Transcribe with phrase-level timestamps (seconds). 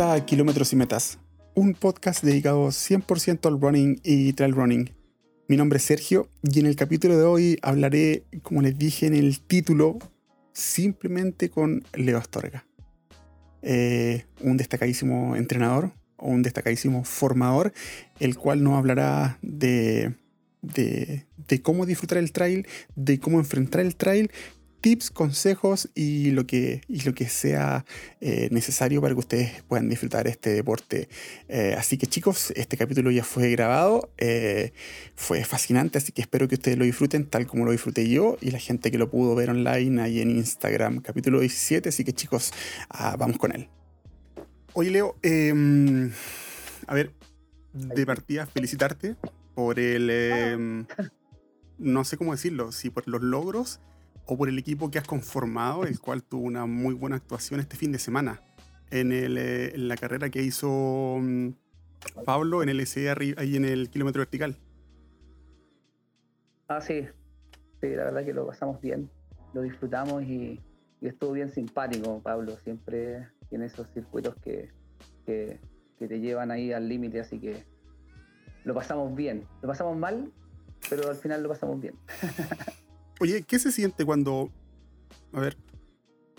[0.00, 1.18] A Kilómetros y Metas,
[1.54, 4.90] un podcast dedicado 100% al running y trail running.
[5.46, 9.14] Mi nombre es Sergio y en el capítulo de hoy hablaré, como les dije en
[9.14, 9.98] el título,
[10.52, 12.66] simplemente con Leo Astorga.
[13.62, 17.72] Eh, un destacadísimo entrenador, o un destacadísimo formador,
[18.18, 20.14] el cual nos hablará de,
[20.62, 24.32] de, cómo disfrutar el trail, de cómo enfrentar el trail
[24.84, 27.86] tips, consejos y lo que, lo que sea
[28.20, 31.08] eh, necesario para que ustedes puedan disfrutar este deporte.
[31.48, 34.74] Eh, así que chicos, este capítulo ya fue grabado, eh,
[35.14, 38.50] fue fascinante, así que espero que ustedes lo disfruten tal como lo disfruté yo y
[38.50, 42.52] la gente que lo pudo ver online ahí en Instagram, capítulo 17, así que chicos,
[42.90, 43.70] ah, vamos con él.
[44.74, 46.12] Oye Leo, em,
[46.86, 47.14] a ver,
[47.72, 49.16] de partida felicitarte
[49.54, 50.10] por el...
[50.10, 50.86] Em,
[51.78, 53.80] no sé cómo decirlo, si por los logros
[54.26, 57.76] o por el equipo que has conformado, el cual tuvo una muy buena actuación este
[57.76, 58.40] fin de semana
[58.90, 61.50] en, el, eh, en la carrera que hizo mm,
[62.24, 64.56] Pablo en el SE ahí en el kilómetro vertical.
[66.68, 67.06] Ah, sí.
[67.80, 69.10] Sí, la verdad que lo pasamos bien,
[69.52, 70.60] lo disfrutamos y,
[71.02, 72.56] estuvo bien simpático, Pablo.
[72.64, 74.70] Siempre tiene esos circuitos que,
[75.26, 75.60] que,
[75.98, 77.62] que te llevan ahí al límite, así que
[78.64, 79.46] lo pasamos bien.
[79.60, 80.32] Lo pasamos mal,
[80.88, 81.94] pero al final lo pasamos bien.
[83.20, 84.50] Oye, ¿qué se siente cuando,
[85.32, 85.56] a ver,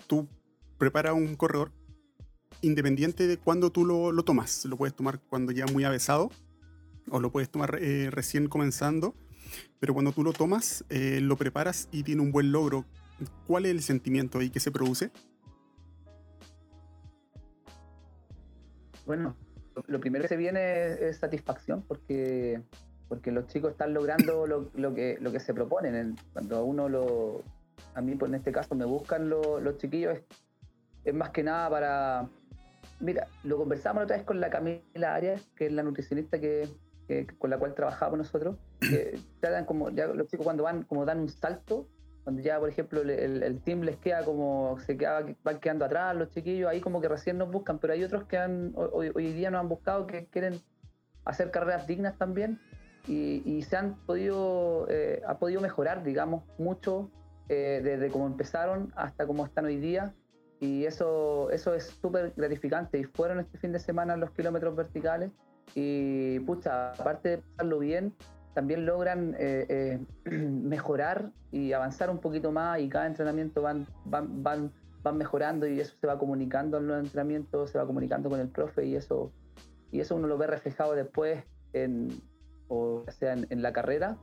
[0.06, 0.28] tú
[0.76, 1.72] preparas un corredor
[2.60, 4.64] independiente de cuando tú lo, tomas?
[4.66, 6.30] Lo puedes tomar cuando ya muy avesado
[7.10, 9.14] o lo puedes tomar eh, recién comenzando,
[9.78, 12.84] pero cuando tú lo tomas, eh, lo preparas y tiene un buen logro.
[13.46, 15.10] ¿Cuál es el sentimiento ahí que se produce?
[19.06, 19.34] Bueno,
[19.86, 22.60] lo primero que se viene es satisfacción porque
[23.08, 26.16] porque los chicos están logrando lo, que, lo que se proponen.
[26.32, 27.42] Cuando uno lo,
[27.94, 30.18] a mí pues en este caso me buscan los chiquillos,
[31.04, 32.28] es, más que nada para,
[33.00, 36.68] mira, lo conversamos otra vez con la Camila Arias, que es la nutricionista que,
[37.38, 41.20] con la cual trabajamos nosotros, que tratan como, ya los chicos cuando van, como dan
[41.20, 41.88] un salto,
[42.24, 46.30] cuando ya, por ejemplo, el, team les queda como, se queda, van quedando atrás los
[46.30, 49.48] chiquillos, ahí como que recién nos buscan, pero hay otros que han, hoy, hoy día
[49.52, 50.60] nos han buscado que quieren
[51.24, 52.58] hacer carreras dignas también
[53.08, 57.10] y, se han podido, eh, ha podido mejorar, digamos, mucho
[57.48, 60.12] eh, desde cómo empezaron hasta cómo están hoy día.
[60.58, 62.98] Y eso, eso es súper gratificante.
[62.98, 65.30] Y fueron este fin de semana los kilómetros verticales.
[65.74, 68.14] Y pucha, aparte de pasarlo bien,
[68.54, 72.80] también logran eh, mejorar y avanzar un poquito más.
[72.80, 76.98] Y cada entrenamiento van, van, van, van mejorando y eso se va comunicando en los
[76.98, 79.30] entrenamientos, se va comunicando con el profe y eso,
[79.92, 82.08] y eso uno lo ve reflejado después en,
[82.68, 84.16] o sea en, la carrera,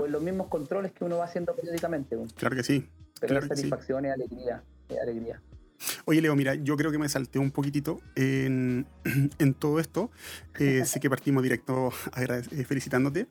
[0.00, 2.16] o en los mismos controles que uno va haciendo periódicamente.
[2.36, 2.88] Claro que sí.
[3.20, 4.62] Pero claro satisfacción y alegría,
[5.00, 5.40] alegría.
[6.04, 8.86] Oye, Leo, mira, yo creo que me salté un poquitito en,
[9.38, 10.10] en todo esto.
[10.58, 13.28] Eh, sé que partimos directo eh, felicitándote,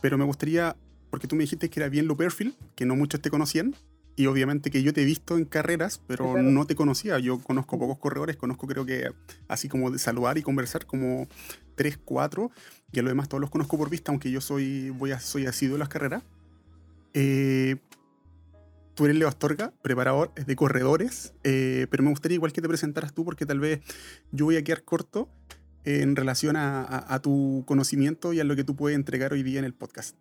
[0.00, 0.76] pero me gustaría,
[1.10, 3.74] porque tú me dijiste que era bien lo perfil, que no muchos te conocían,
[4.18, 7.20] y obviamente que yo te he visto en carreras, pero no te conocía.
[7.20, 9.12] Yo conozco pocos corredores, conozco creo que
[9.46, 11.28] así como de saludar y conversar como
[11.76, 12.50] tres, cuatro,
[12.90, 15.46] y a lo demás todos los conozco por vista, aunque yo soy, voy a, soy
[15.46, 16.24] asiduo en las carreras.
[17.14, 17.76] Eh,
[18.96, 23.14] tú eres Leo Astorga, preparador de corredores, eh, pero me gustaría igual que te presentaras
[23.14, 23.82] tú, porque tal vez
[24.32, 25.28] yo voy a quedar corto
[25.84, 29.60] en relación a, a tu conocimiento y a lo que tú puedes entregar hoy día
[29.60, 30.16] en el podcast.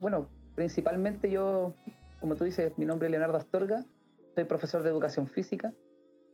[0.00, 0.28] Bueno,
[0.60, 1.72] principalmente yo,
[2.20, 3.82] como tú dices, mi nombre es Leonardo Astorga,
[4.34, 5.72] soy profesor de educación física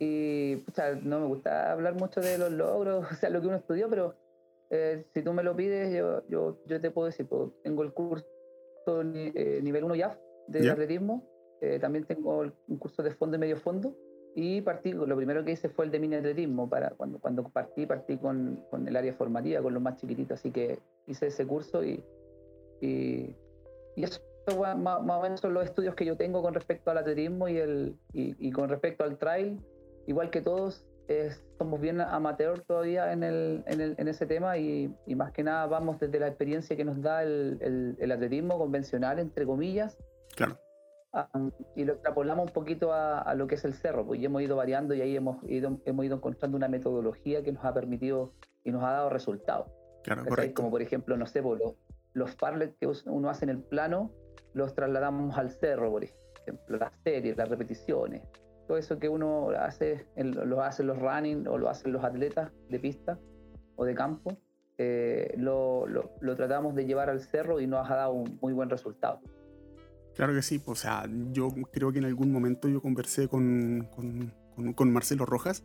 [0.01, 0.65] y
[1.05, 4.17] no me gusta hablar mucho de los logros, o sea, lo que uno estudió, pero
[4.71, 7.93] eh, si tú me lo pides, yo, yo, yo te puedo decir, pues, tengo el
[7.93, 8.27] curso
[9.15, 10.19] eh, nivel 1 ya
[10.49, 11.23] de atletismo,
[11.61, 13.97] eh, también tengo un curso de fondo y medio fondo,
[14.35, 17.87] y partí, lo primero que hice fue el de mini atletismo, para, cuando, cuando partí,
[17.87, 21.85] partí con, con el área formativa, con los más chiquititos, así que hice ese curso
[21.85, 22.05] y,
[22.81, 23.37] y
[23.97, 24.21] y eso
[24.77, 27.97] más, o menos son los estudios que yo tengo con respecto al atletismo y, el,
[28.13, 29.61] y, con respecto al trail.
[30.07, 30.85] Igual que todos,
[31.59, 35.43] somos bien amateur todavía en, el, en, el, en ese tema y, y, más que
[35.43, 39.99] nada vamos desde la experiencia que nos da el, el, atletismo convencional, entre comillas.
[40.37, 40.59] Claro.
[41.75, 44.57] y lo extrapolamos un poquito a, a, lo que es el cerro, pues hemos ido
[44.57, 48.33] variando y ahí hemos ido, hemos ido encontrando una metodología que nos ha permitido
[48.65, 49.69] y nos ha dado resultados.
[50.03, 50.63] Claro, correcto.
[50.63, 51.75] Como por ejemplo, no sé, pues, los
[52.37, 54.11] parlets que uno hace en el plano
[54.55, 58.23] los trasladamos al cerro, por ejemplo, las series, las repeticiones,
[58.67, 62.79] todo eso que uno hace, lo hacen los running o lo hacen los atletas de
[62.81, 63.19] pista
[63.77, 64.37] o de campo,
[64.79, 65.87] eh, lo,
[66.37, 69.21] tratamos de llevar al cerro y nos ha dado un muy buen resultado.
[70.15, 73.89] Claro que sí, pues, o sea, yo creo que en algún momento yo conversé con,
[74.75, 75.65] con, Marcelo Rojas,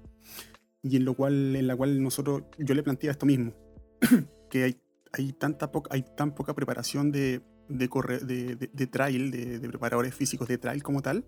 [0.83, 3.53] y en, lo cual, en la cual nosotros, yo le planteaba esto mismo,
[4.49, 4.80] que hay,
[5.13, 10.83] hay, tanta hay tan poca preparación de, de, de, trail, de, preparadores físicos de trail
[10.83, 11.25] como tal,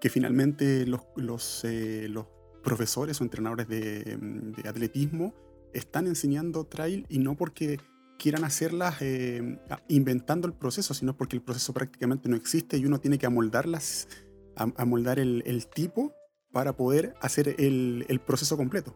[0.00, 2.12] que finalmente los, los, eh,
[2.62, 4.18] profesores o entrenadores de,
[4.68, 5.34] atletismo
[5.72, 7.80] están enseñando trail y no porque
[8.18, 9.58] quieran hacerlas eh,
[9.88, 14.08] inventando el proceso, sino porque el proceso prácticamente no existe y uno tiene que amoldarlas,
[14.54, 16.12] amoldar el, el tipo
[16.52, 18.94] para poder hacer el, el, proceso completo.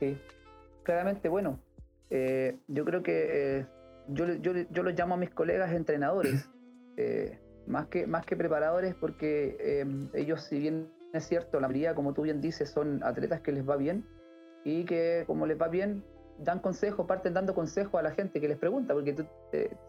[0.00, 0.18] Sí,
[0.84, 1.58] claramente, bueno,
[2.10, 3.66] eh, yo creo que eh,
[4.08, 6.48] yo, yo, yo, los llamo a mis colegas entrenadores,
[7.66, 12.22] más, que, más que preparadores, porque ellos, si bien es cierto, la mayoría, como tú
[12.22, 14.06] bien dices, son atletas que les va bien
[14.64, 16.04] y que como les va bien,
[16.38, 19.26] dan consejos, parten dando consejos a la gente que les pregunta, porque tú,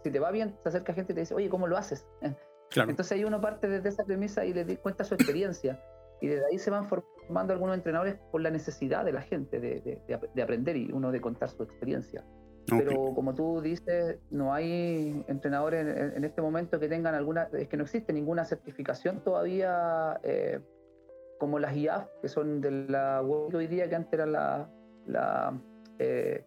[0.04, 2.08] si te va bien, se acerca gente y te dice, oye, ¿cómo lo haces?
[2.76, 5.80] Entonces ahí uno parte desde esa premisa y le cuenta su experiencia.
[6.22, 10.00] Y desde ahí se van formando algunos entrenadores por la necesidad de la gente de,
[10.08, 12.24] de, aprender y uno de contar su experiencia.
[12.68, 17.78] Pero como tú dices, no hay entrenadores en, este momento que tengan alguna, es que
[17.78, 20.60] no existe ninguna certificación todavía eh,
[21.38, 24.70] como las IAF, que son de la World hoy día, que antes era la,
[25.06, 25.54] la
[26.00, 26.44] eh,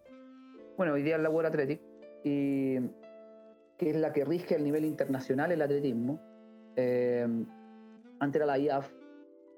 [0.77, 1.81] bueno, hoy día es la World Athletic,
[2.25, 2.81] y
[3.77, 6.21] que es la que rige el nivel internacional el atletismo.
[6.75, 7.27] Eh,
[8.19, 8.91] antes era la IAF,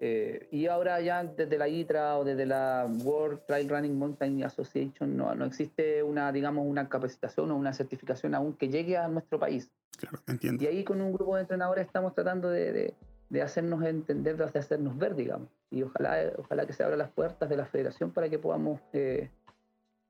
[0.03, 5.15] eh, y ahora ya desde la ITRA o desde la World Trail Running Mountain Association
[5.15, 9.39] no, no existe una, digamos, una capacitación o una certificación aún que llegue a nuestro
[9.39, 9.71] país.
[9.99, 10.65] Claro, entiendo.
[10.65, 12.95] Y ahí con un grupo de entrenadores estamos tratando de,
[13.29, 15.51] de, hacernos entender, de hacernos ver, digamos.
[15.71, 19.29] Y ojalá, ojalá que se abran las puertas de la federación para que podamos eh,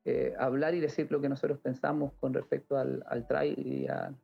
[0.05, 4.15] eh, hablar y decir lo que nosotros pensamos con respecto al, al trail y a,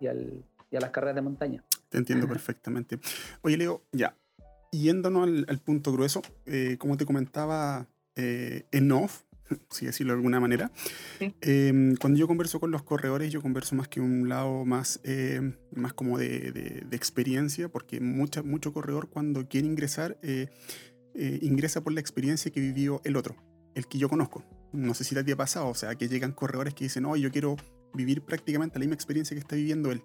[0.00, 1.62] y, al, y a las carreras de montaña.
[1.90, 2.98] Te entiendo perfectamente.
[3.42, 4.16] Oye, Leo, ya,
[4.78, 9.22] yéndonos al, punto grueso, eh, como te comentaba eh, en off,
[9.70, 10.70] si decirlo de alguna manera,
[11.40, 15.56] em, cuando yo converso con los corredores, yo converso más que un lado más, em,
[15.74, 20.48] más como de, de, experiencia, porque mucha, mucho corredor cuando quiere ingresar, eh,
[21.42, 23.36] ingresa por la experiencia que vivió el otro,
[23.74, 24.44] el que yo conozco.
[24.72, 27.30] No sé si te ha pasado, o sea, que llegan corredores que dicen, no, yo
[27.30, 27.56] quiero
[27.92, 30.02] vivir prácticamente la misma experiencia que está viviendo él.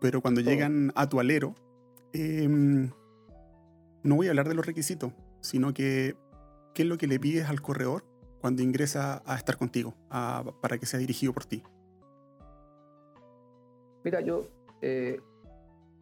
[0.00, 1.56] Pero cuando llegan a tu alero,
[2.12, 2.48] eh,
[4.02, 6.16] no voy a hablar de los requisitos, sino que
[6.74, 8.04] qué es lo que le pides al corredor
[8.40, 11.62] cuando ingresa a estar contigo, para que sea dirigido por ti.
[14.04, 14.46] Mira, yo
[14.82, 15.20] eh,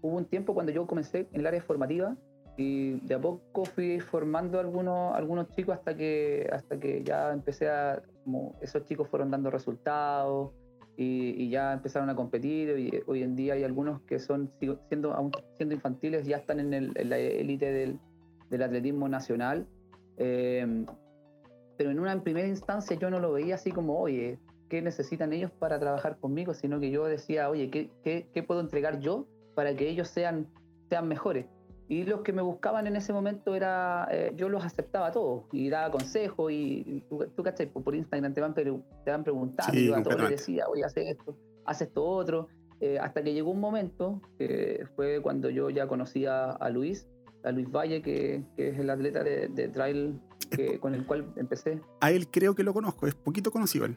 [0.02, 2.16] hubo un tiempo cuando yo comencé en el área formativa
[2.56, 7.68] y de a poco fui formando algunos, algunos chicos hasta que, hasta que ya empecé
[7.68, 10.52] a, como esos chicos fueron dando resultados
[10.96, 14.50] y, ya empezaron a competir y hoy en día hay algunos que son
[14.88, 17.98] siendo aún siendo infantiles ya están en, el, la élite del,
[18.50, 19.66] del, atletismo nacional.
[20.16, 20.84] Eh,
[21.76, 24.38] pero en una primera instancia yo no lo veía así como oye
[24.68, 28.60] qué necesitan ellos para trabajar conmigo sino que yo decía oye qué, qué, qué puedo
[28.60, 30.46] entregar yo para que ellos sean
[30.88, 31.46] sean mejores
[31.88, 35.68] y los que me buscaban en ese momento era, eh, yo los aceptaba todos y
[35.68, 37.66] daba consejos y tú, tú ¿cachai?
[37.66, 40.96] Por Instagram te van, te van preguntando y yo a todos les decía, oye, haz
[40.96, 42.48] esto, haz esto otro.
[42.80, 47.06] Eh, hasta que llegó un momento, que fue cuando yo ya conocía a Luis,
[47.44, 51.32] a Luis Valle, que, que es el atleta de, de trail que, con el cual
[51.36, 51.80] empecé.
[52.00, 53.96] A él creo que lo conozco, es poquito conocido él.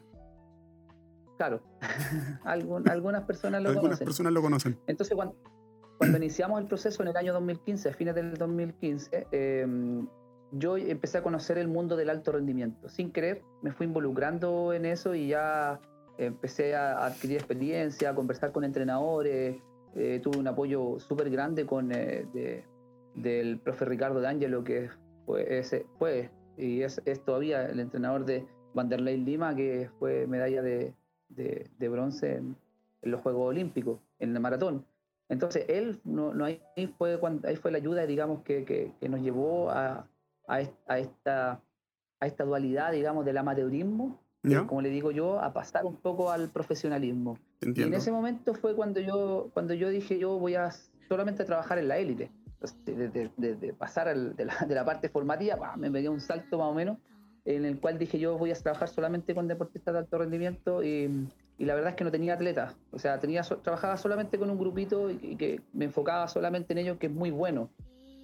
[1.37, 1.61] Claro,
[2.43, 4.77] algunas personas lo algunas personas lo conocen.
[4.87, 5.35] Entonces, cuando,
[5.97, 10.07] cuando iniciamos el proceso en el año 2015, a fines del 2015, em,
[10.51, 12.87] yo empecé a conocer el mundo del alto rendimiento.
[12.89, 15.79] Sin querer, me fui involucrando en eso y ya
[16.17, 19.57] empecé a adquirir experiencia, a conversar con entrenadores.
[19.95, 22.63] Eh, tuve un apoyo súper grande con eh,
[23.15, 24.89] del profe Ricardo D'Angelo, que
[25.25, 30.93] fue, ese, fue y es, todavía el entrenador de Vanderlei Lima, que fue medalla de,
[31.29, 32.55] de, bronce en,
[33.01, 34.85] en, los Juegos Olímpicos, en el maratón.
[35.29, 36.61] Entonces, él, no, no ahí,
[36.97, 40.07] fue cuando, ahí fue la ayuda, digamos, que, que, nos llevó a,
[40.47, 40.61] a,
[40.99, 41.61] esta,
[42.19, 44.21] a esta dualidad, digamos, del amateurismo,
[44.67, 47.37] como le digo yo, a pasar un poco al profesionalismo.
[47.61, 50.71] Y en ese momento fue cuando yo, cuando yo dije, yo voy a
[51.09, 52.31] solamente trabajar en la élite.
[52.85, 56.73] De, de, pasar de, la, de, la, parte formativa, me pegué un salto más o
[56.73, 56.97] menos,
[57.45, 61.27] en el cual dije, yo voy a trabajar solamente con deportistas de alto rendimiento y
[61.57, 62.75] y la verdad es que no tenía atletas.
[62.91, 66.97] O sea, tenía, trabajaba solamente con un grupito y, que me enfocaba solamente en ellos,
[66.97, 67.69] que es muy bueno.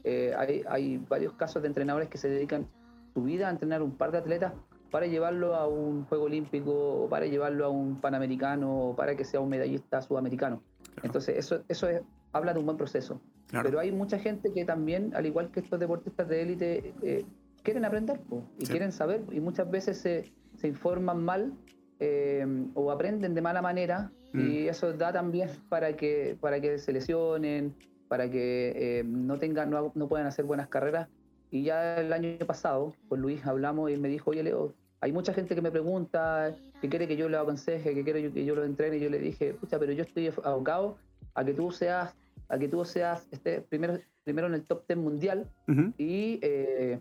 [0.04, 2.68] Eh, hay, hay, varios casos de entrenadores que se dedican
[3.14, 4.54] su vida a entrenar un par de atletas
[4.92, 9.26] para llevarlo a un Juego Olímpico o para llevarlo a un Panamericano o para que
[9.26, 10.62] sea un medallista sudamericano.
[11.02, 12.02] Entonces, eso, eso es,
[12.34, 13.20] habla de un buen proceso.
[13.52, 17.26] Pero hay mucha gente que también, al igual que estos deportistas de élite, eh,
[17.64, 18.20] quieren aprender
[18.60, 21.54] y quieren saber y muchas veces se, se informan mal
[22.00, 24.70] eh, o aprenden de mala manera y mm.
[24.70, 27.76] eso da también para que, para que se lesionen,
[28.08, 31.08] para que eh, no, tengan, no, no, puedan hacer buenas carreras.
[31.52, 35.34] Y ya el año pasado con Luis hablamos y me dijo, oye Leo, hay mucha
[35.34, 38.64] gente que me pregunta, que quiere que yo lo aconseje, que quiere que yo lo
[38.64, 38.98] entrene.
[38.98, 40.98] Y yo le dije, pucha, pero yo estoy abocado
[41.36, 42.16] a que tú seas,
[42.50, 45.50] a que tú seas este, primero, primero en el top 10 mundial
[45.98, 47.00] y, eh,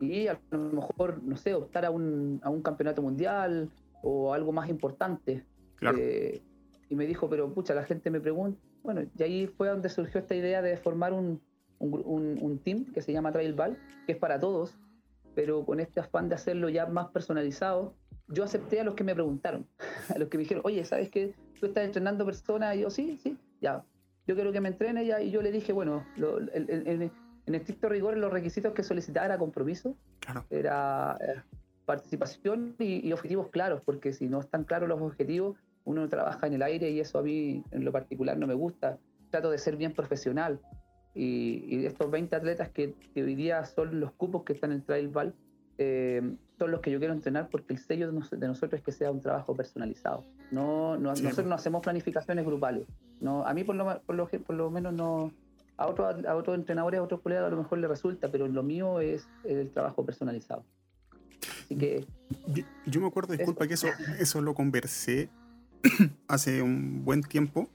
[0.00, 3.68] y a lo mejor, no sé, optar a un, a un campeonato mundial
[4.02, 5.44] o algo más importante.
[5.82, 6.42] Eh,
[6.88, 8.60] y me dijo, pero pucha, la gente me pregunta.
[8.82, 11.40] Bueno, y ahí fue donde surgió esta idea de formar un,
[11.78, 14.74] un, un, team que se llama Trail Ball, que es para todos,
[15.34, 17.94] pero con este afán de hacerlo ya más personalizado,
[18.28, 19.66] yo acepté a los que me preguntaron,
[20.14, 22.76] a los que me dijeron, oye, ¿sabes que tú estás entrenando personas?
[22.76, 23.84] Y yo, sí, sí, ya,
[24.26, 25.20] yo quiero que me entrene ya.
[25.20, 29.96] Y yo le dije, bueno, en estricto rigor, los requisitos que solicitaba era compromiso,
[30.50, 31.42] era eh,
[31.84, 36.62] participación y, objetivos claros, porque si no están claros los objetivos, uno trabaja en el
[36.62, 38.98] aire y eso a mí en lo particular no me gusta.
[39.30, 40.60] Trato de ser bien profesional.
[41.14, 45.08] Y, estos 20 atletas que, hoy día son los cupos que están en el Trail
[45.08, 45.34] Ball,
[45.78, 49.10] eh, son los que yo quiero entrenar porque el sello de, nosotros es que sea
[49.10, 50.24] un trabajo personalizado.
[50.50, 52.86] No, Nosotros no hacemos planificaciones grupales.
[53.20, 55.32] No, a mí por lo, por lo, por lo menos no...
[55.78, 58.62] A otros a otros entrenadores, a otros colegas a lo mejor le resulta, pero lo
[58.62, 60.62] mío es el trabajo personalizado.
[61.70, 62.04] Así que...
[62.86, 65.28] Yo, me acuerdo, disculpa, que eso, eso lo conversé
[66.28, 67.68] hace un buen tiempo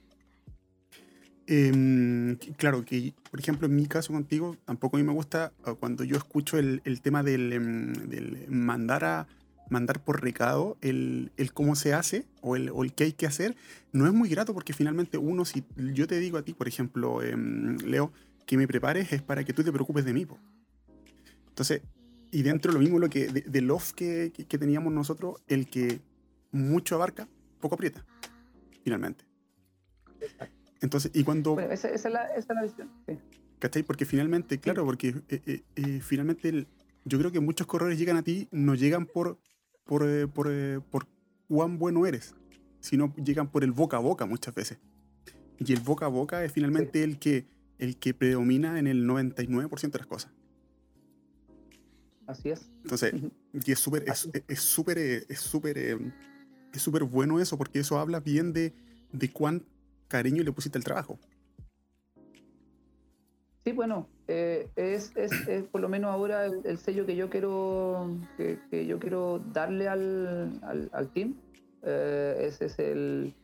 [1.48, 5.74] Em, claro, que por ejemplo en mi caso contigo, tampoco a mí me gusta ah,
[5.78, 9.28] cuando yo escucho el, el tema del, em, del, mandar a
[9.70, 13.26] mandar por recado el, el cómo se hace o el, o el, qué hay que
[13.26, 13.56] hacer,
[13.92, 17.22] no es muy grato porque finalmente uno, si yo te digo a ti, por ejemplo,
[17.22, 18.12] em, Leo,
[18.44, 20.26] que me prepares es para que tú te preocupes de mí.
[21.48, 21.82] Entonces,
[22.36, 26.00] y dentro lo mismo lo que de, de love que, que, teníamos nosotros, el que
[26.52, 27.26] mucho abarca,
[27.60, 28.04] poco aprieta,
[28.84, 29.24] finalmente.
[30.82, 31.58] Entonces, y cuando...
[31.58, 33.18] esa, es la, esa, es la, visión, sí.
[33.58, 33.84] ¿Cachai?
[33.84, 36.66] Porque finalmente, claro, porque eh, eh, eh, finalmente
[37.06, 39.38] yo creo que muchos corredores llegan a ti, no llegan por,
[39.84, 41.06] por, por, por
[41.48, 42.34] cuán bueno eres,
[42.80, 44.76] sino llegan por el boca a boca muchas veces.
[45.58, 47.46] Y el boca a boca es finalmente el, que,
[47.78, 50.32] el que predomina en el 99% de las cosas.
[52.26, 52.68] Así es.
[52.82, 53.14] Entonces,
[53.52, 58.20] y es súper es, es súper es súper es súper bueno eso porque eso habla
[58.20, 58.74] bien de,
[59.12, 59.64] de cuán
[60.08, 61.18] cariño le pusiste al trabajo.
[63.64, 65.32] Sí, bueno, eh, es, es,
[65.72, 70.60] por lo menos ahora el, sello que yo quiero que, yo quiero darle al,
[70.92, 71.34] al, team.
[71.82, 73.34] Eh, ese es el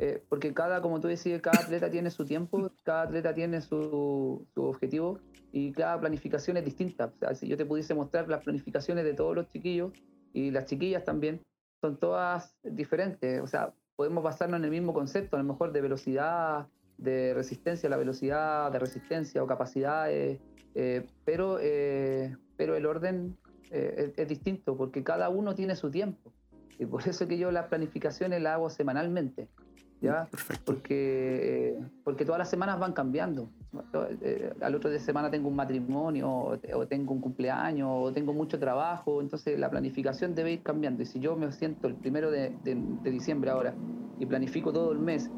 [0.00, 4.46] eh, porque cada, como tú decías, cada atleta tiene su tiempo, cada atleta tiene su,
[4.54, 5.18] su, objetivo
[5.52, 7.12] y cada planificación es distinta.
[7.14, 9.92] O sea, si yo te pudiese mostrar las planificaciones de todos los chiquillos
[10.32, 11.42] y las chiquillas también,
[11.80, 13.40] son todas diferentes.
[13.42, 16.66] O sea, podemos basarnos en el mismo concepto, a lo mejor de velocidad,
[16.96, 20.40] de resistencia, la velocidad de resistencia o capacidades,
[20.74, 23.36] eh, pero, eh, pero el orden
[23.70, 26.32] eh, es, distinto porque cada uno tiene su tiempo.
[26.78, 29.48] Y por eso que yo las planificaciones las hago semanalmente.
[30.00, 30.26] ¿Ya?
[30.30, 30.64] Perfecto.
[30.64, 33.50] Porque, porque todas las semanas van cambiando.
[34.60, 39.20] al otro de semana tengo un matrimonio, o, tengo un cumpleaños, o tengo mucho trabajo,
[39.20, 41.02] entonces la planificación debe ir cambiando.
[41.02, 43.74] Y si yo me siento el primero de, de diciembre ahora
[44.18, 45.30] y planifico todo el mes,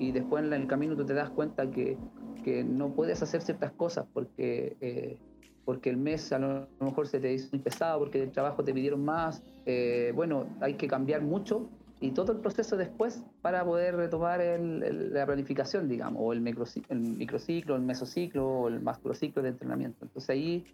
[0.00, 1.98] y después en el camino tú te das cuenta que,
[2.42, 5.18] que no puedes hacer ciertas cosas porque, eh,
[5.64, 8.72] porque el mes a lo mejor se te hizo muy pesado, porque el trabajo te
[8.72, 9.42] pidieron más.
[9.66, 11.68] Eh, bueno, hay que cambiar mucho
[12.00, 17.00] y todo el proceso después para poder retomar la planificación, digamos, o el, microciclo, el
[17.00, 20.06] microciclo, el mesociclo o el macrociclo de entrenamiento.
[20.06, 20.64] Entonces ahí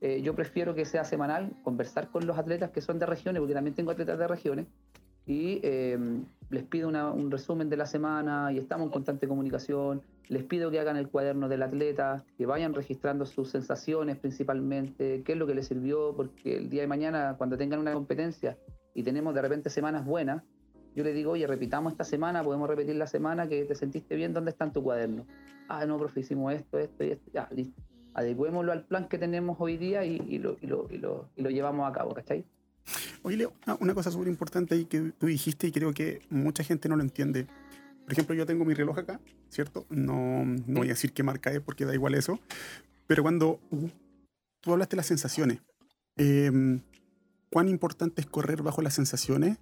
[0.00, 3.54] eh, yo prefiero que sea semanal, conversar con los atletas que son de regiones, porque
[3.54, 4.66] también tengo atletas de regiones,
[5.26, 5.98] y eh,
[6.50, 10.02] les pido un resumen de la semana y estamos en constante comunicación.
[10.28, 15.32] Les pido que hagan el cuaderno del atleta, que vayan registrando sus sensaciones principalmente, qué
[15.32, 18.56] es lo que les sirvió, porque el día de mañana, cuando tengan una competencia
[18.94, 20.44] y tenemos de repente semanas buenas,
[20.96, 24.32] yo les digo, oye, repitamos esta semana, podemos repetir la semana que te sentiste bien,
[24.32, 25.26] ¿dónde está en tu cuaderno?
[25.68, 27.82] Ah, no, profe, hicimos esto, esto y esto, ya, listo.
[28.14, 31.50] Adecuémoslo al plan que tenemos hoy día y, lo, y, lo, y, lo, y lo
[31.50, 32.46] llevamos a cabo, ¿cachai?
[33.22, 36.88] Oye, Leo, una cosa súper importante ahí que tú dijiste y creo que mucha gente
[36.88, 37.46] no lo entiende.
[38.04, 39.84] Por ejemplo, yo tengo mi reloj acá, ¿cierto?
[39.90, 42.40] No, no voy a decir qué marca es porque da igual eso.
[43.06, 43.60] Pero cuando
[44.62, 45.58] tú hablaste de las sensaciones,
[46.16, 46.80] em,
[47.50, 49.58] ¿cuán importante es correr bajo las sensaciones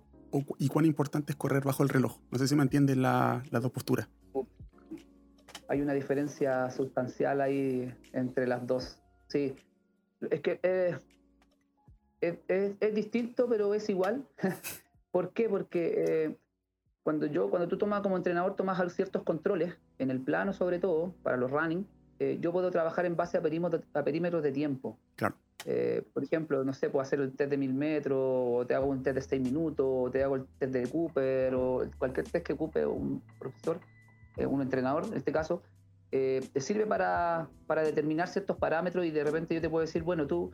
[0.58, 2.18] y cuán importante es correr bajo el reloj.
[2.30, 4.08] No sé si me entienden las dos posturas.
[5.68, 8.98] hay una diferencia sustancial ahí entre las dos.
[9.28, 9.56] Sí,
[10.30, 10.60] es que
[12.20, 14.26] es, distinto, pero es igual.
[15.10, 15.48] ¿Por qué?
[15.48, 16.36] Porque eh,
[17.02, 21.14] cuando yo, cuando tú tomas como entrenador, tomas ciertos controles, en el plano sobre todo,
[21.22, 21.86] para los running,
[22.18, 24.98] eh, yo puedo trabajar en base a perímetros, a perímetros de tiempo.
[25.16, 25.34] Claro.
[26.12, 29.02] por ejemplo, no sé, puedo hacer el test de mil metros, o te hago un
[29.02, 32.52] test de seis minutos, o te hago el test de Cooper, o cualquier test que
[32.52, 33.80] ocupe un profesor,
[34.36, 35.62] un entrenador en este caso,
[36.10, 40.26] te sirve para, para, determinar ciertos parámetros y de repente yo te puedo decir, bueno,
[40.26, 40.52] tú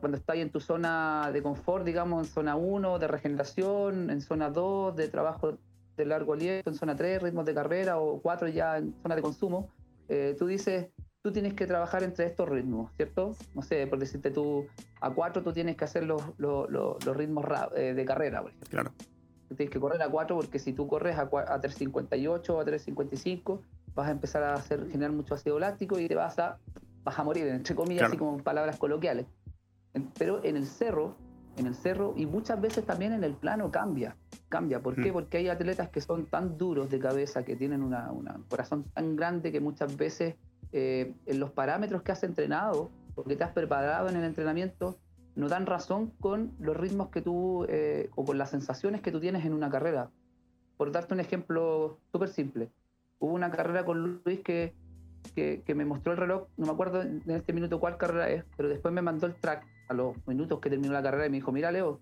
[0.00, 4.50] cuando estás en tu zona de confort, digamos, en zona 1 de regeneración, en zona
[4.50, 5.58] 2 de trabajo
[5.96, 9.22] de largo aliento, en zona 3 ritmos de carrera o 4 ya en zona de
[9.22, 9.70] consumo,
[10.08, 10.88] eh, tú dices,
[11.22, 13.34] tú tienes que trabajar entre estos ritmos, ¿cierto?
[13.54, 14.66] No sé, por decirte tú,
[15.00, 17.44] a 4 tú tienes que hacer los, los, los, ritmos
[17.74, 18.70] eh, de carrera, por ejemplo.
[18.70, 18.92] Claro.
[19.48, 21.26] Tú tienes que correr a 4 porque si tú corres a, a
[21.60, 23.60] 3.58 o a 3.55
[23.94, 26.58] vas a empezar a hacer, generar mucho ácido láctico y te vas a,
[27.02, 29.26] vas a morir, entre comillas, así como palabras coloquiales.
[30.18, 31.16] Pero en el cerro,
[31.56, 34.16] en el cerro y muchas veces también en el plano cambia.
[34.48, 34.80] Cambia.
[34.80, 35.10] ¿Por qué?
[35.10, 35.12] Mm.
[35.12, 37.96] Porque hay atletas que son tan duros de cabeza, que tienen un
[38.48, 40.36] corazón tan grande que muchas veces
[40.72, 44.98] eh, en los parámetros que has entrenado, porque te has preparado en el entrenamiento,
[45.34, 49.20] no dan razón con los ritmos que tú eh, o con las sensaciones que tú
[49.20, 50.10] tienes en una carrera.
[50.76, 52.70] Por darte un ejemplo súper simple,
[53.18, 54.74] hubo una carrera con Luis que,
[55.34, 58.44] que, que, me mostró el reloj, no me acuerdo en este minuto cuál carrera es,
[58.56, 61.36] pero después me mandó el track a los minutos que terminó la carrera y me
[61.36, 62.00] dijo, mira Leo,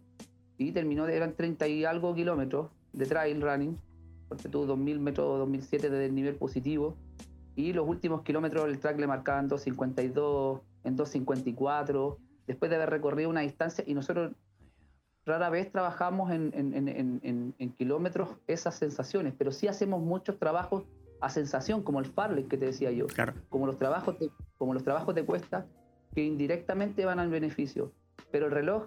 [0.56, 3.78] y terminó, eran 30 y algo kilómetros de trail running,
[4.28, 6.96] porque tuvo 2000 metros 2007 desde el nivel positivo,
[7.56, 13.30] y los últimos kilómetros el track le marcaban 252, en 254, después de haber recorrido
[13.30, 14.32] una distancia, y nosotros
[15.24, 20.84] rara vez trabajamos en, en, en, kilómetros esas sensaciones, pero sí hacemos muchos trabajos
[21.20, 23.06] a sensación, como el Farley que te decía yo,
[23.48, 24.16] como los trabajos
[24.58, 25.66] como los trabajos de cuesta,
[26.14, 27.92] que indirectamente van al beneficio.
[28.30, 28.86] Pero el reloj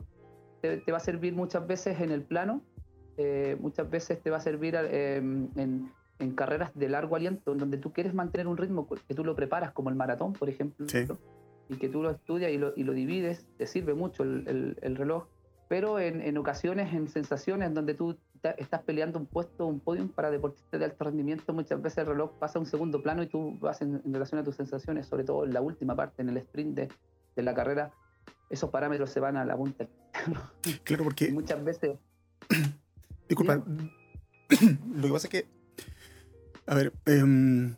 [0.61, 2.61] te, va a servir muchas veces en el plano,
[3.17, 5.91] eh, muchas veces te va a servir eh, en,
[6.35, 9.71] carreras de largo aliento, en donde tú quieres mantener un ritmo que tú lo preparas,
[9.71, 10.85] como el maratón, por ejemplo,
[11.69, 14.95] y que tú lo estudias y lo, y lo, divides, te sirve mucho el, el,
[14.95, 15.25] reloj.
[15.67, 18.17] Pero en, en, ocasiones, en sensaciones donde tú
[18.57, 22.31] estás peleando un puesto, un podium para deportistas de alto rendimiento, muchas veces el reloj
[22.39, 25.23] pasa a un segundo plano y tú vas en, en relación a tus sensaciones, sobre
[25.23, 26.89] todo en la última parte, en el sprint de,
[27.37, 27.93] de la carrera,
[28.49, 29.87] esos parámetros se van a la punta.
[30.83, 31.31] Claro, porque.
[31.31, 31.97] muchas veces.
[33.29, 33.63] Disculpa.
[34.95, 35.45] Lo que pasa es que.
[36.65, 37.75] A ver, em,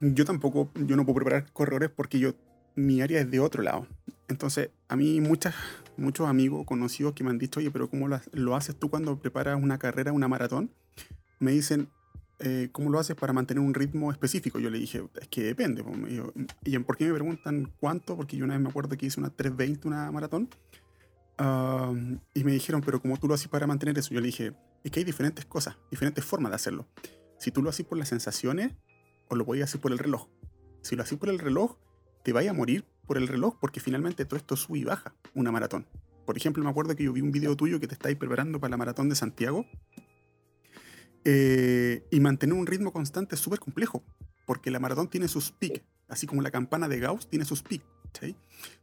[0.00, 2.34] yo tampoco, yo no puedo preparar corredores porque yo,
[2.74, 3.86] mi área es de otro lado.
[4.28, 5.54] Entonces, a mí muchas,
[5.96, 9.62] muchos amigos conocidos que me han dicho, oye, pero ¿cómo lo haces tú cuando preparas
[9.62, 10.70] una carrera, una maratón?
[11.38, 11.88] Me dicen,
[12.42, 14.58] eh, ¿cómo lo haces para mantener un ritmo específico?
[14.58, 15.84] Yo le dije, es que depende.
[16.64, 18.16] ¿Y por qué me preguntan cuánto?
[18.16, 20.48] Porque yo una vez me acuerdo que hice una 320, una maratón.
[22.34, 24.12] y me dijeron, pero ¿cómo tú lo haces para mantener eso?
[24.12, 26.86] Yo le dije, es que hay diferentes cosas, diferentes formas de hacerlo.
[27.38, 28.72] Si tú lo haces por las sensaciones,
[29.32, 30.28] o lo a hacer por el reloj.
[30.82, 31.76] Si lo haces por el reloj,
[32.22, 35.50] te vaya a morir por el reloj, porque finalmente todo esto sube y baja una
[35.50, 35.86] maratón.
[36.26, 38.72] Por ejemplo, me acuerdo que yo vi un video tuyo que te estáis preparando para
[38.72, 39.66] la maratón de Santiago
[41.24, 44.02] eh, y mantener un ritmo constante es súper complejo,
[44.46, 47.84] porque la maratón tiene sus pics, así como la campana de Gauss tiene sus pics.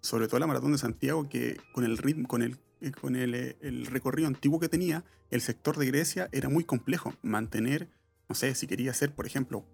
[0.01, 3.35] Sobre todo la maratón de Santiago, que con el ritmo, con el, eh, con el,
[3.35, 7.13] eh, el, recorrido antiguo que tenía, el sector de Grecia era muy complejo.
[7.21, 7.89] Mantener,
[8.27, 9.65] no sé, si quería hacer, por ejemplo,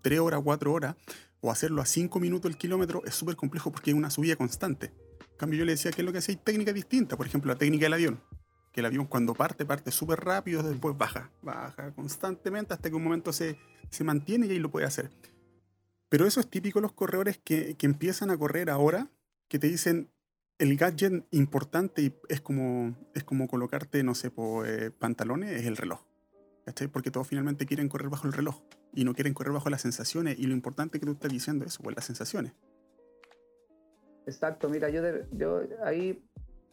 [0.00, 0.96] 3 horas, 4 horas,
[1.40, 4.92] o hacerlo a 5 minutos el kilómetro, es súper complejo porque hay una subida constante.
[5.20, 7.58] En cambio, yo le decía que es lo que hacía, técnica distinta, por ejemplo, la
[7.58, 8.20] técnica del avión
[8.72, 13.04] que el avión cuando parte, parte súper rápido, después baja, baja constantemente hasta que un
[13.04, 13.58] momento se,
[13.90, 15.10] se mantiene y ahí lo puede hacer.
[16.08, 19.08] Pero eso es típico de los corredores que, que, empiezan a correr ahora,
[19.48, 20.10] que te dicen
[20.58, 25.66] el gadget importante y es como, es como colocarte, no sé, por, eh, pantalones, es
[25.66, 26.00] el reloj.
[26.92, 28.62] Porque todos finalmente quieren correr bajo el reloj
[28.94, 31.78] y no quieren correr bajo las sensaciones y lo importante que tú estás diciendo es
[31.78, 32.52] pues las sensaciones.
[34.26, 36.22] Exacto, mira, yo, yo ahí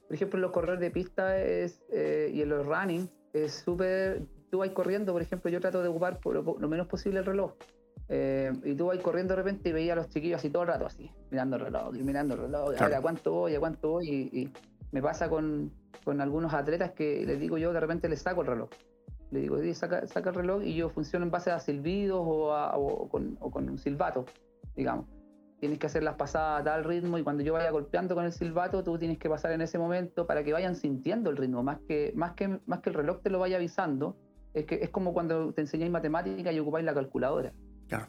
[0.10, 4.24] por ejemplo, en los corredores de pista es, eh, y en los running es súper.
[4.50, 7.54] Tú vas corriendo, por ejemplo, yo trato de ocupar lo, menos posible el reloj.
[8.08, 10.69] Eh, y tú vas corriendo de repente y veías a los chiquillos así todo el
[10.69, 14.08] rato, así, mirando el reloj, y mirando el reloj, a cuánto voy, a cuánto voy.
[14.10, 14.52] Y,
[14.91, 15.72] me pasa con,
[16.04, 18.69] con, algunos atletas que les digo yo, de repente les saco el reloj.
[19.30, 23.10] Le digo, saca, saca el reloj y yo funciono en base a silbidos o, o,
[23.10, 24.26] con, o con un silbato,
[24.76, 25.06] digamos
[25.60, 28.32] tienes que hacer las pasadas a tal ritmo y cuando yo vaya golpeando con el
[28.32, 31.80] silbato, tú tienes que pasar en ese momento para que vayan sintiendo el ritmo, más
[31.88, 34.15] que, más que, más que el reloj te lo vaya avisando,
[34.54, 37.54] es, que, es como cuando te enseñáis matemática y ocupáis la calculadora.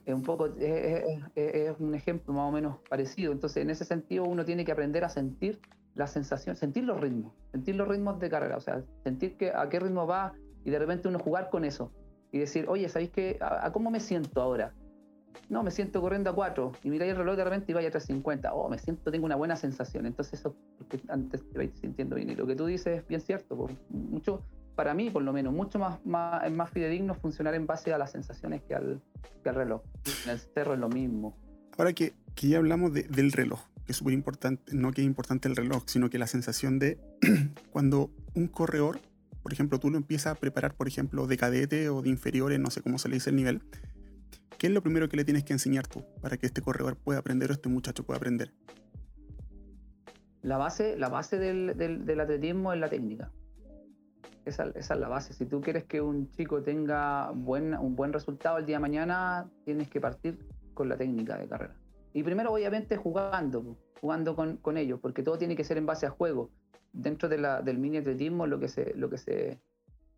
[0.04, 3.32] Es un poco, es, un ejemplo más o menos parecido.
[3.32, 5.58] Entonces, en ese sentido, uno tiene que aprender a sentir
[5.94, 9.68] la sensación, sentir los ritmos, sentir los ritmos de carrera, o sea, sentir que a
[9.68, 10.34] qué ritmo va
[10.64, 11.92] y de repente uno jugar con eso
[12.30, 13.38] y decir, oye, ¿sabéis qué?
[13.40, 14.72] ¿A, cómo me siento ahora?
[15.48, 17.90] No, me siento corriendo a 4 y miráis el reloj de repente y vaya a
[17.90, 18.54] 350.
[18.54, 20.06] Oh, me siento, tengo una buena sensación.
[20.06, 22.30] Entonces, eso, porque antes te vais sintiendo bien.
[22.30, 23.68] Y lo que tú dices es bien cierto.
[23.88, 24.44] mucho,
[24.76, 28.12] para mí, por lo menos, mucho más, más, más fidedigno funcionar en base a las
[28.12, 29.02] sensaciones que al,
[29.42, 29.82] que al reloj.
[30.24, 31.36] En el cerro es lo mismo.
[31.76, 35.48] Ahora que, que ya hablamos del reloj, que es súper importante, no que es importante
[35.48, 36.98] el reloj, sino que la sensación de
[37.72, 39.00] cuando un corredor,
[39.42, 42.70] por ejemplo, tú lo empiezas a preparar, por ejemplo, de cadete o de inferiores, no
[42.70, 43.62] sé cómo se le dice el nivel,
[44.60, 47.18] ¿qué es lo primero que le tienes que enseñar tú para que este corredor pueda
[47.18, 48.52] aprender o este muchacho pueda aprender?
[50.42, 53.32] La base, la base del, atletismo es la técnica.
[54.44, 55.32] Esa, es la base.
[55.32, 59.88] Si tú quieres que un chico tenga un buen resultado el día de mañana, tienes
[59.88, 61.74] que partir con la técnica de carrera.
[62.12, 66.10] Y primero, obviamente, jugando, jugando con, ellos, porque todo tiene que ser en base a
[66.10, 66.50] juego.
[66.92, 69.58] Dentro del mini atletismo, lo que, se, lo, que se,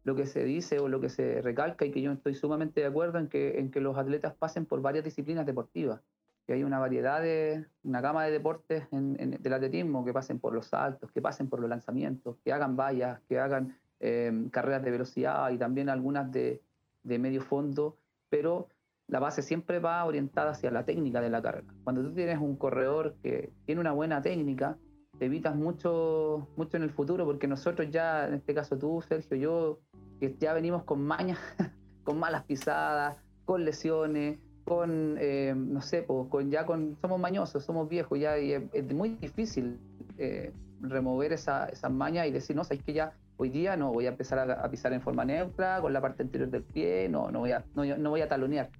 [0.05, 2.87] lo que se dice o lo que se recalca, y que yo estoy sumamente de
[2.87, 6.01] acuerdo en que, en que los atletas pasen por varias disciplinas deportivas.
[6.47, 10.53] Que hay una variedad de, una gama de deportes en, del atletismo, que pasen por
[10.53, 14.91] los saltos, que pasen por los lanzamientos, que hagan vallas, que hagan Em, carreras de
[14.91, 16.61] velocidad y también algunas de,
[17.05, 18.67] de, medio fondo, pero
[19.07, 21.73] la base siempre va orientada hacia la técnica de la carrera.
[21.85, 24.77] Cuando tú tienes un corredor que tiene una buena técnica,
[25.21, 29.37] te evitas mucho, mucho en el futuro, porque nosotros ya, en este caso tú, Sergio,
[29.37, 29.79] yo,
[30.23, 31.39] que ya venimos con mañas,
[32.05, 37.89] con malas pisadas, con lesiones, con, em, no sé, con, ya con, somos mañosos, somos
[37.89, 39.81] viejos ya, y es, muy difícil
[40.19, 44.07] eh, remover esa, esas mañas y decir, no, sabes que ya Hoy día no voy
[44.07, 47.41] a empezar a, pisar en forma neutra, con la parte anterior del pie, no, no,
[47.41, 48.71] voy, a, no, voy a talonear.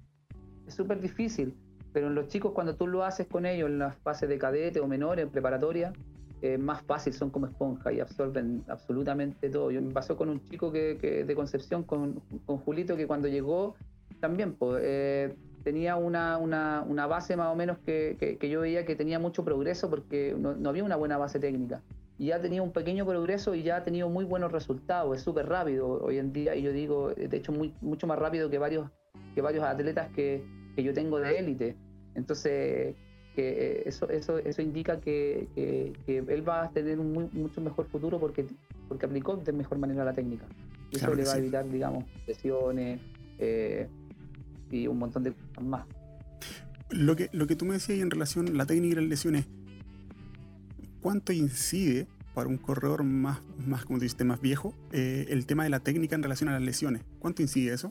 [0.65, 1.53] Es súper difícil,
[1.91, 4.79] pero en los chicos cuando tú lo haces con ellos en las fases de cadete
[4.79, 5.91] o menores, en preparatoria,
[6.43, 9.71] es más fácil, son como esponja y absorben absolutamente todo.
[9.71, 13.75] Yo me pasó con un chico que, de Concepción, con, con, Julito, que cuando llegó
[14.19, 18.95] también pues, tenía una, una, una, base más o menos que, que, yo veía que
[18.95, 21.81] tenía mucho progreso porque no, no había una buena base técnica
[22.17, 25.23] y ya ha tenido un pequeño progreso y ya ha tenido muy buenos resultados, es
[25.23, 28.57] súper rápido hoy en día y yo digo, de hecho, muy, mucho más rápido que
[28.57, 28.89] varios,
[29.33, 30.43] que varios atletas que,
[30.75, 31.75] que yo tengo de élite.
[32.15, 32.95] Entonces,
[33.35, 38.19] que eso, eso, eso indica que, que, él va a tener un mucho mejor futuro
[38.19, 38.45] porque,
[38.87, 40.45] porque aplicó de mejor manera la técnica.
[40.91, 43.01] Y eso le va a evitar, digamos, lesiones
[43.39, 43.87] eh,
[44.69, 45.85] y un montón de cosas más.
[46.89, 49.47] Lo que, lo que tú me decías en relación a la técnica y las lesiones,
[51.01, 55.69] cuánto incide para un corredor más, más como dijiste, más viejo, eh, el tema de
[55.69, 57.03] la técnica en relación a las lesiones.
[57.19, 57.89] ¿Cuánto incide eso?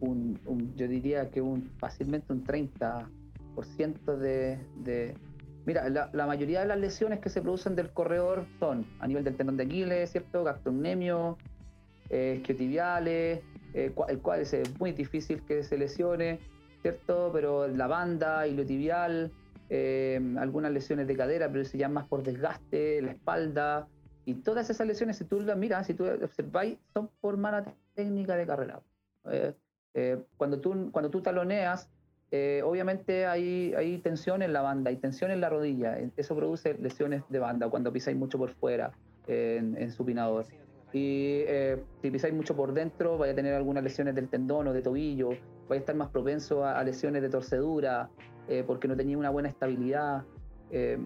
[0.00, 0.38] Un,
[0.76, 3.08] yo diría que un, fácilmente un 30%
[4.18, 5.14] de, de...
[5.66, 9.36] Mira, la, mayoría de las lesiones que se producen del corredor son a nivel del
[9.36, 10.42] tendón de Aquiles, ¿cierto?
[10.42, 11.36] Gastrocnemio,
[12.08, 16.38] eh, eh, el cual es muy difícil que se lesione,
[16.80, 17.30] ¿cierto?
[17.34, 19.30] Pero la banda, iliotibial,
[19.70, 23.88] eh, algunas lesiones de cadera, pero se llaman más por desgaste, la espalda.
[24.24, 28.36] Y todas esas lesiones, si tú las miras, si tú observáis, son por mala técnica
[28.36, 28.80] de carrera.
[29.30, 29.54] Eh,
[29.94, 31.90] eh, cuando, tú, cuando tú taloneas,
[32.64, 35.98] obviamente hay, hay tensión en la banda, hay tensión en la rodilla.
[36.16, 38.92] Eso produce lesiones de banda cuando pisáis mucho por fuera
[39.26, 40.46] en, en supinador.
[40.92, 41.44] Y
[42.00, 45.30] si pisáis mucho por dentro, vais a tener algunas lesiones del tendón o de tobillo,
[45.68, 48.10] vais a estar más propenso a lesiones de torcedura,
[48.48, 50.24] eh, porque no tenía una buena estabilidad.
[50.70, 50.98] Eh,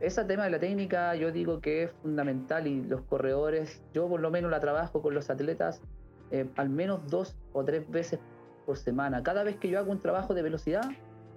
[0.00, 4.20] ese tema de la técnica yo digo que es fundamental y los corredores, yo por
[4.20, 5.82] lo menos la trabajo con los atletas
[6.30, 8.18] eh, al menos dos o tres veces
[8.64, 9.22] por semana.
[9.22, 10.82] Cada vez que yo hago un trabajo de velocidad,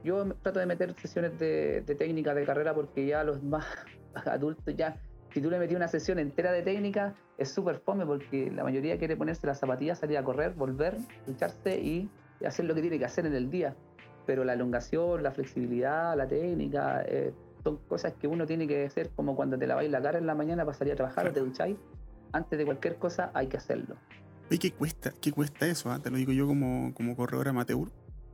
[0.04, 3.66] yo trato de meter sesiones de, técnica de carrera porque ya los más
[4.26, 4.98] adultos ya,
[5.34, 8.98] si tú le metías una sesión entera de técnica, es súper fome porque la mayoría
[8.98, 12.10] quiere ponerse las zapatillas, salir a correr, volver, lucharse y
[12.46, 13.76] hacer lo que tiene que hacer en el día
[14.26, 17.34] pero la elongación, la flexibilidad, la técnica, eh,
[17.64, 20.36] son cosas que uno tiene que hacer como cuando te laváis la cara en la
[20.36, 21.78] mañana para a trabajar o te ducháis.
[22.32, 23.96] Antes de cualquier cosa hay que hacerlo.
[24.50, 25.14] ¿Y qué cuesta?
[25.22, 25.92] ¿Qué cuesta eso?
[25.92, 26.00] Ah?
[26.00, 27.92] Te lo digo yo como, como corredor amateur,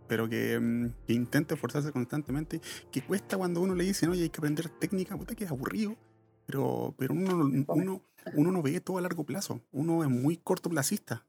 [0.07, 2.59] pero que, mm, que intenta esforzarse constantemente.
[2.91, 5.17] ¿Qué cuesta cuando uno le dice, oye, hay que aprender técnica?
[5.17, 5.95] Puta, que es aburrido.
[6.45, 8.01] Pero, pero uno, uno,
[8.35, 9.61] uno no ve todo a largo plazo.
[9.71, 11.25] Uno es muy cortoplacista.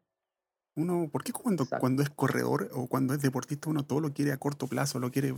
[0.74, 4.32] Uno, ¿por qué cuando, cuando es corredor o cuando es deportista uno todo lo quiere
[4.32, 5.34] a corto plazo, lo quiere,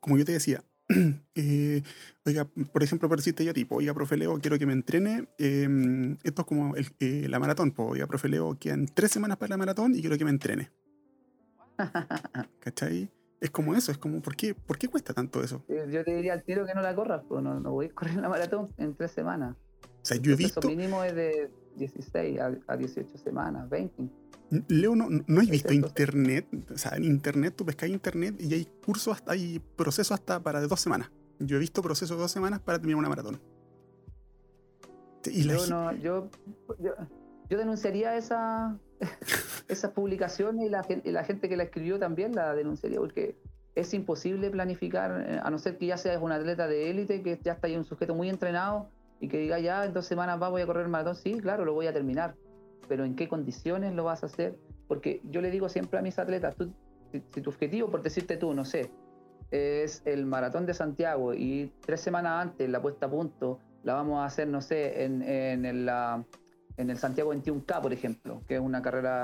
[0.00, 0.64] como yo te decía,
[1.34, 1.82] eh,
[2.26, 6.16] oiga, por ejemplo, por decirte yo tipo, oiga, profe Leo, quiero que me entrene, em,
[6.24, 9.50] esto es como el, eh, la maratón, pues, oiga, profe Leo, quedan tres semanas para
[9.50, 10.70] la maratón y quiero que me entrene.
[12.60, 13.10] ¿Cachai?
[13.40, 15.64] Es como eso, es como, ¿por qué, ¿por qué cuesta tanto eso?
[15.68, 18.16] Yo te diría al tiro que no la corras, pues no, no voy a correr
[18.16, 19.56] la maratón en tres semanas.
[19.82, 20.60] O sea, yo he visto...
[20.68, 24.08] El mínimo es de 16 a, 18 semanas, 20.
[24.68, 28.64] Leo, no, no has visto internet, o sea, en internet tú pescas internet y hay
[28.84, 31.10] cursos, hasta, hay procesos hasta para de dos semanas.
[31.38, 33.40] Yo he visto procesos de dos semanas para terminar una maratón.
[35.26, 36.30] Y yo, no, yo,
[36.80, 38.76] yo, denunciaría esa,
[39.68, 43.36] esa publicación y la, y la gente que la escribió también la denunciaría, porque
[43.74, 47.38] es imposible planificar, eh, a no ser que ya seas un atleta de élite, que
[47.42, 48.88] ya está ahí un sujeto muy entrenado
[49.20, 51.64] y que diga ya en dos semanas va, voy a correr el maratón, sí, claro,
[51.64, 52.34] lo voy a terminar,
[52.90, 54.58] pero ¿en qué condiciones lo vas a hacer?
[54.88, 56.72] Porque yo le digo siempre a mis atletas, tú,
[57.12, 58.90] si, tu objetivo, por decirte tú, no sé,
[59.52, 64.18] es el maratón de Santiago y tres semanas antes la puesta a punto la vamos
[64.18, 65.88] a hacer, no sé, en, en, el,
[66.78, 69.22] en el Santiago 21K, por ejemplo, que es una carrera,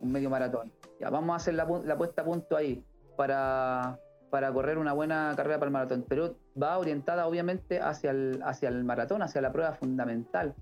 [0.00, 0.72] un medio maratón.
[0.98, 2.84] Ya, vamos a hacer la, la puesta a punto ahí
[3.16, 4.00] para,
[4.30, 8.68] para correr una buena carrera para el maratón, pero va orientada obviamente hacia el, hacia
[8.68, 10.56] el maratón, hacia la prueba fundamental.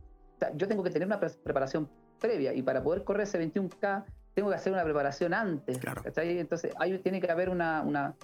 [0.57, 1.89] yo tengo que tener una preparación
[2.19, 4.05] previa y para poder correr ese 21K
[4.35, 5.81] tengo que hacer una preparación antes.
[6.17, 8.15] Entonces ahí tiene que haber una, una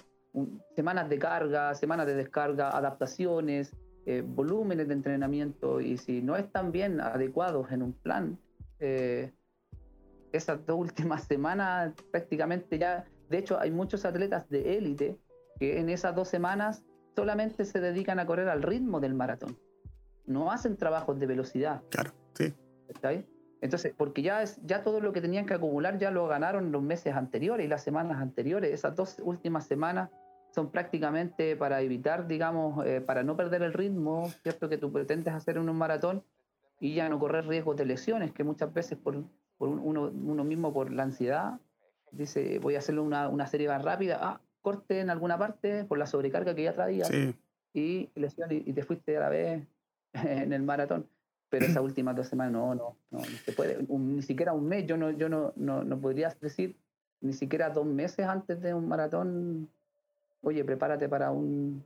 [0.75, 6.71] semanas de carga, semanas de descarga, adaptaciones, eh, volúmenes de entrenamiento y si no están
[6.71, 8.37] bien adecuados en un plan,
[8.79, 9.33] eh,
[10.31, 15.17] esas dos últimas semanas prácticamente ya, de hecho hay muchos atletas de élite
[15.59, 16.83] que en esas dos semanas
[17.15, 19.57] solamente se dedican a correr al ritmo del maratón.
[20.25, 21.81] No hacen trabajos de velocidad.
[21.89, 22.53] Claro, sí.
[22.89, 23.25] ¿Está ahí?
[23.61, 26.81] Entonces, porque ya, es, ya todo lo que tenían que acumular ya lo ganaron los
[26.83, 28.71] meses anteriores y las semanas anteriores.
[28.71, 30.09] Esas dos últimas semanas
[30.53, 34.69] son prácticamente para evitar, digamos, eh, para no perder el ritmo, ¿cierto?
[34.69, 36.23] Que tú pretendes hacer en un maratón
[36.79, 39.23] y ya no correr riesgos de lesiones, que muchas veces por,
[39.57, 41.59] por uno, uno, mismo, por la ansiedad,
[42.11, 44.19] dice, voy a hacerle una, una serie más rápida.
[44.21, 47.05] Ah, corte en alguna parte por la sobrecarga que ya traía
[47.75, 49.67] y lesión y, te fuiste a la vez
[50.13, 51.07] en el maratón.
[51.49, 54.97] Pero esas últimas dos semanas no, no, no, se puede, ni siquiera un mes, yo
[54.97, 56.77] no, yo no, no, no podría decir
[57.21, 59.69] ni siquiera dos meses antes de un maratón,
[60.41, 61.83] oye, prepárate para un,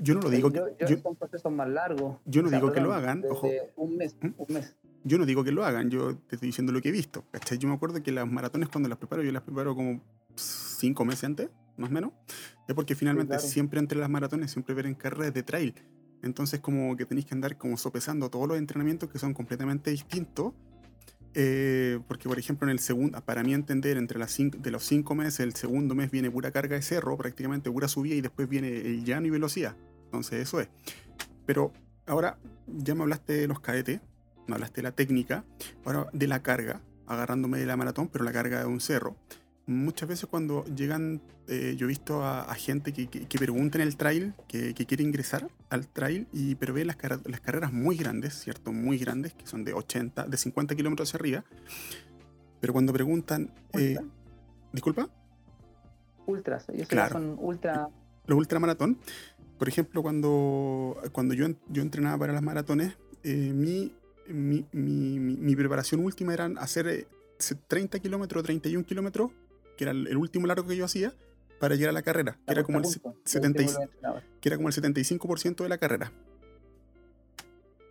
[0.00, 0.50] yo no lo digo.
[0.50, 2.18] Yo, yo, son procesos más largos.
[2.24, 3.48] Yo no digo que lo hagan, ojo.
[3.76, 4.28] Un mes, ¿Mm?
[4.36, 4.76] un mes.
[5.04, 7.24] Yo no digo que lo hagan, yo te estoy diciendo lo que he visto.
[7.58, 10.00] Yo me acuerdo que las maratones cuando las preparo, yo las preparo como
[10.36, 12.12] cinco meses antes, más o menos,
[12.68, 15.74] es porque finalmente siempre entre las maratones siempre ven carreras de trail.
[16.22, 20.52] Entonces como que tenéis que andar como sopesando todos los entrenamientos que son completamente distintos.
[21.34, 25.14] Eh, porque por ejemplo en el segundo, para mí entender, entre las de los cinco
[25.14, 28.68] meses, el segundo mes viene pura carga de cerro, prácticamente pura subida y después viene
[28.68, 29.74] el llano y velocidad.
[30.04, 30.68] Entonces eso es.
[31.46, 31.72] Pero
[32.06, 34.00] ahora ya me hablaste de los KT,
[34.46, 35.44] me hablaste de la técnica,
[35.84, 39.16] ahora de la carga, agarrándome de la maratón, pero la carga de un cerro
[39.66, 43.96] muchas veces cuando llegan, eh, yo he visto a, gente que, que, pregunta en el
[43.96, 48.72] trail, que, quiere ingresar al trail, y, pero ve las, las carreras muy grandes, ¿cierto?
[48.72, 51.44] Muy grandes, que son de 80, de 50 kilómetros hacia arriba.
[52.60, 53.52] Pero cuando preguntan...
[53.72, 53.96] Eh,
[54.72, 55.08] ¿Disculpa?
[56.26, 57.14] Ultras, ellos claro.
[57.14, 57.88] son ultra...
[58.26, 58.98] Los ultramaratón.
[59.58, 63.92] Por ejemplo, cuando, cuando yo, yo entrenaba para las maratones, eh, mi,
[64.28, 67.06] mi, mi, mi, preparación última era hacer
[67.68, 69.30] 30 kilómetros, 31 kilómetros
[69.82, 71.12] que era el último largo que yo hacía,
[71.58, 72.84] para llegar a la carrera, que, era como el,
[73.24, 73.64] 70,
[74.40, 76.12] que era como el 75% de la carrera.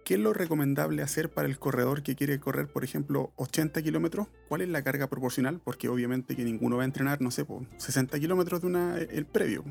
[0.05, 4.27] ¿Qué es lo recomendable hacer para el corredor que quiere correr, por ejemplo, 80 kilómetros?
[4.47, 5.59] ¿Cuál es la carga proporcional?
[5.63, 9.25] Porque obviamente que ninguno va a entrenar, no sé, por 60 kilómetros de una, el
[9.25, 9.65] previo.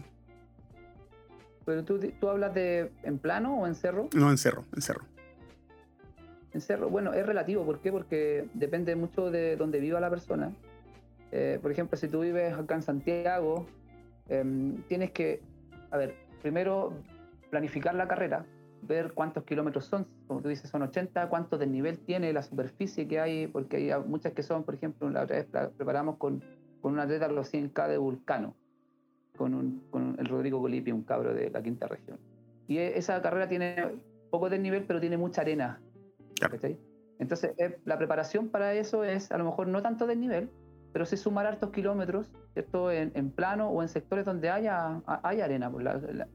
[1.65, 4.09] ¿Pero tú, tú hablas de en plano o en cerro?
[4.15, 5.05] No, en cerro, en cerro.
[6.53, 7.65] En cerro, bueno, es relativo.
[7.65, 7.91] ¿Por qué?
[7.91, 10.53] Porque depende mucho de dónde viva la persona.
[11.33, 13.67] Eh, por ejemplo, si tú vives acá en Santiago,
[14.29, 15.41] em, tienes que,
[15.91, 16.93] a ver, primero
[17.51, 18.45] planificar la carrera,
[18.83, 23.07] ver cuántos kilómetros son, como tú dices, son 80, cuánto de nivel tiene la superficie
[23.07, 26.43] que hay, porque hay muchas que son, por ejemplo, la otra vez preparamos con,
[26.81, 28.55] con un atleta los 100K de Vulcano,
[29.37, 32.19] con, con el Rodrigo Colipi, un cabro de la quinta región.
[32.67, 33.77] Y e, esa carrera tiene
[34.31, 35.81] poco de nivel, pero tiene mucha arena.
[37.19, 40.51] Entonces, eh, la preparación para eso es a lo mejor no tanto del nivel,
[40.93, 42.91] pero sí sumar hartos kilómetros, ¿cierto?
[42.91, 45.71] En, en plano o en sectores donde haya, hay arena.
[45.71, 45.87] Pues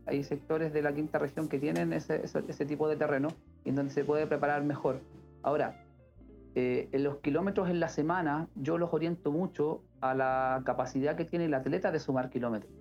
[0.06, 3.30] hay sectores de la quinta región que tienen ese, ese, tipo de terreno
[3.64, 5.02] y en donde se puede preparar mejor.
[5.44, 5.84] Ahora,
[6.56, 11.26] eh, en los kilómetros en la semana, yo los oriento mucho a la capacidad que
[11.26, 12.72] tiene el atleta de sumar kilómetros.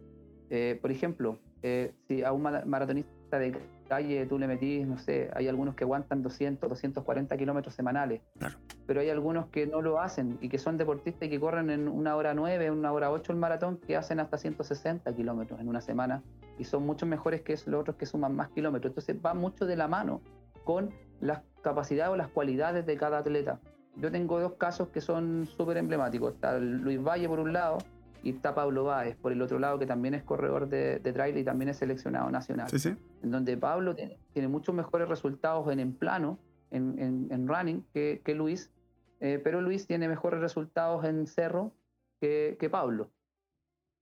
[0.51, 3.57] Eh, por ejemplo, eh, si a un maratonista de
[3.95, 8.23] calle tú le metís, no sé, hay algunos que aguantan 200, 240 kilómetros semanales.
[8.39, 8.57] Claro.
[8.87, 11.89] Pero hay algunos que no lo hacen y que son deportistas y que corren en
[11.89, 15.81] una hora 9, una hora 8 el maratón, que hacen hasta 160 kilómetros en una
[15.81, 16.23] semana
[16.59, 18.91] y son mucho mejores que los otros que suman más kilómetros.
[18.91, 20.21] Entonces va mucho de la mano
[20.65, 23.61] con las capacidades o las cualidades de cada atleta.
[23.97, 26.35] Yo tengo dos casos que son súper emblemáticos.
[26.35, 27.79] Está Luis Valle por un lado
[28.25, 31.37] y está Pablo Báez por el otro lado, que también es corredor de, de trail
[31.37, 32.71] y también es seleccionado nacional.
[32.71, 32.97] Sí, sí.
[33.23, 36.39] En donde Pablo tiene, tiene muchos mejores resultados en, en plano,
[36.71, 38.73] en, en, en running, que, que Luis,
[39.21, 41.73] eh, pero Luis tiene mejores resultados en cerro
[42.19, 43.11] que, que Pablo.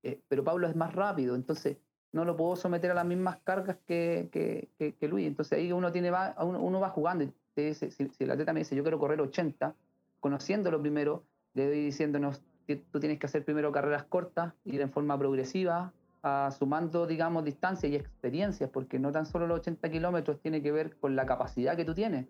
[0.04, 1.78] Eh, pero Pablo es más rápido, entonces
[2.12, 5.26] no lo puedo someter a las mismas cargas que, que, que, que Luis.
[5.26, 8.30] Entonces ahí uno, tiene va, uno, uno va jugando y te dice, si, si el
[8.30, 9.74] atleta me dice yo quiero correr 80,
[10.20, 12.40] conociéndolo primero, le doy diciéndonos
[12.76, 17.88] tú tienes que hacer primero carreras cortas, ir en forma progresiva, a, sumando, digamos, distancia
[17.88, 21.76] y experiencias, porque no tan solo los 80 kilómetros tiene que ver con la capacidad
[21.76, 22.26] que tú tienes,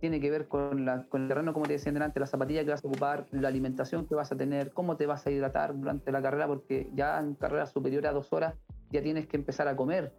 [0.00, 2.88] tiene que ver con el terreno, como te decía delante, la zapatilla que vas a
[2.88, 6.46] ocupar, la alimentación que vas a tener, cómo te vas a hidratar durante la carrera,
[6.46, 8.54] porque ya en carreras superiores a dos horas
[8.90, 10.12] ya tienes que empezar a comer.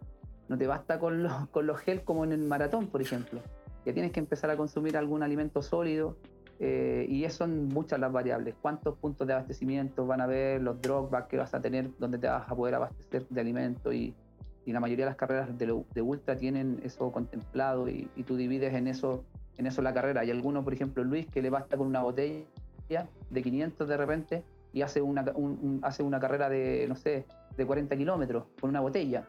[0.48, 3.40] No te basta con los, con los gel como en el maratón, por ejemplo.
[3.86, 6.16] Ya tienes que empezar a consumir algún alimento sólido,
[6.62, 8.54] eh, y son muchas las variables.
[8.60, 10.60] ¿Cuántos puntos de abastecimiento van a haber?
[10.60, 13.94] Los dropbacks que vas a tener, donde te vas a poder abastecer de alimento.
[13.94, 14.14] Y,
[14.66, 18.36] y la mayoría de las carreras de, de ultra tienen eso contemplado y, y, tú
[18.36, 19.24] divides en eso,
[19.56, 20.20] en eso la carrera.
[20.20, 22.44] Hay algunos, por ejemplo, Luis, que le basta con una botella
[23.30, 24.44] de 500 de repente
[24.74, 27.24] y hace una, un, un, hace una carrera de, no sé,
[27.56, 29.24] de 40 kilómetros con una botella.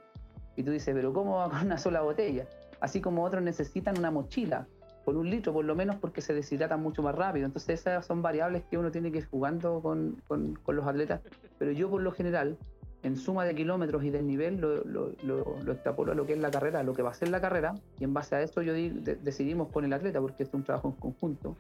[0.58, 2.46] Y tú dices, pero ¿cómo va con una sola botella?
[2.82, 4.68] Así como otros necesitan una mochila
[5.04, 7.46] con un litro por lo menos porque se deshidratan mucho más rápido.
[7.46, 11.22] Entonces esas son variables que uno tiene que ir jugando con, con, con los atletas.
[11.58, 12.58] Pero yo por lo general,
[13.04, 16.40] en suma de kilómetros y desnivel, lo, lo, lo, lo, extrapolo a lo que es
[16.40, 18.74] la carrera, lo que va a ser la carrera, y en base a eso yo
[18.74, 21.58] de, decidimos con el atleta, porque esto es un trabajo en conjunto,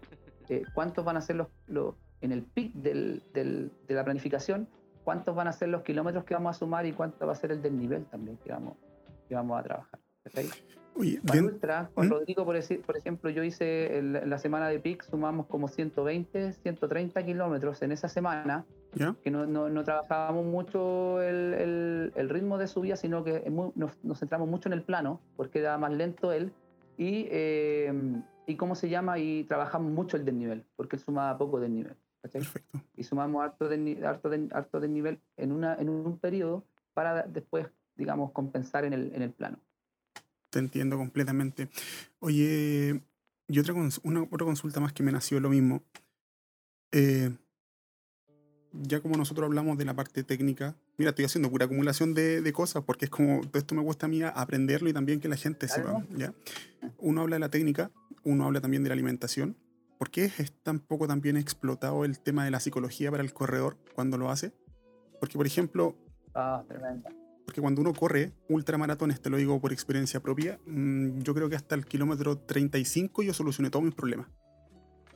[0.49, 4.67] eh, cuántos van a ser los, los en el pic del, del, de la planificación,
[5.04, 7.51] cuántos van a ser los kilómetros que vamos a sumar y cuánto va a ser
[7.51, 8.77] el desnivel también que vamos,
[9.27, 9.99] que vamos a trabajar.
[10.23, 10.41] ¿está
[10.95, 12.10] Oye, para ultra, con ¿Mm?
[12.10, 16.54] Rodrigo, por, decir, por, ejemplo, yo hice el, la semana de PIC, sumamos como 120,
[16.54, 19.15] 130 kilómetros en esa semana, ¿Ya?
[19.23, 23.71] que no, no, no, trabajábamos mucho el, el, el, ritmo de subida, sino que muy,
[23.75, 26.51] nos, nos, centramos mucho en el plano, porque era más lento él,
[26.97, 27.93] y, eh,
[28.45, 31.95] y cómo se llama, y trabajamos mucho el desnivel, porque él sumaba poco desnivel.
[32.21, 32.41] ¿cachai?
[32.41, 32.82] Perfecto.
[32.95, 37.67] Y sumamos harto, de, harto, de, harto desnivel en, una, en un periodo para después,
[37.95, 39.58] digamos, compensar en el, en el plano
[40.51, 41.69] te entiendo completamente.
[42.19, 43.01] Oye,
[43.47, 45.81] y otra, una, otra consulta más que me nació lo mismo.
[46.91, 47.31] Eh,
[48.73, 52.53] ya como nosotros hablamos de la parte técnica, mira, estoy haciendo pura acumulación de, de
[52.53, 55.35] cosas porque es como, todo esto me gusta a mí aprenderlo y también que la
[55.35, 56.05] gente sepa.
[56.15, 56.33] ¿ya?
[56.99, 57.91] Uno habla de la técnica,
[58.23, 59.57] uno habla también de la alimentación.
[59.97, 63.77] ¿Por qué es tan poco también explotado el tema de la psicología para el corredor
[63.93, 64.51] cuando lo hace?
[65.19, 65.95] Porque, por ejemplo,
[66.33, 67.11] ah, tremenda
[67.45, 71.56] porque cuando uno corre ultramaratones, te lo digo por experiencia propia, mmm, yo creo que
[71.56, 74.27] hasta el kilómetro 35 yo solucioné todos mis problemas.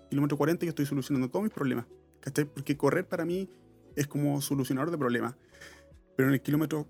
[0.09, 1.85] Kilómetro 40 yo estoy solucionando todos mis problemas.
[2.19, 2.45] ¿Cachai?
[2.45, 3.49] Porque correr para mí
[3.95, 5.35] es como solucionador de problemas.
[6.15, 6.87] Pero en el kilómetro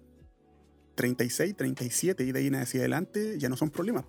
[0.96, 4.06] 36, 37 y de ahí hacia adelante ya no son problemas.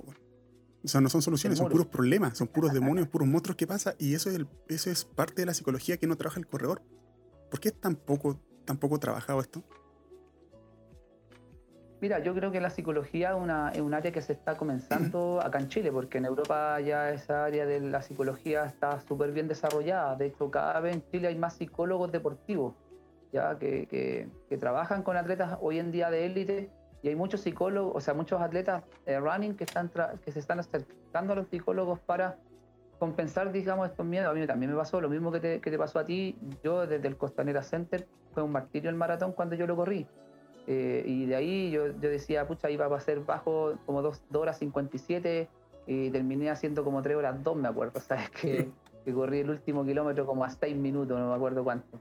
[0.85, 3.97] O sea, no son soluciones, son puros problemas, son puros demonios, puros monstruos que pasa
[3.99, 6.83] y eso es, el, eso es parte de la psicología que no trabaja el corredor.
[7.51, 9.65] ¿Por qué es tan poco, tan poco trabajado esto?
[11.99, 15.41] Mira, yo creo que la psicología es, una, es un área que se está comenzando
[15.45, 19.49] acá en Chile, porque en Europa ya esa área de la psicología está súper bien
[19.49, 20.15] desarrollada.
[20.15, 22.75] De hecho, cada vez en Chile hay más psicólogos deportivos,
[23.33, 26.71] ya que, que, que trabajan con atletas hoy en día de élite
[27.03, 29.91] y hay muchos psicólogos, o sea, muchos atletas eh, running que, están
[30.23, 32.37] que se están acercando a los psicólogos para
[32.99, 34.31] compensar, digamos, estos miedos.
[34.31, 36.39] A mí también me pasó lo mismo que te, que te pasó a ti.
[36.63, 40.07] Yo desde el Costanera Center fue un martirio el maratón cuando yo lo corrí
[40.67, 44.59] eh, y de ahí yo, yo, decía, pucha, iba a ser bajo como 2 horas
[44.59, 45.49] 57
[45.87, 48.31] y terminé haciendo como 3 horas 2, me acuerdo, ¿sabes?
[48.31, 48.69] Que,
[49.05, 52.01] que corrí el último kilómetro como a 6 minutos, no me acuerdo cuánto.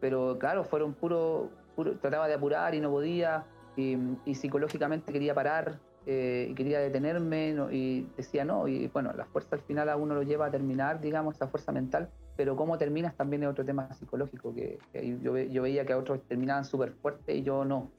[0.00, 3.44] Pero claro, fueron puro, puro trataba de apurar y no podía,
[3.76, 9.12] y, y psicológicamente quería parar eh, y quería detenerme no, y decía no, y bueno,
[9.16, 12.56] la fuerza al final a uno lo lleva a terminar, digamos, esa fuerza mental, pero
[12.56, 16.20] cómo terminas también es otro tema psicológico, que, que yo, yo, veía que a otros
[16.28, 17.90] terminaban súper fuerte y yo no.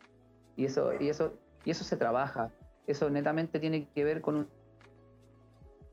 [0.55, 1.33] Y eso, y, eso,
[1.63, 2.51] y eso se trabaja.
[2.87, 4.47] Eso netamente tiene que ver con un,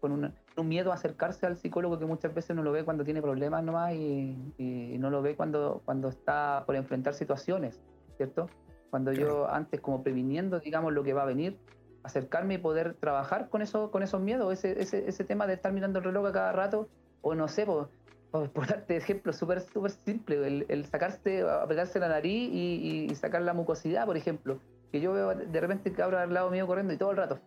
[0.00, 3.04] con un, un miedo a acercarse al psicólogo que muchas veces uno lo ve cuando
[3.04, 7.80] tiene problemas nomás y, y no lo ve cuando, cuando está por enfrentar situaciones,
[8.16, 8.48] ¿cierto?
[8.90, 11.58] Cuando yo antes como previniendo, digamos, lo que va a venir,
[12.02, 15.72] acercarme y poder trabajar con, eso, con esos miedos, ese, ese, ese tema de estar
[15.72, 16.88] mirando el reloj a cada rato,
[17.22, 17.88] o no sé, por,
[18.32, 23.42] por darte ejemplo súper súper simple, el, el, sacarse, apretarse la nariz y, y, sacar
[23.42, 24.58] la mucosidad, por ejemplo,
[24.90, 27.38] que yo veo de repente cabros al lado mío corriendo y todo el rato.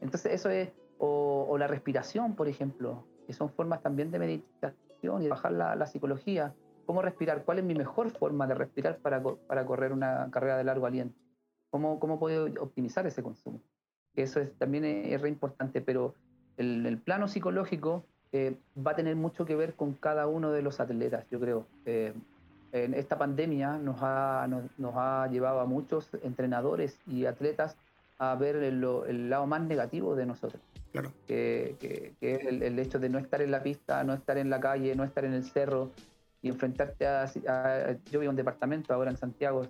[0.00, 5.20] Entonces eso es, o, o la respiración, por ejemplo, que son formas también de meditación
[5.20, 6.54] y de bajar la, la psicología.
[6.86, 7.44] ¿Cómo respirar?
[7.44, 11.18] ¿Cuál es mi mejor forma de respirar para, para correr una carrera de largo aliento?
[11.70, 13.60] ¿Cómo, cómo puedo optimizar ese consumo?
[14.14, 16.14] Eso es, también es, re importante, pero
[16.56, 20.62] el, el plano psicológico eh, va a tener mucho que ver con cada uno de
[20.62, 21.66] los atletas, yo creo.
[21.84, 22.12] Eh,
[22.72, 27.76] en esta pandemia nos ha, nos, nos, ha llevado a muchos entrenadores y atletas
[28.18, 30.62] a ver el, el lado más negativo de nosotros.
[30.92, 31.12] Claro.
[31.26, 34.38] Que, que, que es el, el, hecho de no estar en la pista, no estar
[34.38, 35.90] en la calle, no estar en el cerro
[36.40, 37.24] y enfrentarte a...
[37.24, 39.66] a yo vivo en un departamento ahora en Santiago,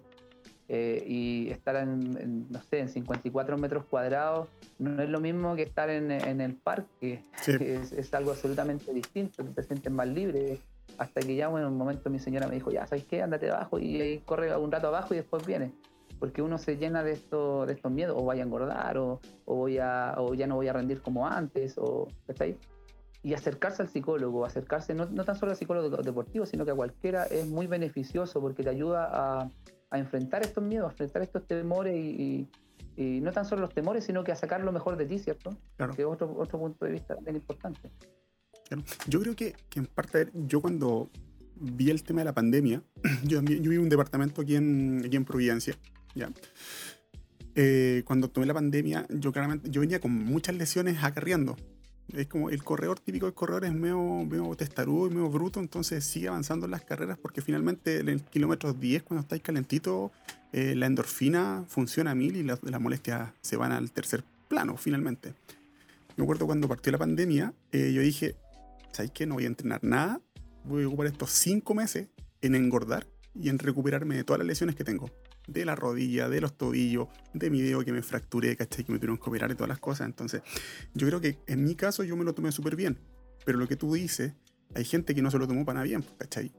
[0.68, 4.48] eh, y estar en, en, no sé, en 54 metros cuadrados
[4.78, 7.52] no es lo mismo que estar en, en el parque, Sí.
[7.60, 10.58] es, es, algo absolutamente distinto, te sientes más libre.
[10.98, 13.22] Hasta que ya, bueno, en un momento mi señora me dijo, ya, ¿sabes qué?
[13.22, 15.72] Ándate abajo y, y corre un rato abajo y después viene.
[16.18, 19.56] Porque uno se llena de, esto, de estos miedos, o voy a engordar, o, o,
[19.56, 22.56] voy a, o ya no voy a rendir como antes, o, ¿está ahí?
[23.24, 26.74] Y acercarse al psicólogo, acercarse no, no tan solo al psicólogo deportivo, sino que a
[26.74, 29.50] cualquiera es muy beneficioso porque te ayuda a,
[29.93, 32.49] a enfrentar estos miedos, a enfrentar estos temores y,
[32.97, 35.18] y, y, no tan solo los temores, sino que a sacar lo mejor de ti,
[35.18, 35.57] ¿cierto?
[35.76, 35.95] Claro.
[35.95, 37.90] Que es otro, otro punto de vista bien importante.
[38.66, 38.82] Claro.
[39.07, 41.11] Yo creo que, que, en parte, yo cuando
[41.57, 42.82] vi el tema de la pandemia,
[43.24, 45.76] yo, yo vivo en un departamento aquí en, aquí en Providencia,
[46.14, 46.30] ¿ya?
[47.55, 51.57] Eh, cuando tomé la pandemia, yo claramente, yo venía con muchas lesiones acarreando.
[52.12, 56.05] Es como el corredor típico del corredor es medio, medio testarudo y medio bruto, entonces
[56.05, 60.12] sigue avanzando en las carreras porque finalmente en el kilómetro 10, cuando estáis calentito,
[60.53, 64.76] eh, la endorfina funciona a mil y las la molestias se van al tercer plano
[64.76, 65.34] finalmente.
[66.16, 68.36] Me acuerdo cuando partió la pandemia, eh, yo dije,
[68.92, 69.24] ¿sabes qué?
[69.24, 70.20] No voy a entrenar nada,
[70.64, 72.09] voy a ocupar estos cinco meses
[72.42, 75.11] en engordar y en recuperarme de todas las lesiones que tengo
[75.47, 78.84] de la rodilla, de los tobillos, de mi dedo que me fracturé, ¿cachai?
[78.84, 80.07] Que me tuvieron que operar y todas las cosas.
[80.07, 80.43] Entonces,
[80.95, 82.99] yo creo que en mi caso yo me lo tomé súper bien.
[83.45, 84.34] Pero lo que tú dices,
[84.74, 86.53] hay gente que no se lo tomó para nada bien, ¿cachai?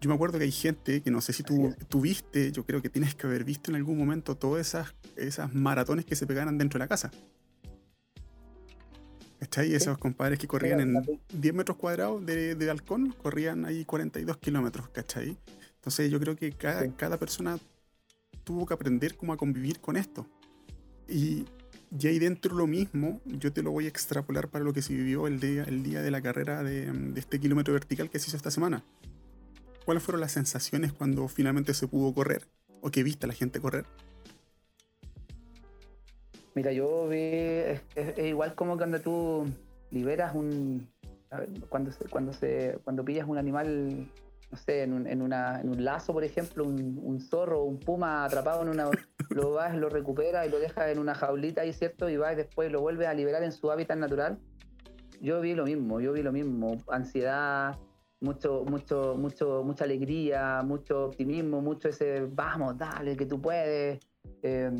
[0.00, 2.80] Yo me acuerdo que hay gente que no sé si tú, tú viste, yo creo
[2.80, 6.56] que tienes que haber visto en algún momento todas esas, esas maratones que se pegaran
[6.56, 7.10] dentro de la casa.
[9.40, 9.68] ¿Cachai?
[9.68, 9.74] ¿Sí?
[9.74, 14.88] Esos compadres que corrían en 10 metros cuadrados de, de balcón, corrían ahí 42 kilómetros,
[14.88, 15.36] ¿cachai?
[15.76, 16.92] Entonces yo creo que cada, sí.
[16.96, 17.58] cada persona
[18.44, 20.26] tuvo que aprender cómo a convivir con esto.
[21.08, 21.44] Y,
[21.98, 24.94] y ahí dentro lo mismo, yo te lo voy a extrapolar para lo que se
[24.94, 28.36] vivió el día, el día de la carrera de, este kilómetro vertical que se hizo
[28.36, 28.82] esta semana.
[29.84, 32.46] ¿Cuáles fueron las sensaciones cuando finalmente se pudo correr?
[32.82, 33.86] ¿O que viste a la gente correr?
[36.54, 37.80] Mira, yo vi, es,
[38.18, 39.46] igual como cuando tú
[39.90, 40.88] liberas un,
[41.68, 42.32] cuando cuando
[42.84, 44.10] cuando pillas un animal
[44.50, 47.78] no sé, en un, en, una, en un lazo, por ejemplo, un, un, zorro, un
[47.78, 48.90] puma atrapado en una.
[49.30, 52.08] lo vas, lo recuperas y lo dejas en una jaulita ahí, ¿cierto?
[52.08, 54.38] Y vas después lo vuelves a liberar en su hábitat natural.
[55.20, 56.78] Yo vi lo mismo, yo vi lo mismo.
[56.88, 57.76] Ansiedad,
[58.20, 64.00] mucho, mucho, mucho, mucha alegría, mucho optimismo, mucho ese vamos, dale, que tú puedes.
[64.42, 64.70] Eh,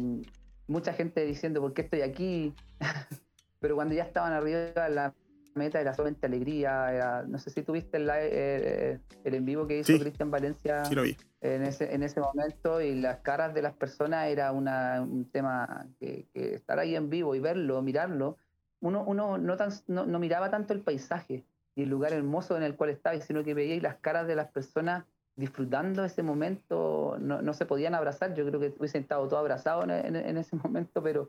[0.66, 2.54] mucha gente diciendo, ¿por qué estoy aquí?
[3.60, 5.14] Pero cuando ya estaban arriba, la
[5.59, 6.92] meta era solamente alegría.
[6.92, 10.84] Era, no sé si tuviste el, eh, el en vivo que hizo sí, Cristian Valencia
[10.86, 11.16] sí lo vi.
[11.40, 15.86] En, ese, en ese momento y las caras de las personas era una, un tema
[16.00, 18.38] que, que, estar ahí en vivo y verlo, mirarlo.
[18.80, 21.44] Uno, uno no, tan, no, no, miraba tanto el paisaje
[21.74, 24.48] y el lugar hermoso en el cual estaba, sino que veía las caras de las
[24.48, 25.04] personas
[25.36, 27.18] disfrutando ese momento.
[27.20, 28.34] No, no se podían abrazar.
[28.34, 31.28] Yo creo que hubiesen estado todos abrazados en, en, en ese momento, pero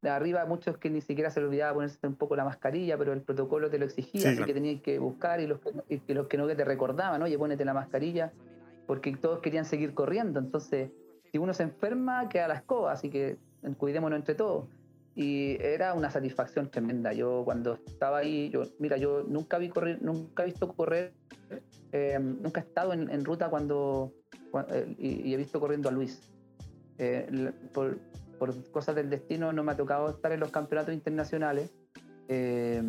[0.00, 3.12] de arriba muchos que ni siquiera se les olvidaba ponerse un poco la mascarilla, pero
[3.12, 4.46] el protocolo te lo exigía, sí, así claro.
[4.46, 7.36] que tenías que buscar y los que, y los que no que te recordaban, oye,
[7.36, 8.32] ponete la mascarilla,
[8.86, 10.38] porque todos querían seguir corriendo.
[10.38, 10.90] Entonces,
[11.30, 13.36] si uno se enferma, queda la escoba, así que
[13.76, 14.66] cuidémonos entre todos.
[15.14, 17.12] Y era una satisfacción tremenda.
[17.12, 21.12] Yo cuando estaba ahí, yo, mira, yo nunca vi correr, nunca he visto correr,
[21.90, 24.12] eh, nunca he estado en, en ruta cuando,
[24.52, 26.30] cuando eh, y, y, he visto corriendo a Luis.
[26.98, 27.98] Eh, por,
[28.38, 31.72] por cosas del destino no me ha tocado estar en los campeonatos internacionales.
[32.28, 32.82] Eh,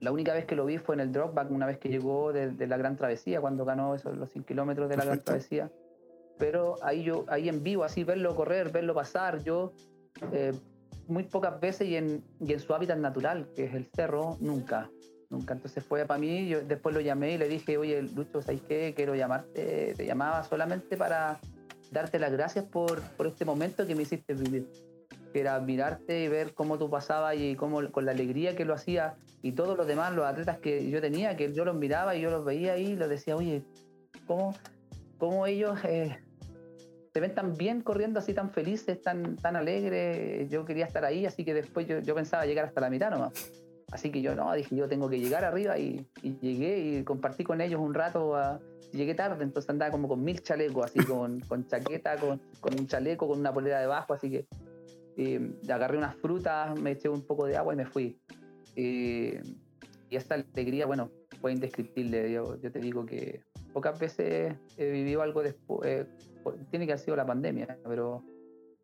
[0.00, 2.50] la única vez que lo vi fue en el dropback, una vez que llegó de,
[2.50, 5.32] de la Gran Travesía, cuando ganó esos, los 100 kilómetros de la Perfecto.
[5.32, 5.70] Gran Travesía.
[6.38, 9.72] Pero ahí yo, ahí en vivo, así verlo correr, verlo pasar, yo
[10.32, 10.52] eh,
[11.06, 14.90] muy pocas veces y en, y en su hábitat natural, que es el cerro, nunca.
[15.28, 15.54] Nunca.
[15.54, 18.94] Entonces fue para mí, yo después lo llamé y le dije, oye, Lucho, ¿sabes qué?
[18.96, 19.94] Quiero llamarte.
[19.96, 21.38] Te llamaba solamente para
[21.90, 24.68] darte las gracias por, por este momento que me hiciste vivir.
[25.32, 28.74] que era mirarte y ver cómo tú pasabas y cómo con la alegría que lo
[28.74, 32.20] hacía y todos los demás, los atletas que yo tenía, que yo los miraba y
[32.20, 33.62] yo los veía y les decía, oye,
[34.26, 34.54] ¿cómo,
[35.18, 36.18] cómo ellos eh,
[37.12, 40.50] se ven tan bien corriendo así, tan felices, tan, tan alegres?
[40.50, 43.32] Yo quería estar ahí, así que después yo, yo pensaba llegar hasta la mitad nomás.
[43.90, 47.60] Así que yo no, dije, yo tengo que llegar arriba y, llegué y compartí con
[47.60, 48.36] ellos un rato.
[48.92, 52.86] llegué tarde, entonces andaba como con mil chalecos, así con, con chaqueta, con, con, un
[52.86, 54.46] chaleco, con una polera debajo, así que
[55.16, 58.18] eh, agarré unas frutas, me eché un poco de agua y me fui.
[58.76, 59.42] Eh,
[60.08, 61.10] y esta alegría, bueno,
[61.40, 62.32] fue indescriptible.
[62.32, 65.88] Yo, yo, te digo que pocas veces he vivido algo después.
[65.88, 66.06] Eh,
[66.70, 68.24] tiene que haber sido la pandemia, pero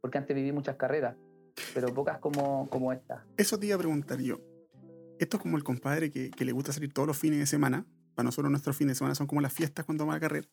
[0.00, 1.16] porque antes viví muchas carreras,
[1.74, 3.24] pero pocas como, como esta.
[3.36, 4.38] Eso te iba a preguntar yo.
[5.18, 7.86] Esto es como el compadre que, que le gusta salir todos los fines de semana.
[8.14, 10.48] Para nosotros nuestros fines de semana son como las fiestas cuando va a carrera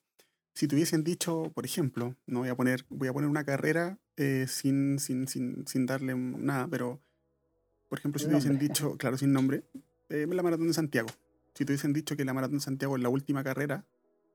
[0.54, 3.98] si te hubiesen dicho, por ejemplo, no voy a poner, voy a poner una carrera
[4.18, 7.02] eh, sin, sin, sin, sin, darle nada, pero
[7.90, 9.64] por ejemplo, si te hubiesen dicho, claro, sin nombre,
[10.10, 11.10] eh, la maratón de Santiago.
[11.56, 13.86] Si te hubiesen dicho que la maratón de Santiago es la última carrera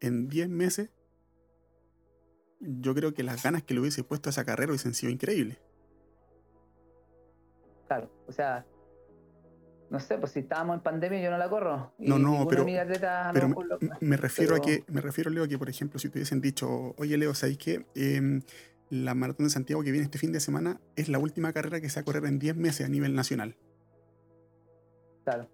[0.01, 0.91] en 10 meses,
[2.61, 5.59] yo creo que las ganas que le hubiese puesto a esa carrera hubiesen sido increíbles.
[7.87, 8.67] Claro, o sea,
[9.91, 11.93] no sé, pues si estábamos en pandemia yo no la corro.
[11.99, 12.67] no, no, pero,
[13.33, 13.49] pero
[14.01, 17.17] me, refiero a que, me refiero, Leo, que por ejemplo, si te hubiesen dicho, oye
[17.17, 17.87] Leo, ¿sabéis qué?
[17.95, 18.43] Em,
[18.91, 21.89] la maratón de Santiago que viene este fin de semana es la última carrera que
[21.89, 23.57] se va a correr en 10 meses a nivel nacional.
[25.25, 25.49] Claro.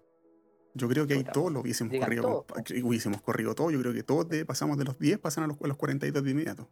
[0.73, 2.45] Yo creo que ahí todos lo hubiésemos corrido,
[2.83, 3.71] hubiésemos corrido todo.
[3.71, 6.31] Yo creo que todos pasamos de los 10, pasan a los, a los 42 de
[6.31, 6.67] inmediato.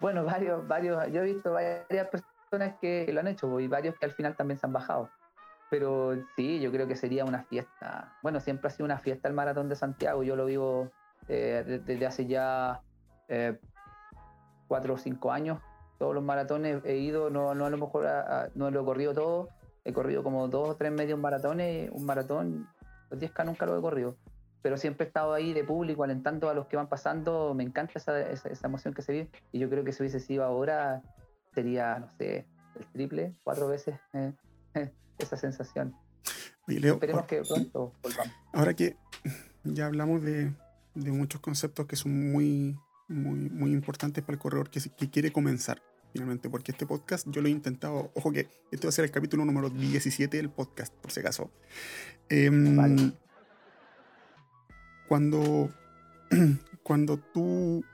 [0.00, 2.33] bueno, varios, varios, yo he visto varias personas
[2.80, 5.10] que lo han hecho y varios que al final también se han bajado.
[5.70, 8.16] Pero sí, yo creo que sería una fiesta.
[8.22, 10.22] Bueno, siempre ha sido una fiesta el Maratón de Santiago.
[10.22, 10.90] Yo lo vivo
[11.28, 12.82] eh, desde hace ya
[13.28, 13.58] eh,
[14.68, 15.60] cuatro o cinco años.
[15.98, 18.06] Todos los maratones he ido, no, no a lo mejor
[18.54, 19.48] no lo he corrido todo.
[19.84, 21.90] He corrido como dos o tres medios maratones.
[21.92, 22.68] Un maratón,
[23.10, 24.16] los 10K nunca lo he corrido.
[24.62, 27.52] Pero siempre he estado ahí de público, alentando a los que van pasando.
[27.54, 29.30] Me encanta esa, esa, esa emoción que se vive.
[29.52, 31.02] Y yo creo que si hubiese sido ahora,
[31.54, 32.46] sería, no sé,
[32.78, 34.32] el triple, cuatro veces eh,
[35.18, 35.94] esa sensación.
[36.66, 38.34] Esperemos que pronto volvamos.
[38.52, 38.96] Ahora que
[39.64, 40.52] ya hablamos de,
[40.94, 42.78] de, muchos conceptos que son muy,
[43.08, 45.82] muy, muy importantes para el corredor que, que quiere comenzar,
[46.12, 49.10] finalmente, porque este podcast yo lo he intentado, ojo que este va a ser el
[49.10, 51.50] capítulo número 17 del podcast, por si acaso.
[52.28, 53.12] Em,
[55.06, 55.70] cuando,
[56.82, 57.84] cuando tú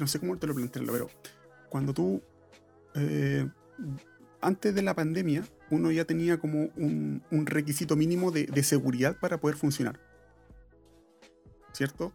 [0.00, 1.10] no sé cómo te lo plantearlo, pero
[1.68, 2.22] cuando tú,
[2.94, 3.48] eh,
[4.40, 9.56] antes de la pandemia, uno ya tenía como un, requisito mínimo de, seguridad para poder
[9.56, 10.00] funcionar.
[11.72, 12.12] ¿Cierto?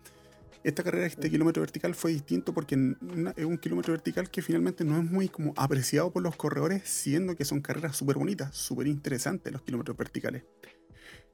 [0.64, 2.76] Esta carrera, este kilómetro vertical fue distinto porque
[3.36, 7.36] es un kilómetro vertical que finalmente no es muy como apreciado por los corredores, siendo
[7.36, 10.44] que son carreras súper bonitas, súper interesantes los kilómetros verticales.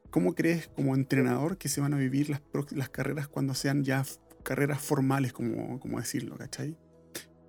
[0.10, 2.42] ¿Cómo crees como entrenador que se van a vivir las,
[2.72, 4.04] las carreras cuando sean ya
[4.44, 6.78] carreras formales, como, como decirlo, ¿cachai?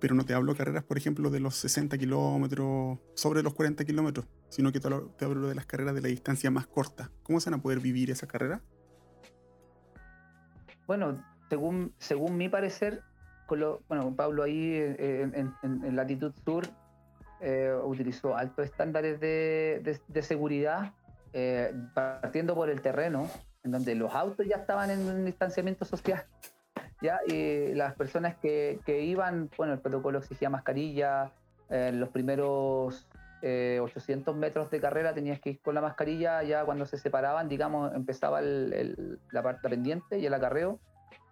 [0.03, 4.27] Pero no te hablo carreras, por ejemplo, de los 60 kilómetros, sobre los 40 kilómetros,
[4.49, 7.09] sino que te hablo, de las carreras de la distancia más corta.
[7.23, 8.61] ¿Cómo se van a poder vivir esa carrera?
[10.87, 13.01] Bueno, según, según mi parecer,
[13.45, 16.65] con bueno, Pablo ahí eh, en, latitud sur
[17.39, 20.91] eh, utilizó altos estándares de, seguridad,
[21.31, 23.29] eh, partiendo por el terreno,
[23.63, 26.25] en donde los autos ya estaban en un distanciamiento social
[27.03, 27.19] ¿ya?
[27.27, 31.31] Y las personas que, que iban, bueno, el protocolo exigía mascarilla,
[31.69, 33.07] en los primeros
[33.41, 37.49] 800 eh, metros de carrera tenías que ir con la mascarilla, ya cuando se separaban,
[37.49, 40.79] digamos, empezaba el, la parte pendiente y el acarreo,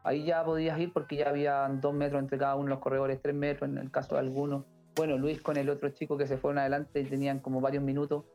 [0.04, 3.36] ahí ya podías ir porque ya había dos metros entre cada uno los corredores, tres
[3.36, 4.66] metros en el caso de algunos.
[4.96, 8.26] Bueno, Luis con el otro chico que se fueron adelante y tenían como varios minutos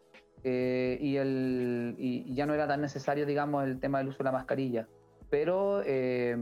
[0.43, 4.25] eh, y, el, y, ya no era tan necesario, digamos, el tema del uso de
[4.25, 4.89] la mascarilla.
[5.29, 6.35] Pero eh,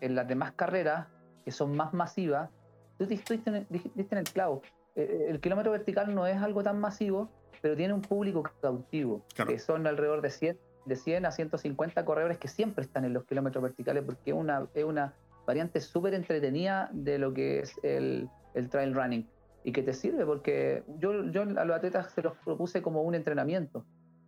[0.00, 1.08] en las demás carreras,
[1.44, 2.50] que son más masivas,
[2.98, 4.62] tú diste en, en el clavo.
[4.94, 7.30] Eh, eh, el kilómetro vertical no es algo tan masivo,
[7.60, 12.38] pero tiene un público cautivo, que son alrededor de 100, de 100 a 150 corredores
[12.38, 15.14] que siempre están en los kilómetros verticales, porque una, es una
[15.46, 19.28] variante súper entretenida de lo que es el, el, trail running.
[19.64, 23.16] Y que te sirve, porque yo, yo a los atletas se los propuse como un
[23.16, 23.84] entrenamiento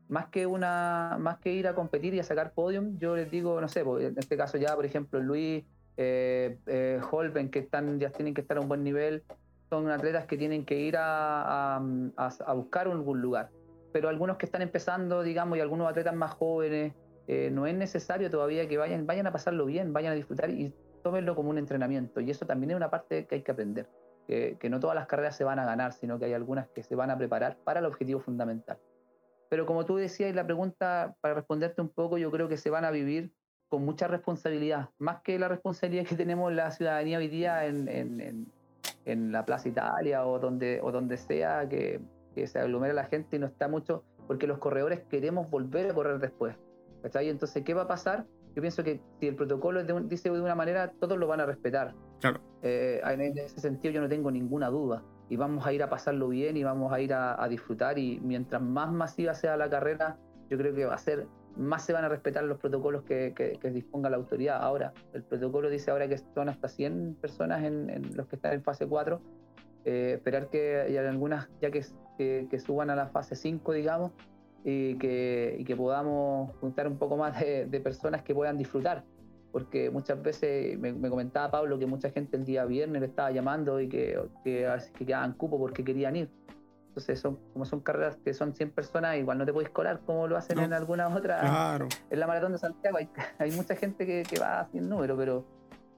[0.09, 3.61] más que una más que ir a competir y a sacar podium, yo les digo,
[3.61, 5.65] no sé, pues, en este caso ya, por ejemplo, Luis,
[5.97, 9.23] eh, eh, Holben, que están, ya tienen que estar a un buen nivel,
[9.69, 13.51] son atletas que tienen que ir a, a, buscar algún lugar.
[13.93, 16.95] Pero algunos que están empezando, digamos, y algunos atletas más jóvenes,
[17.27, 20.73] eh, no es necesario todavía que vayan, vayan a pasarlo bien, vayan a disfrutar y
[21.03, 22.21] tómenlo como un entrenamiento.
[22.21, 23.89] Y eso también es una parte que hay que aprender.
[24.27, 26.83] Que, que no todas las carreras se van a ganar, sino que hay algunas que
[26.83, 28.79] se van a preparar para el objetivo fundamental.
[29.49, 32.71] Pero como tú decías, y la pregunta, para responderte un poco, yo creo que se
[32.71, 33.33] van a vivir
[33.69, 38.47] con mucha responsabilidad, más que la responsabilidad que tenemos la ciudadanía hoy día en, en,
[39.05, 42.01] en, la Plaza Italia o donde, o donde sea, que,
[42.35, 45.95] que, se aglomera la gente y no está mucho, porque los corredores queremos volver a
[45.95, 46.57] correr después.
[47.03, 47.29] ¿cachai?
[47.29, 48.27] Entonces, ¿qué va a pasar?
[48.55, 51.95] Yo pienso que si el protocolo dice de una manera, todos lo van a respetar.
[52.21, 52.41] Claro.
[52.63, 55.03] Eh, en ese sentido yo no tengo ninguna duda.
[55.29, 57.99] Y vamos a ir a pasarlo bien y vamos a ir a, a disfrutar.
[57.99, 60.17] Y mientras más masiva sea la carrera,
[60.49, 61.27] yo creo que va a ser
[61.59, 64.63] más se van a respetar los protocolos que, que, disponga la autoridad.
[64.63, 68.63] Ahora, el protocolo dice ahora que son hasta 100 personas en, los que están en
[68.63, 69.21] fase 4.
[69.85, 71.85] Eh, esperar que haya algunas ya que,
[72.17, 74.13] que, suban a la fase 5, digamos,
[74.65, 79.05] y que, y que podamos juntar un poco más de, personas que puedan disfrutar.
[79.59, 83.81] Porque muchas veces me, comentaba Pablo que mucha gente el día viernes le estaba llamando
[83.81, 86.31] y que, que a veces que quedaban cupo porque querían ir.
[86.89, 90.29] Entonces, son, como son carreras que son 100 personas, igual no te puedes colar como
[90.29, 91.41] lo hacen en algunas otras.
[91.41, 91.89] Claro.
[92.09, 95.45] En la maratón de Santiago hay, mucha gente que, va sin número, pero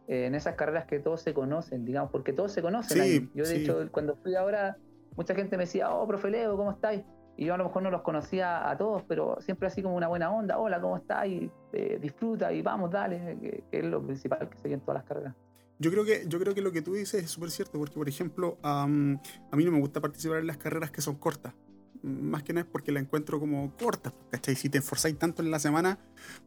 [0.09, 3.01] eh, en esas carreras que todos se conocen, digamos, porque todos se conocen.
[3.01, 3.31] ahí.
[3.35, 4.79] Yo, de hecho, cuando fui ahora,
[5.17, 7.03] mucha gente me decía, oh, profe Leo, ¿cómo estáis?
[7.41, 10.09] Y yo a lo mejor no los conocía a todos, pero siempre así como una
[10.09, 11.51] buena onda, hola, ¿cómo estáis?
[11.73, 14.97] Eh, disfruta y vamos, dale, que, que es lo principal que se ve en todas
[14.97, 15.35] las carreras.
[15.79, 18.07] Yo creo que, yo creo que lo que tú dices es súper cierto, porque por
[18.07, 21.55] ejemplo, a mí no me gusta participar en las carreras que son cortas.
[22.03, 24.55] Más que nada es porque la encuentro como cortas, ¿cachai?
[24.55, 25.99] Si te esforzáis tanto en la semana,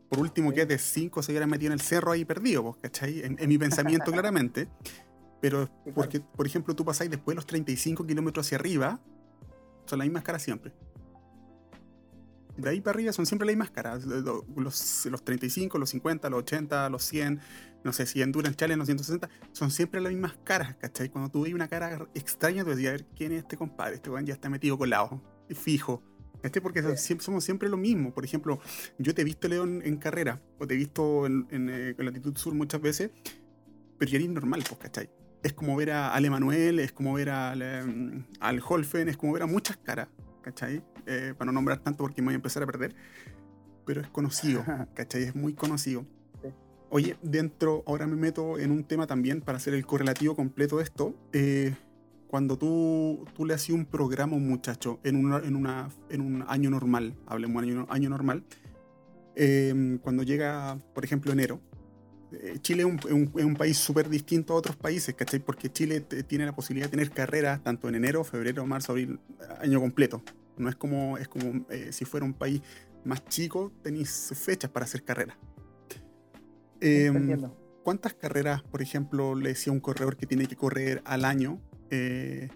[0.10, 3.22] por último que de 5 o 6 horas metido en el cerro ahí perdido, ¿cachai?
[3.24, 4.68] En, mi pensamiento claramente.
[5.42, 9.00] Pero porque, por ejemplo, tú pasáis después de los 35 kilómetros hacia arriba,
[9.86, 10.74] son las mismas caras siempre
[12.58, 14.06] de ahí para arriba son siempre las mismas caras.
[14.06, 17.40] Los, los 35, los 50, los 80, los 100,
[17.84, 21.10] no sé si Endurance Challenge, los 160, son siempre las mismas caras, ¿cachai?
[21.10, 23.96] Cuando tú ves una cara extraña, tú decías, a ver, ¿quién es este compadre?
[23.96, 26.04] Este weón ya está metido colado, fijo.
[26.44, 28.14] Este porque somos siempre lo mismo.
[28.14, 28.60] Por ejemplo,
[28.98, 32.36] yo te he visto, León, en carrera, o te he visto en, en, eh, latitud
[32.36, 33.12] sur muchas veces,
[33.98, 35.10] pero ya eres normal, pues, ¿cachai?
[35.44, 39.34] Es como ver a Ale Manuel, es como ver a, mm, al Holfen, es como
[39.34, 40.08] ver a muchas caras,
[40.42, 40.82] ¿cachai?
[41.06, 42.96] Eh, para no nombrar tanto porque me voy a empezar a perder,
[43.86, 44.64] pero es conocido,
[44.96, 45.24] ¿cachai?
[45.24, 46.06] Es muy conocido.
[46.90, 50.84] Oye, dentro, ahora me meto en un tema también para hacer el correlativo completo de
[50.84, 51.16] esto.
[51.34, 51.74] Eh,
[52.28, 56.22] cuando tú, tú le hacías un programa a un muchacho en, una, en, una, en
[56.22, 58.44] un año normal, hablemos de año, año normal,
[59.36, 61.73] em, cuando llega, por ejemplo, enero, eh,
[62.62, 65.40] Chile es un, un, país súper distinto a otros países, ¿cachai?
[65.40, 69.20] Porque Chile tiene la posibilidad de tener carreras tanto en enero, febrero, marzo, abril,
[69.60, 70.22] año completo.
[70.58, 72.62] No es como, es como eh, si fuera un país
[73.04, 75.38] más chico, tenéis fechas para hacer carreras.
[76.80, 77.52] Em,
[77.84, 81.60] ¿Cuántas carreras, por ejemplo, le decía un corredor que tiene que correr al año
[81.90, 82.50] eh,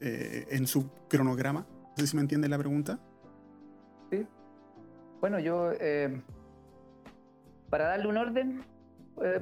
[0.00, 1.66] eh, en su cronograma?
[1.82, 3.00] No sé si me entiende la pregunta.
[4.10, 4.26] Sí.
[5.20, 5.72] Bueno, yo,
[7.68, 8.64] para darle un orden,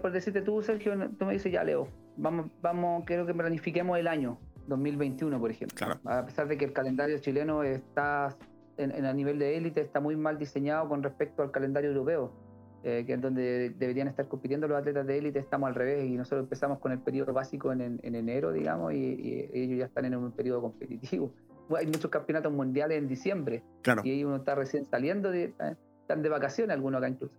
[0.00, 4.08] por decirte tú, Sergio, tú me dices, ya, Leo, vamos, vamos, quiero que planifiquemos el
[4.08, 4.38] año.
[4.68, 5.86] 2021, por ejemplo.
[6.04, 8.36] A pesar de que el calendario chileno está
[8.76, 12.32] en, a nivel de élite, está muy mal diseñado con respecto al calendario europeo,
[12.84, 16.16] eh, que es donde deberían estar compitiendo los atletas de élite, estamos al revés y
[16.16, 20.32] nosotros empezamos con el periodo básico en, enero, digamos, y, ellos ya están en un
[20.32, 21.32] periodo competitivo.
[21.76, 23.64] hay muchos campeonatos mundiales en diciembre
[24.04, 27.34] y uno está recién saliendo, de, eh, están de vacaciones algunos acá incluso.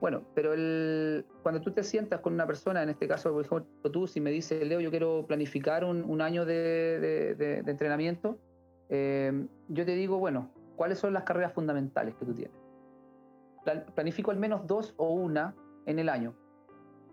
[0.00, 3.90] Bueno, pero el, cuando tú te sientas con una persona, en este caso, por ejemplo,
[3.90, 8.38] tú, si me dices, Leo, yo quiero planificar un, año de, entrenamiento,
[8.88, 12.56] eh, yo te digo, bueno, ¿cuáles son las carreras fundamentales que tú tienes?
[13.94, 16.34] Planifico al menos dos o una en el año.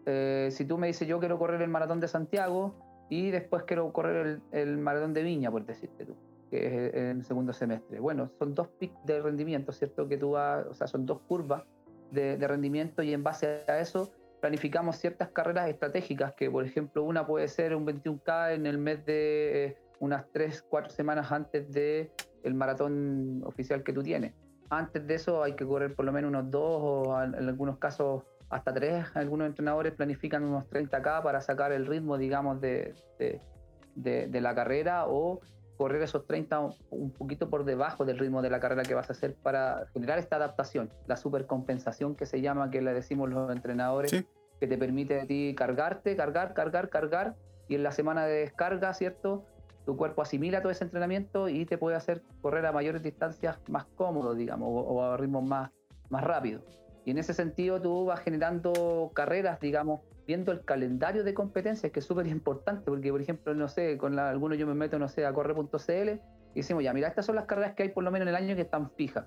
[0.06, 2.74] Eh, si tú me dices, yo quiero correr el maratón de Santiago
[3.10, 6.16] y después quiero correr el, el maratón de Viña, por decirte tú,
[6.50, 8.00] que es en el segundo semestre.
[8.00, 10.08] Bueno, son dos picks de rendimiento, ¿cierto?
[10.08, 11.66] Que tú vas, o sea, son dos curvas
[12.12, 17.26] de, rendimiento y en base a eso planificamos ciertas carreras estratégicas, que por ejemplo una
[17.26, 22.12] puede ser un 21K en el mes de eh, unas 3, 4 semanas antes del
[22.44, 24.34] el maratón oficial que tú tienes.
[24.70, 28.24] Antes de eso hay que correr por lo menos unos 2 o en algunos casos
[28.50, 29.16] hasta 3.
[29.16, 35.06] Algunos entrenadores planifican unos 30K para sacar el ritmo, digamos, de, de, de la carrera
[35.08, 35.42] o
[35.78, 36.60] correr esos 30
[36.90, 40.18] un poquito por debajo del ritmo de la carrera que vas a hacer para generar
[40.20, 44.26] esta adaptación, la supercompensación que se llama, que le decimos los entrenadores,
[44.60, 47.36] que te permite a ti cargarte, cargar, cargar, cargar,
[47.68, 49.46] y en la semana de descarga, ¿cierto?
[49.86, 53.86] Tu cuerpo asimila todo ese entrenamiento y te puede hacer correr a mayores distancias más
[53.96, 55.72] cómodo, digamos, o, a ritmos más,
[56.10, 56.64] más rápidos.
[57.06, 62.00] Y en ese sentido tú vas generando carreras, digamos, viendo el calendario de competencias, que
[62.00, 65.08] es súper importante, porque por ejemplo, no sé, con la, algunos yo me meto, no
[65.08, 66.10] sé, a corre.cl
[66.54, 68.36] y decimos, ya, mira, estas son las carreras que hay por lo menos en el
[68.36, 69.26] año que están fijas.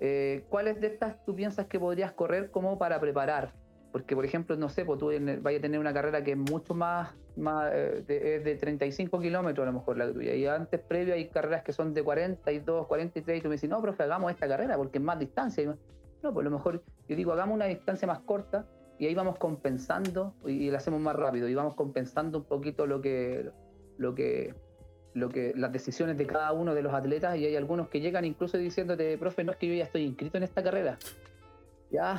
[0.00, 3.52] Eh, ¿Cuáles de estas tú piensas que podrías correr como para preparar?
[3.92, 6.74] Porque, por ejemplo, no sé, pues tú vayas a tener una carrera que es mucho
[6.74, 10.34] más, más eh, de, de, 35 kilómetros a lo mejor la tuya.
[10.34, 13.80] Y antes, previo, hay carreras que son de 42, 43, y tú me dices, no,
[13.80, 15.62] profe, hagamos esta carrera porque es más distancia.
[15.62, 18.66] Y no, pues a lo mejor yo digo, hagamos una distancia más corta
[18.98, 23.00] y ahí vamos compensando y, la hacemos más rápido y vamos compensando un poquito lo
[23.00, 23.50] que,
[23.98, 24.54] lo que,
[25.14, 28.24] lo que, las decisiones de cada uno de los atletas y hay algunos que llegan
[28.24, 30.98] incluso diciéndote, profe, no es que yo ya estoy inscrito en esta carrera.
[31.90, 32.18] Ya.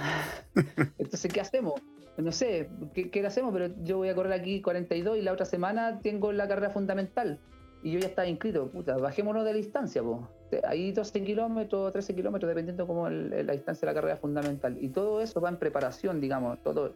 [0.97, 1.81] Entonces, ¿qué hacemos?
[2.17, 3.53] No sé, ¿qué, ¿qué, hacemos?
[3.53, 7.39] Pero yo voy a correr aquí 42 y la otra semana tengo la carrera fundamental.
[7.83, 8.71] Y yo ya estaba inscrito.
[8.71, 10.21] Puta, bajémonos de la distancia, pues.
[10.67, 14.77] Ahí 12 kilómetros, 13 kilómetros, dependiendo como la distancia de la carrera fundamental.
[14.79, 16.61] Y todo eso va en preparación, digamos.
[16.63, 16.93] todo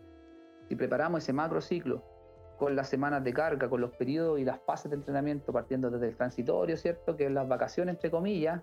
[0.69, 2.03] Si preparamos ese macro ciclo
[2.57, 6.09] con las semanas de carga, con los periodos y las fases de entrenamiento, partiendo desde
[6.09, 7.17] el transitorio, ¿cierto?
[7.17, 8.61] Que es las vacaciones, entre comillas,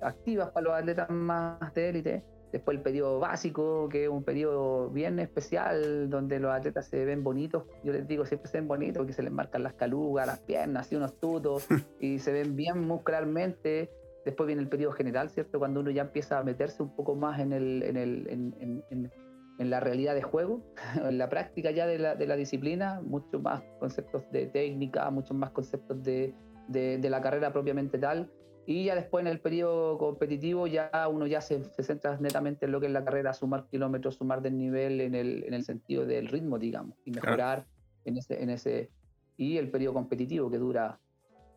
[0.00, 4.90] activas para los atletas más de élite Después el periodo básico, que es un periodo
[4.90, 7.64] bien especial, donde los atletas se ven bonitos.
[7.84, 10.90] Yo les digo, siempre se ven bonitos, porque se les marcan las calugas, las piernas,
[10.90, 11.66] y unos tutos,
[12.00, 13.90] y se ven bien muscularmente.
[14.24, 15.58] Después viene el periodo general, ¿cierto?
[15.58, 19.10] Cuando uno ya empieza a meterse un poco más en, el, en, el, en, en,
[19.58, 20.62] en la realidad de juego,
[21.04, 25.36] en la práctica ya de la, de la disciplina, muchos más conceptos de técnica, muchos
[25.36, 26.34] más conceptos de,
[26.68, 28.30] de, de la carrera propiamente tal
[28.66, 32.72] y ya después en el periodo competitivo ya uno ya se, se, centra netamente en
[32.72, 36.06] lo que es la carrera, sumar kilómetros, sumar del nivel en el, en el sentido
[36.06, 37.66] del ritmo, digamos, y mejorar
[38.04, 38.90] en, ese, en ese...
[39.36, 41.00] Y el periodo competitivo que dura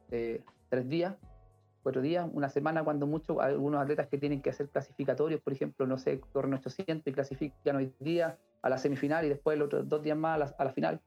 [0.09, 1.15] eh, tres días,
[1.83, 5.85] cuatro días, una semana cuando mucho, algunos atletas que tienen que hacer clasificatorios, por ejemplo,
[5.85, 9.87] no sé, corren 800 y clasifican hoy día a la semifinal y después los otros
[9.87, 11.01] dos días más a la, a la final.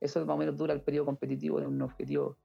[0.00, 2.36] Eso más o menos dura el periodo competitivo de un objetivo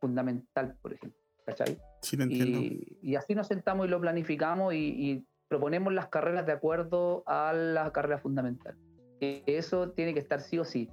[0.00, 1.20] fundamental, por ejemplo.
[1.48, 1.78] ¿cachai?
[2.02, 2.58] Sí, te entiendo.
[3.02, 7.90] Y, así nos sentamos y lo planificamos y, proponemos las carreras de acuerdo a la
[7.90, 8.76] carrera fundamental.
[9.18, 10.90] Eso tiene que estar sí o sí.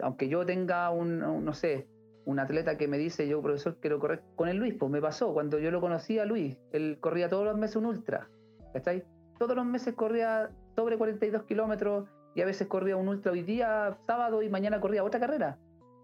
[0.00, 1.86] Aunque yo tenga un, no sé,
[2.28, 5.32] un atleta que me dice, yo profesor quiero correr con el Luis, pues me pasó,
[5.32, 8.28] cuando yo lo conocí a Luis, él corría todos los meses un ultra,
[8.74, 9.02] ¿cachai?
[9.38, 13.96] Todos los meses corría sobre 42 kilómetros y a veces corría un ultra hoy día,
[14.06, 15.58] sábado y mañana corría otra carrera.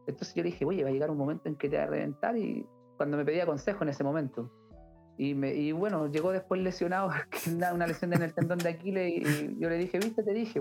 [0.07, 1.89] Entonces yo le dije, oye, va a llegar un momento en que te va a
[1.89, 2.67] reventar y
[2.97, 4.51] cuando me pedía consejo en ese momento.
[5.17, 7.11] Y, me, y bueno, llegó después lesionado,
[7.73, 10.61] una lesión en el tendón de Aquiles, y, yo le dije, viste, te dije,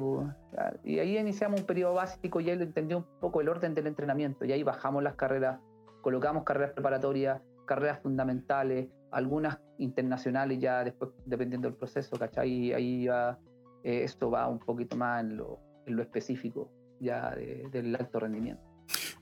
[0.84, 4.46] y ahí iniciamos un periodo básico y él entendió un poco el orden del entrenamiento,
[4.46, 5.60] y ahí bajamos las carreras,
[6.02, 12.50] colocamos carreras preparatorias, carreras fundamentales, algunas internacionales ya después, dependiendo del proceso, ¿cachai?
[12.50, 13.40] Y ahí ya
[13.84, 18.73] eh, esto va un poquito más en lo, en lo específico ya del alto rendimiento.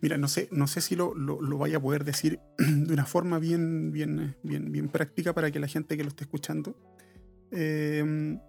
[0.01, 3.37] Mira, no sé, no sé si lo, lo, vaya a poder decir de una forma
[3.37, 6.75] bien, bien, bien, bien práctica para que la gente que lo esté escuchando.
[7.51, 8.39] Em,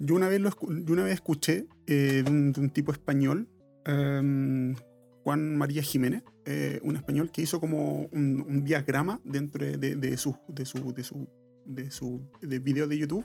[0.00, 3.48] yo, una vez lo, una vez escuché eh, de, un, tipo español,
[3.84, 4.74] em,
[5.22, 10.36] Juan María Jiménez, eh, un español que hizo como un, diagrama dentro de, de, su,
[10.48, 11.28] de, su, de, su,
[11.64, 13.24] de su de video de YouTube,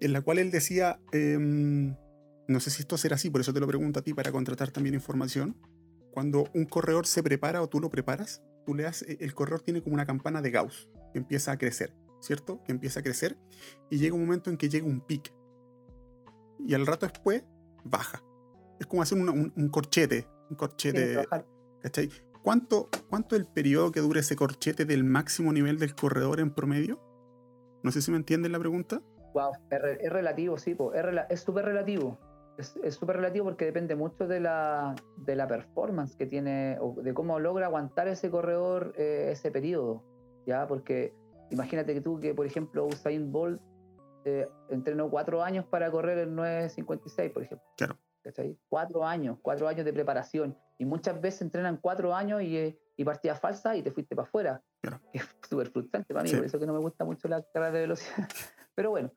[0.00, 1.94] en la cual él decía em,
[2.48, 4.70] no sé si esto será así, por eso te lo pregunto a ti para contratar
[4.70, 5.56] también información.
[6.12, 9.82] Cuando un corredor se prepara o tú lo preparas, tú le das, el corredor tiene
[9.82, 12.62] como una campana de Gauss que empieza a crecer, ¿cierto?
[12.64, 13.38] Que empieza a crecer
[13.90, 15.32] y llega un momento en que llega un pic.
[16.66, 17.44] Y al rato después
[17.84, 18.22] baja.
[18.78, 21.24] Es como hacer un, corchete, un corchete.
[21.80, 22.10] ¿Cachai?
[22.42, 26.52] ¿Cuánto, ¿Cuánto es el periodo que dura ese corchete del máximo nivel del corredor en
[26.52, 27.00] promedio?
[27.82, 29.00] No sé si me entienden la pregunta.
[29.32, 30.76] Wow, es, relativo, sí,
[31.30, 32.18] es súper relativo
[32.58, 37.14] es súper relativo porque depende mucho de la, de la performance que tiene o de
[37.14, 40.02] cómo logra aguantar ese corredor eh, ese periodo.
[40.46, 40.66] ¿ya?
[40.66, 41.14] Porque
[41.50, 43.60] imagínate que tú, que por ejemplo Usain Bolt
[44.24, 47.66] eh, entrenó cuatro años para correr el 9.56, por ejemplo.
[47.76, 47.96] Claro.
[48.22, 48.56] ¿cachai?
[48.68, 50.56] Cuatro años, cuatro años de preparación.
[50.78, 54.28] Y muchas veces entrenan cuatro años y, eh, y partidas falsas y te fuiste para
[54.28, 54.62] afuera.
[54.80, 55.00] Claro.
[55.12, 57.80] es súper frustrante para mí, por eso que no me gusta mucho la carrera de
[57.80, 58.28] velocidad.
[58.74, 59.12] Pero bueno,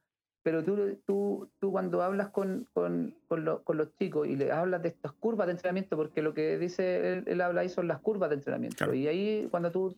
[0.46, 4.90] pero tú, tú, tú cuando hablas con, con, con, los chicos y le hablas de
[4.90, 8.36] estas curvas de entrenamiento, porque lo que dice él, habla ahí son las curvas de
[8.36, 8.94] entrenamiento.
[8.94, 9.98] Y ahí cuando tú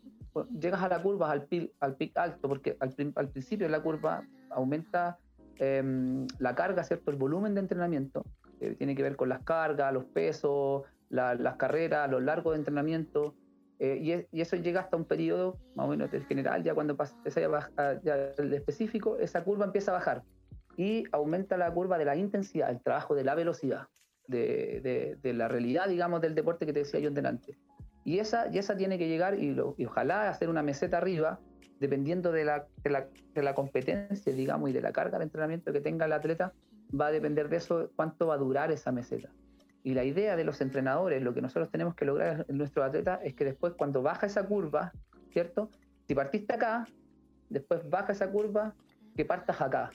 [0.57, 3.83] llegas a la curva, al pic, al pic alto, porque al, al principio de la
[3.83, 5.19] curva aumenta
[5.57, 7.11] em, la carga, ¿cierto?
[7.11, 8.23] El volumen de entrenamiento,
[8.57, 13.35] que tiene que ver con las cargas, los pesos, las carreras, los largos de entrenamiento.
[13.79, 17.17] Eh, y, eso llega hasta un periodo más o menos del general, ya cuando pasa
[17.25, 20.23] ya, ya el específico, esa curva empieza a bajar
[20.77, 23.87] y aumenta la curva de la intensidad, el trabajo de la velocidad,
[24.27, 27.57] de, la realidad, digamos, del deporte que te decía yo en delante.
[28.05, 31.39] Y esa, y esa tiene que llegar y, y ojalá hacer una meseta arriba,
[31.79, 35.73] dependiendo de la, de la, de la competencia, digamos, y de la carga de entrenamiento
[35.73, 36.53] que tenga el atleta,
[36.89, 39.29] va a depender de eso cuánto va a durar esa meseta.
[39.83, 43.19] Y la idea de los entrenadores, lo que nosotros tenemos que lograr en nuestro atleta
[43.23, 44.91] es que después cuando baja esa curva,
[45.31, 45.69] ¿cierto?
[46.07, 46.87] Si partiste acá,
[47.49, 48.75] después baja esa curva,
[49.15, 49.89] que partas acá,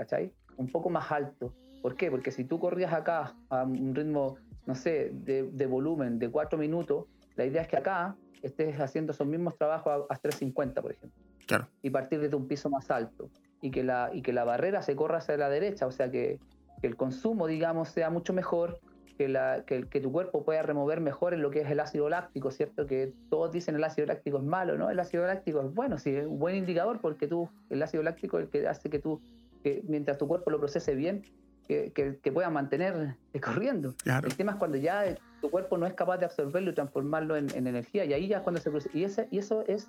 [0.00, 0.32] ¿cachai?
[0.56, 1.52] Un poco más alto.
[1.82, 2.10] ¿Por qué?
[2.10, 4.36] Porque si tú corrías acá a un ritmo,
[4.66, 7.04] no sé, de, de volumen de 4 minutos,
[7.36, 11.22] la idea es que acá estés haciendo esos mismos trabajos a, a 350, por ejemplo.
[11.46, 11.68] Claro.
[11.82, 13.28] Y partir desde un piso más alto.
[13.60, 16.38] Y que la, y que la barrera se corra hacia la derecha, o sea que,
[16.80, 18.80] que el consumo, digamos, sea mucho mejor
[19.20, 22.50] que, la, que, tu cuerpo pueda remover mejor en lo que es el ácido láctico,
[22.50, 22.86] ¿cierto?
[22.86, 24.88] Que todos dicen el ácido láctico es malo, ¿no?
[24.88, 28.38] El ácido láctico es bueno, sí, es un buen indicador porque tú, el ácido láctico
[28.38, 29.20] es el que hace que tú,
[29.62, 31.22] que mientras tu cuerpo lo procese bien,
[31.66, 33.94] que, que, pueda mantener corriendo.
[34.04, 37.48] El tema es cuando ya tu cuerpo no es capaz de absorberlo y transformarlo en,
[37.54, 38.90] energía, y ahí ya es cuando se produce.
[38.92, 39.88] Y, ese, y eso es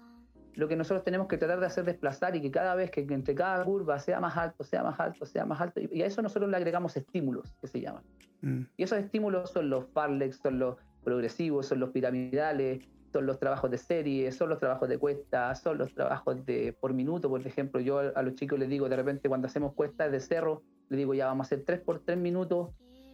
[0.53, 3.33] lo que nosotros tenemos que tratar de hacer desplazar y que cada vez que entre
[3.33, 6.49] cada curva sea más alto, sea más alto, sea más alto, y a eso nosotros
[6.49, 8.03] le agregamos estímulos, que se llaman.
[8.41, 8.61] Mm.
[8.77, 13.69] Y esos estímulos son los farlex, son los progresivos, son los piramidales, son los trabajos
[13.69, 17.79] de serie, son los trabajos de cuesta, son los trabajos de por minuto, por ejemplo,
[17.79, 21.13] yo a los chicos les digo de repente cuando hacemos cuestas de cerro, les digo
[21.13, 22.69] ya vamos a hacer 3 por 3 minutos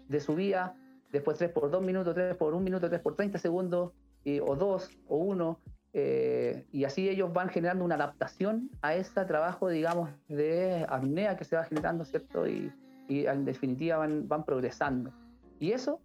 [0.08, 0.76] de subida,
[1.12, 3.94] después 3 por 2 minutos, 3 por 1 minuto, 3 por 30 segundos,
[4.46, 5.60] o 2 o 1,
[5.94, 11.46] eh, y así ellos van generando una adaptación a ese trabajo, digamos, de apnea que
[11.46, 12.48] se va generando, ¿cierto?
[12.48, 12.72] Y,
[13.08, 15.14] y en definitiva van, van progresando.
[15.60, 16.02] Y eso,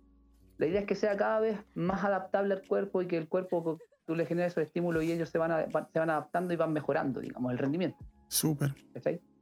[0.63, 3.81] la idea es que sea cada vez más adaptable al cuerpo y que el cuerpo,
[4.07, 5.51] tú le generes esos estímulos y ellos se van,
[5.93, 7.99] se van adaptando y van mejorando, digamos, el rendimiento.
[8.29, 8.73] Súper.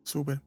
[0.02, 0.40] Súper.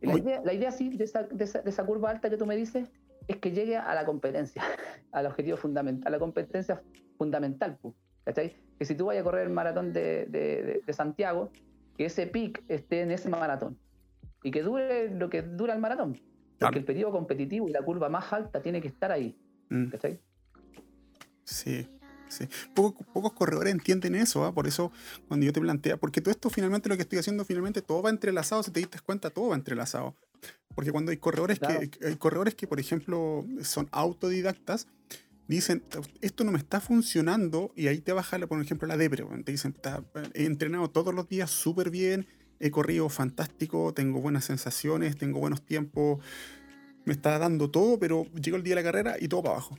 [0.00, 2.90] La idea, la idea sí de esa, de, esa, curva alta que tú me dices
[3.28, 4.60] es que llegue a la competencia,
[5.12, 6.82] al objetivo fundamental, a la competencia
[7.16, 7.78] fundamental.
[8.24, 8.56] ¿cachai?
[8.76, 11.52] Que si tú vayas a correr el maratón de, de, de Santiago,
[11.96, 13.78] que ese pic esté en ese maratón
[14.42, 16.20] y que dure lo que dura el maratón.
[16.58, 19.38] Porque el periodo competitivo y la curva más alta tiene que estar ahí.
[19.70, 19.86] Mm.
[19.86, 20.20] ¿Cachai?
[21.44, 21.88] Sí,
[22.28, 22.48] sí.
[22.74, 24.54] pocos corredores entienden eso, ¿ah?
[24.54, 24.92] por eso
[25.26, 28.10] cuando yo te plantea, porque todo esto finalmente lo que estoy haciendo, finalmente todo va
[28.10, 30.14] entrelazado, si te diste cuenta, todo va entrelazado.
[30.74, 34.86] Porque cuando hay corredores, que, hay corredores que, por ejemplo, son autodidactas,
[35.48, 35.82] dicen,
[36.20, 39.24] esto no me está funcionando, y ahí te baja, por ejemplo, la depre.
[39.44, 39.74] Te dicen,
[40.32, 42.26] he entrenado todos los días súper bien,
[42.60, 46.20] he corrido fantástico, tengo buenas sensaciones, tengo buenos tiempos,
[47.04, 49.76] me está dando todo, pero llegó el día de la carrera y todo para abajo.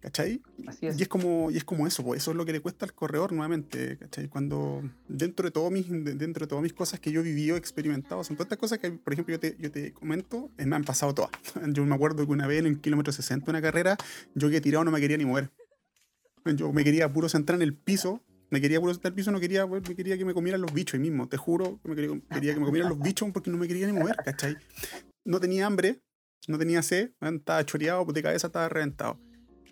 [0.00, 0.42] ¿Cachai?
[0.66, 0.98] Así es.
[0.98, 2.92] Y es como, y es como eso, pues eso es lo que le cuesta al
[2.92, 4.28] corredor nuevamente, ¿cachai?
[4.28, 8.22] Cuando dentro de, todo mis, dentro de todas mis cosas que yo he vivido, experimentado,
[8.22, 10.84] son todas estas cosas que, por ejemplo, yo te, yo te comento, eh, me han
[10.84, 11.30] pasado todas.
[11.72, 13.96] Yo me acuerdo que una vez en el kilómetro 60 una carrera,
[14.34, 15.50] yo que he tirado no me quería ni mover.
[16.54, 18.20] Yo me quería puro centrar en el piso
[18.54, 20.94] me quería puro sentar al piso, no quería, me quería que me comieran los bichos
[20.94, 21.28] ahí mismo.
[21.28, 24.14] Te juro me quería, que me comieran los bichos porque no me quería ni mover,
[24.24, 24.56] ¿cachai?
[25.24, 26.02] No tenía hambre,
[26.48, 29.18] no tenía sed, estaba choreado, de cabeza estaba reventado.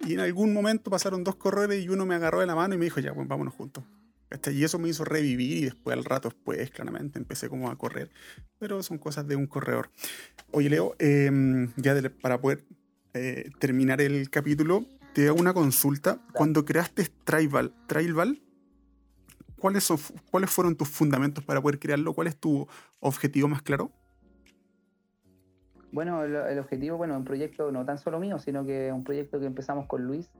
[0.06, 2.78] Y en algún momento pasaron dos corredores y uno me agarró de la mano y
[2.78, 3.84] me dijo, ya, pues vámonos juntos.
[4.50, 8.10] Y eso me hizo revivir y después, al rato después, claramente, empecé como a correr.
[8.58, 9.90] Pero son cosas de un corredor.
[10.50, 12.64] Oye, Leo, em, ya para poder
[13.14, 16.22] eh, terminar el capítulo, te hago una consulta.
[16.32, 18.40] Cuando creaste Trailval, Trailval
[19.62, 19.88] ¿cuáles,
[20.30, 22.12] ¿cuáles fueron tus fundamentos para poder crearlo?
[22.14, 22.66] ¿Cuál es tu
[22.98, 23.92] objetivo más claro?
[25.92, 29.46] Bueno, el, objetivo, bueno, un proyecto no tan solo mío, sino que un proyecto que
[29.46, 30.30] empezamos con Luis,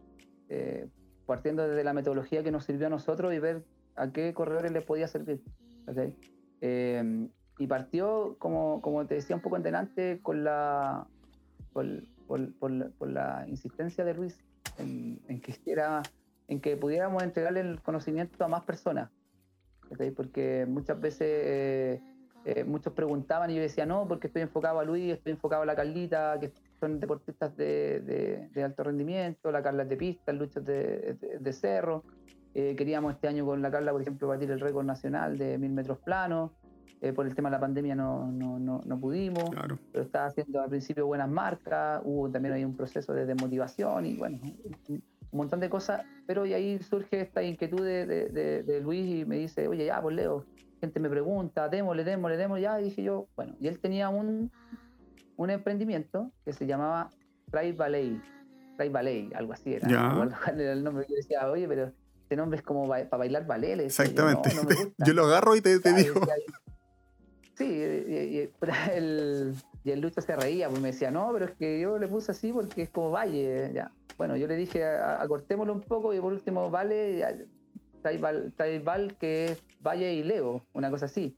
[0.48, 0.88] eh,
[1.26, 4.84] partiendo desde la metodología que nos sirvió a nosotros y ver a qué corredores les
[4.84, 5.42] podía servir.
[6.62, 7.28] Eh,
[7.58, 11.06] y partió, como, como te decía un poco en delante, con la,
[11.72, 14.42] por, la insistencia de Luis
[14.78, 16.02] en, en que hiciera
[16.48, 19.10] en que pudiéramos entregarle el conocimiento a más personas.
[20.16, 22.00] Porque muchas veces eh,
[22.44, 25.66] eh, muchos preguntaban y yo decía, no, porque estoy enfocado a Luis, estoy enfocado a
[25.66, 30.60] la Carlita, que son deportistas de, alto rendimiento, la Carla es de pista, el Lucho
[30.60, 32.04] de, de, cerro.
[32.54, 35.72] Eh, queríamos este año con la Carla, por ejemplo, batir el récord nacional de mil
[35.72, 36.50] metros planos.
[37.14, 39.50] por el tema de la pandemia no, no, no, pudimos,
[39.92, 44.16] pero estaba haciendo al principio buenas marcas, hubo también hay un proceso de desmotivación y
[44.16, 44.38] bueno,
[44.88, 49.36] un montón de cosas, pero y ahí surge esta inquietud de, de, Luis y me
[49.36, 50.44] dice, oye, ya, pues Leo,
[50.82, 54.50] gente me pregunta, démosle, démosle, démosle, ya, y dije yo, bueno, y él tenía un,
[55.36, 57.08] un emprendimiento que se llamaba
[57.52, 58.20] Try Ballet,
[58.76, 60.08] Try Ballet, algo así era, ya.
[60.08, 61.92] no era el nombre, yo decía, oye, pero
[62.32, 63.78] este nombre es como para bailar ballet.
[63.78, 64.50] Exactamente,
[65.06, 66.20] yo, lo agarro y te, te digo.
[66.24, 66.42] Sí,
[67.54, 68.50] Sí, y,
[68.92, 69.54] el,
[69.84, 72.32] y el Lucho se reía, pues me decía, no, pero es que yo le puse
[72.32, 73.92] así porque es como Valle, ya.
[74.18, 77.46] Bueno, yo le dije, acortémoslo un poco y por último, vale,
[78.82, 81.36] Val, que es Valle y Leo, una cosa así.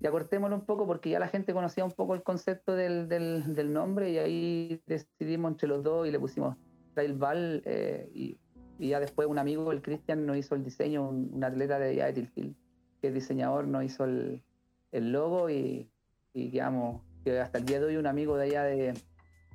[0.00, 3.72] Y acortémoslo un poco porque ya la gente conocía un poco el concepto del, del,
[3.72, 6.56] nombre y ahí decidimos entre los dos y le pusimos
[6.94, 8.38] Trail Val eh, y,
[8.78, 12.56] ya después un amigo, el Cristian, nos hizo el diseño, un, atleta de Yaetilfield,
[13.02, 14.42] que es diseñador, nos hizo el,
[14.90, 15.90] el logo y,
[16.32, 18.94] y digamos, que hasta el día de hoy un amigo de allá de,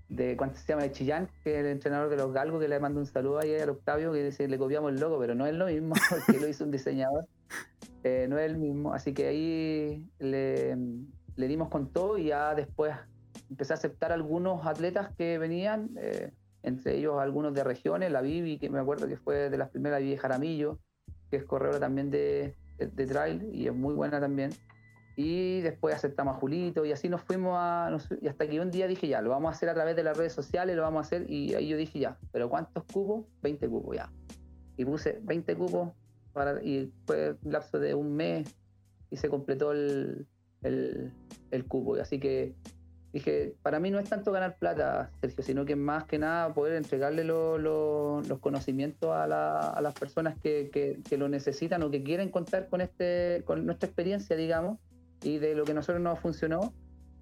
[0.10, 0.84] de ¿cuánto se llama?
[0.84, 3.56] De Chillán, que es el entrenador de los galgos, que le mando un saludo ahí
[3.56, 6.48] al Octavio, que dice, le copiamos el logo, pero no es lo mismo, porque lo
[6.48, 7.26] hizo un diseñador,
[8.04, 10.78] eh, no es el mismo, así que ahí le,
[11.36, 12.94] dimos con todo y ya después
[13.50, 16.32] empecé a aceptar algunos atletas que venían, eh,
[16.64, 20.02] entre ellos algunos de regiones, la Bibi, que me acuerdo que fue de las primeras,
[20.02, 20.80] Vivi Jaramillo,
[21.30, 24.52] que es corredora también de, de trail y es muy buena también.
[25.18, 27.90] Y después aceptamos a Julito y así nos fuimos a...
[28.22, 30.18] y hasta que un día dije ya, lo vamos a hacer a través de las
[30.18, 33.26] redes sociales, lo vamos a hacer y ahí yo dije ya, pero ¿cuántos cubos?
[33.42, 34.12] 20 cubos ya.
[34.76, 35.94] Y puse 20 cubos
[36.36, 38.56] para, y fue un lapso de un mes
[39.10, 40.28] y se completó el,
[40.62, 41.12] el,
[41.52, 41.96] el cubo.
[41.96, 42.54] Así que
[43.14, 46.76] dije, para mí no es tanto ganar plata, Sergio, sino que más que nada poder
[46.76, 52.30] entregarle los conocimientos a, a, las personas que, que, que, lo necesitan o que quieren
[52.30, 54.78] contar con, este, con nuestra experiencia, digamos,
[55.24, 56.74] y de lo que nosotros nos funcionó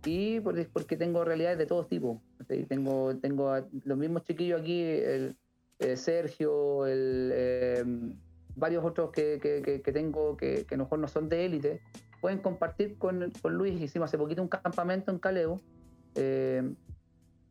[0.05, 2.19] y porque tengo realidades de todos tipos.
[2.67, 3.55] Tengo, tengo
[3.85, 5.37] los mismos chiquillos aquí, el,
[5.79, 8.15] eh, Sergio, el, em,
[8.55, 11.81] varios otros que, que, tengo que, mejor no son de élite,
[12.21, 13.79] pueden compartir con, con, Luis.
[13.81, 15.59] Hicimos hace poquito un campamento en Caleo,
[16.15, 16.73] eh,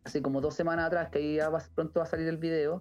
[0.05, 2.78] así como dos semanas atrás, que ahí ya pronto va a salir el video,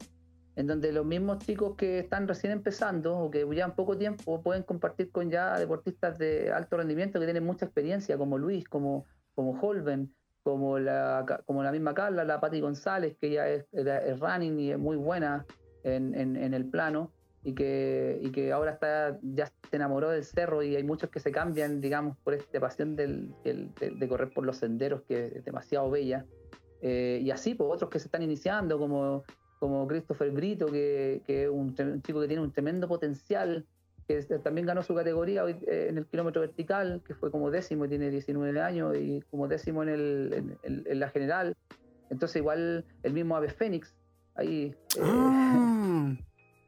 [0.55, 4.63] en donde los mismos chicos que están recién empezando o que llevan poco tiempo pueden
[4.63, 9.59] compartir con ya deportistas de alto rendimiento que tienen mucha experiencia, como Luis, como, como
[9.59, 10.13] Holben,
[10.43, 13.65] como la, como la misma Carla, la Patti González, que ya es,
[14.19, 15.45] running y es muy buena
[15.83, 17.11] en, en, el plano
[17.43, 21.19] y que, y que ahora está, ya se enamoró del cerro y hay muchos que
[21.19, 25.89] se cambian, digamos, por esta pasión del, de correr por los senderos, que es demasiado
[25.89, 26.25] bella.
[26.81, 29.23] Eh, y así, pues otros que se están iniciando, como
[29.61, 33.63] como Christopher Brito, que, es un, chico que tiene un tremendo potencial,
[34.07, 38.09] que también ganó su categoría eh, en el kilómetro vertical, que fue como décimo tiene
[38.09, 41.55] 19 años, y como décimo en, el, en, la general.
[42.09, 43.93] Entonces igual el mismo Ave Fénix,
[44.33, 44.75] ahí...
[44.97, 45.70] Eh, ah.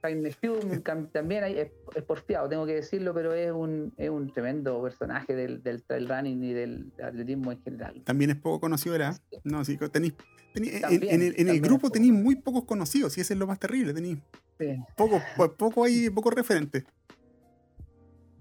[0.04, 0.80] Jaime Hume
[1.14, 5.64] también hay, es, porfiado, tengo que decirlo, pero es un, es un tremendo personaje del,
[5.64, 8.02] del, trail running y del atletismo en general.
[8.04, 9.18] También es poco conocido, ¿verdad?
[9.46, 10.14] No, sí, tenéis,
[10.56, 13.94] en, el, en el grupo tenéis muy pocos conocidos, y ese es lo más terrible,
[13.94, 14.20] tenéis
[14.60, 14.76] sí.
[14.98, 15.22] poco,
[15.58, 16.84] poco hay, poco referente.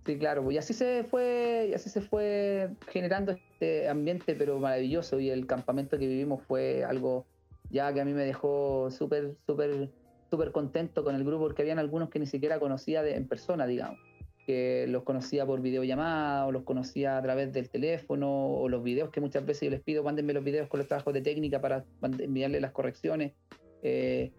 [0.04, 4.58] Sí, claro, pues, y así se fue, y así se fue generando este ambiente, pero
[4.58, 7.24] maravilloso, y el campamento que vivimos fue algo
[7.70, 9.90] ya que a mí me dejó súper, súper
[10.32, 13.66] súper contento con el grupo porque habían algunos que ni siquiera conocía de, en persona,
[13.66, 13.98] digamos,
[14.46, 19.10] que los conocía por videollamada o los conocía a través del teléfono o los videos
[19.10, 21.84] que muchas veces yo les pido, mándenme los videos con los trabajos de técnica para
[22.18, 23.34] enviarle las correcciones.
[23.82, 24.32] Eh,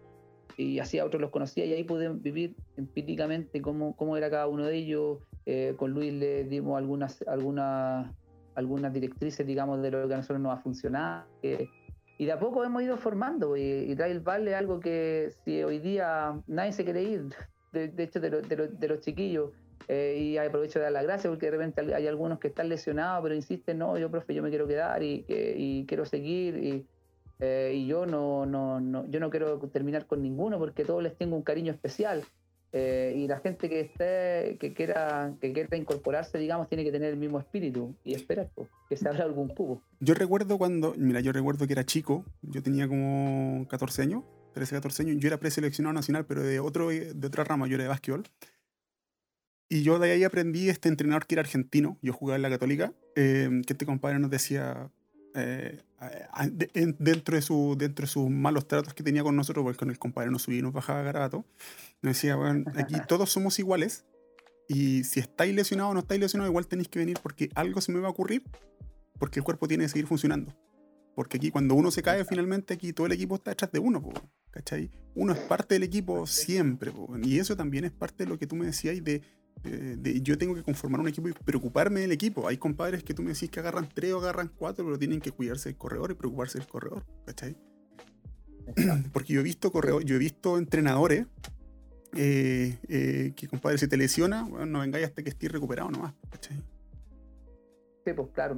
[0.58, 4.48] y así a otros los conocía y ahí pude vivir empíricamente cómo, cómo era cada
[4.48, 5.20] uno de ellos.
[5.46, 8.12] Eh, con Luis le dimos algunas, algunas,
[8.56, 11.28] algunas directrices, digamos, de lo que a nosotros nos ha funcionado.
[11.44, 11.68] Eh,
[12.18, 15.80] y de a poco hemos ido formando y, Trail Val es algo que si hoy
[15.80, 17.30] día nadie se quiere ir,
[17.72, 19.52] de, hecho de, de, los chiquillos,
[19.88, 23.24] eh, y aprovecho de dar las gracias porque de repente hay algunos que están lesionados,
[23.24, 26.86] pero insisten, no, yo profe, yo me quiero quedar y, y quiero seguir y,
[27.40, 31.18] eh, y yo no, no, no, yo no quiero terminar con ninguno porque todos les
[31.18, 32.24] tengo un cariño especial.
[32.76, 37.12] Eh, y la gente que esté, que quiera, que quiera incorporarse, digamos, tiene que tener
[37.12, 38.50] el mismo espíritu y esperar
[38.90, 39.84] que se abra algún cubo.
[40.00, 44.76] Yo recuerdo cuando, mira, yo recuerdo que era chico, yo tenía como 14 años, 13,
[44.76, 47.90] 14 años, yo era preseleccionado nacional, pero de, otro, de otra rama, yo era de
[47.90, 48.24] básquetbol.
[49.70, 52.94] Y yo de ahí aprendí este entrenador que era argentino, yo jugaba en la católica,
[53.16, 54.90] eh, que este compadre nos decía,
[55.36, 55.82] eh,
[57.00, 60.00] dentro, de su, dentro de sus malos tratos que tenía con nosotros, porque con el
[60.00, 61.46] compadre nos subía y nos bajaba garabato,
[62.02, 64.06] nos decía, bueno, aquí todos somos iguales
[64.68, 67.92] y si estáis lesionados o no estáis lesionados, igual tenéis que venir porque algo se
[67.92, 68.44] me va a ocurrir,
[69.20, 70.56] porque el cuerpo tiene que seguir funcionando.
[71.16, 74.04] Porque aquí cuando uno se cae, finalmente aquí todo el equipo está detrás de uno,
[74.50, 74.90] ¿cachai?
[75.14, 78.56] Uno es parte del equipo siempre, y eso también es parte de lo que tú
[78.56, 79.22] me decías de
[79.62, 82.48] de, yo tengo que conformar un equipo y preocuparme del equipo.
[82.48, 85.32] Hay compadres que tú me decís que agarran tres o agarran cuatro, pero tienen que
[85.32, 87.56] cuidarse del corredor y preocuparse del corredor, ¿cachai?
[89.14, 91.28] Porque yo he visto corredor, yo he visto entrenadores
[92.16, 96.14] eh, eh, que compadre si te lesiona, bueno, no vengáis hasta que estés recuperado nomás,
[96.30, 96.58] ¿cachai?
[98.06, 98.56] Sí, pues claro.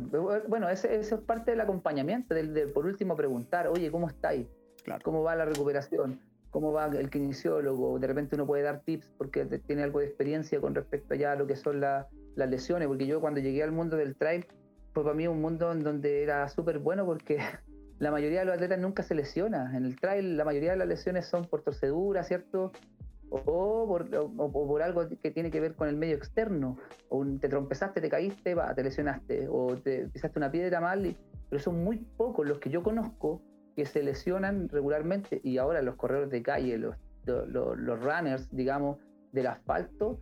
[0.48, 4.48] Bueno, eso es parte del acompañamiento, del, por último preguntar, oye, ¿cómo estáis?
[4.84, 5.02] Claro.
[5.04, 6.20] ¿Cómo va la recuperación?
[6.56, 8.00] ¿Cómo va el kinesiólogo?
[8.00, 11.36] De repente uno puede dar tips porque tiene algo de experiencia con respecto ya a
[11.36, 14.46] lo que son las lesiones, porque yo cuando llegué al mundo del trail,
[14.94, 17.40] fue para mí un mundo en donde era súper bueno porque
[18.00, 19.76] la mayoría de los atletas nunca se lesiona.
[19.76, 22.72] En el trail la mayoría de las lesiones son por torcedura, ¿cierto?
[23.30, 26.78] O por, algo que tiene que ver con el medio externo.
[27.10, 29.50] O te trompezaste, te caíste, va, te lesionaste.
[29.50, 31.18] O te pisaste una piedra mal.
[31.50, 33.42] pero son muy pocos los que yo conozco
[33.76, 35.42] que se lesionan regularmente.
[35.44, 36.96] Y ahora los corredores de calle, los,
[37.26, 38.98] los, runners, digamos,
[39.32, 40.20] del asfalto,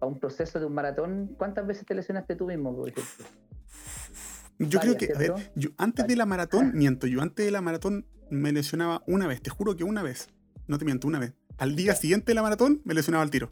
[0.00, 3.24] a un proceso de un maratón, ¿cuántas veces te lesionaste tú mismo, por ejemplo?
[4.58, 7.60] Yo creo que, a ver, yo antes de la maratón, miento, yo antes de la
[7.60, 10.28] maratón me lesionaba una vez, te juro que una vez,
[10.68, 11.34] no te miento, una vez.
[11.58, 13.48] Al día siguiente de la maratón me lesionaba al tiro.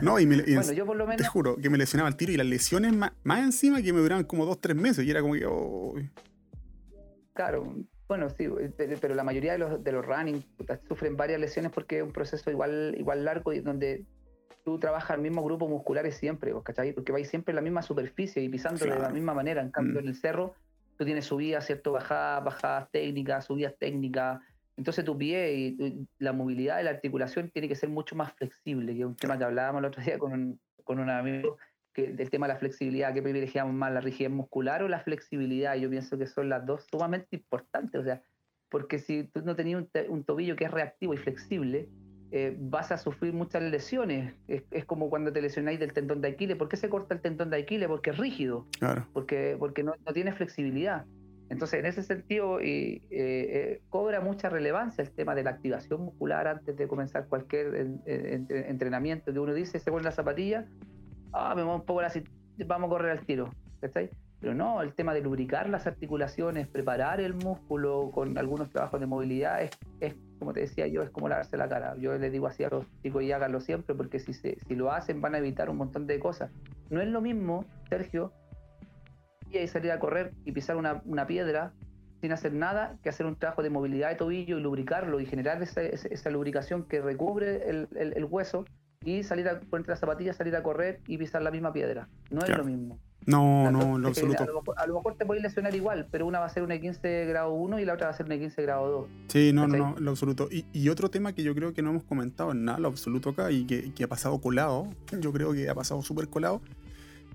[0.00, 1.22] No, y, me, bueno, yo por lo menos...
[1.22, 4.24] te juro que me lesionaba al tiro y las lesiones más, encima que me duraban
[4.24, 5.46] como dos, tres meses y era como que...
[5.46, 5.94] Oh.
[7.40, 7.74] Claro,
[8.06, 8.46] bueno, sí,
[9.00, 10.44] pero la mayoría de los, de los running
[10.86, 14.04] sufren varias lesiones porque es un proceso igual, igual largo y donde
[14.62, 16.92] tú trabajas el mismo grupo musculares siempre, ¿cachai?
[16.92, 19.62] Porque vais siempre en la misma superficie y pisando de la misma manera.
[19.62, 20.04] En cambio, mm.
[20.04, 20.54] en el cerro,
[20.98, 21.92] tú tienes subidas, ¿cierto?
[21.92, 24.38] Bajadas, bajadas técnicas, subidas técnicas.
[24.76, 28.92] Entonces tu pie y la movilidad de la articulación tiene que ser mucho más flexible,
[28.92, 31.56] que es un tema que hablábamos el otro día con un, con un amigo,
[31.92, 35.76] que, del tema de la flexibilidad, que privilegiamos más, la rigidez muscular o la flexibilidad.
[35.76, 38.22] Yo pienso que son las dos sumamente importantes, o sea,
[38.70, 41.88] porque si tú no tenías un tobillo que es reactivo y flexible,
[42.32, 44.34] eh, vas a sufrir muchas lesiones.
[44.46, 46.56] Es, como cuando te lesionáis del tendón de Aquiles.
[46.56, 47.88] ¿Por qué se corta el tendón de Aquiles?
[47.88, 48.66] Porque es rígido.
[48.78, 49.08] Claro.
[49.12, 51.04] Porque, porque no, tiene flexibilidad.
[51.48, 56.46] Entonces, en ese sentido, eh, eh, cobra mucha relevancia el tema de la activación muscular
[56.46, 60.68] antes de comenzar cualquier entrenamiento que uno dice, se pone la zapatilla,
[61.32, 62.12] ah, me muevo un poco la
[62.66, 63.50] vamos a correr al tiro.
[64.40, 69.06] Pero no, el tema de lubricar las articulaciones, preparar el músculo con algunos trabajos de
[69.06, 69.70] movilidad es,
[70.00, 71.94] es como te decía yo, es como lavarse la cara.
[71.98, 74.90] Yo les digo así a los chicos y háganlo siempre, porque si, se, si lo
[74.92, 76.50] hacen van a evitar un montón de cosas.
[76.88, 78.32] No es lo mismo, Sergio,
[79.52, 81.72] y salir a correr y pisar una, piedra
[82.20, 85.62] sin hacer nada que hacer un trabajo de movilidad de tobillo y lubricarlo y generar
[85.62, 88.64] esa, esa, lubricación que recubre el, el, hueso
[89.04, 92.08] y salir a ponerte las zapatillas, salir a correr y pisar la misma piedra.
[92.30, 92.98] No es lo mismo.
[93.24, 94.42] No, no, en lo absoluto.
[94.76, 97.52] A lo, mejor, te puedes lesionar igual, pero una va a ser una 15 grado
[97.52, 99.08] 1 y la otra va a ser una 15 grado 2.
[99.28, 100.48] Sí, no, no, no, lo absoluto.
[100.50, 103.50] Y, otro tema que yo creo que no hemos comentado en nada, lo absoluto acá,
[103.50, 104.88] y que, ha pasado colado,
[105.20, 106.60] yo creo que ha pasado súper colado,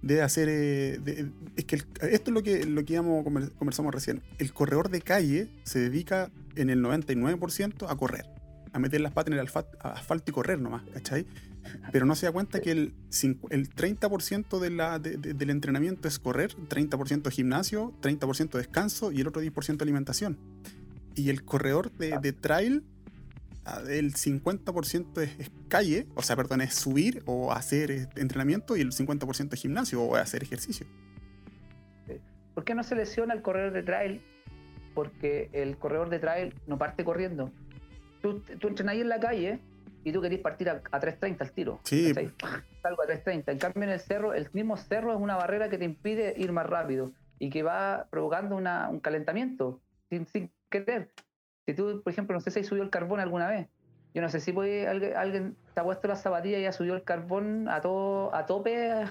[0.03, 0.47] de hacer.
[0.51, 3.24] Eh, es que esto es lo que, lo que íbamos,
[3.57, 4.22] conversamos recién.
[4.38, 8.26] El corredor de calle se dedica en el 99% a correr,
[8.72, 11.26] a meter las patas en el asfalto y correr nomás, ¿cachai?
[11.91, 12.93] Pero no se da cuenta que el,
[13.49, 19.41] el 30% de la, del entrenamiento es correr, 30% gimnasio, 30% descanso y el otro
[19.41, 20.38] 10% alimentación.
[21.16, 22.84] Y el corredor de, trail,
[23.66, 28.82] ah, el 50% es, calle, o sea, perdón, es subir o hacer eh, entrenamiento y
[28.82, 30.86] el 50% es gimnasio o hacer ejercicio.
[32.53, 34.22] ¿Por qué no se lesiona el corredor de trail?
[34.93, 37.51] Porque el corredor de trail no parte corriendo.
[38.21, 39.59] Tú, tú entrenas ahí en la calle
[40.05, 41.79] y tú querés partir a, 3.30 al tiro.
[41.83, 42.13] Sí.
[42.13, 43.43] Salgo a 3.30.
[43.47, 46.51] En cambio, en el cerro, el mismo cerro es una barrera que te impide ir
[46.51, 51.09] más rápido y que va provocando un calentamiento sin, sin querer.
[51.65, 53.67] Si tú, por ejemplo, no sé si has subido el carbón alguna vez.
[54.13, 56.95] Yo no sé si puede, alguien, alguien te ha puesto la zapatilla y ha subido
[56.95, 59.05] el carbón a, todo, a tope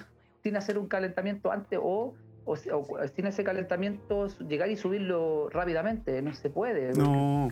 [0.45, 2.15] sin hacer un calentamiento antes o
[2.45, 6.93] o, sin ese calentamiento llegar y subirlo rápidamente, no se puede.
[6.93, 7.49] No.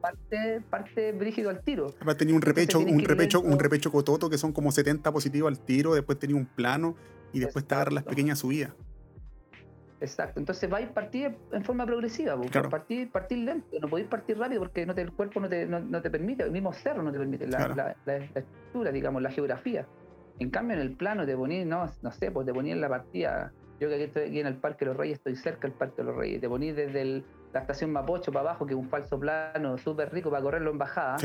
[0.00, 1.92] parte, parte brígido al tiro.
[1.96, 5.58] Además tenía un repecho, un repecho, un repecho cototo que son como 70 positivos al
[5.58, 6.94] tiro, después tenía un plano
[7.32, 8.72] y después te agarras las pequeñas subidas.
[10.00, 12.38] Exacto, entonces vais a partir en forma progresiva,
[12.68, 16.02] partir, partir lento, no podéis partir rápido porque no te, el cuerpo no te, no,
[16.02, 19.86] te permite, el mismo cerro no te permite, la, la, la, estructura, digamos, la geografía.
[20.40, 22.88] En cambio, en el plano te ponís, no, no sé, pues te ponís en la
[22.88, 25.72] partida yo que aquí estoy aquí en el Parque de los Reyes, estoy cerca del
[25.72, 26.40] Parque de los Reyes.
[26.40, 30.30] Te ponís desde la estación Mapocho para abajo, que es un falso plano súper rico
[30.30, 31.16] para correrlo en bajada.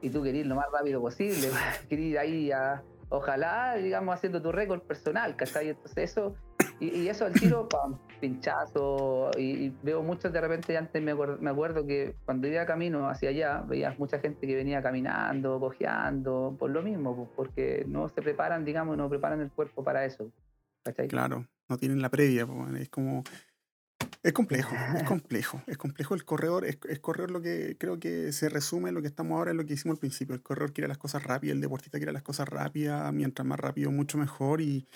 [0.00, 1.48] Y tú querís lo más rápido posible.
[1.88, 5.68] querís ir ahí a, ojalá, digamos, haciendo tu récord personal, ¿cachai?
[5.68, 6.34] Entonces eso,
[6.80, 9.30] y, eso al tiro, pam, pinchazo.
[9.38, 13.28] Y, veo muchos de repente, antes me acuerdo, me acuerdo que cuando iba camino hacia
[13.28, 18.64] allá, veías mucha gente que venía caminando, cojeando, por lo mismo, porque no se preparan,
[18.64, 20.30] digamos, no preparan el cuerpo para eso.
[20.82, 21.08] ¿cachai?
[21.08, 22.46] Claro no tienen la previa.
[22.78, 23.24] es como.
[24.22, 28.48] Es complejo, es complejo, es complejo el corredor, es, corredor lo que creo que se
[28.48, 30.34] resume lo que estamos ahora en lo que hicimos al principio.
[30.34, 33.90] El corredor quiere las cosas rápidas, el deportista quiere las cosas rápidas, mientras más rápido,
[33.90, 34.62] mucho mejor.
[34.62, 34.88] Y,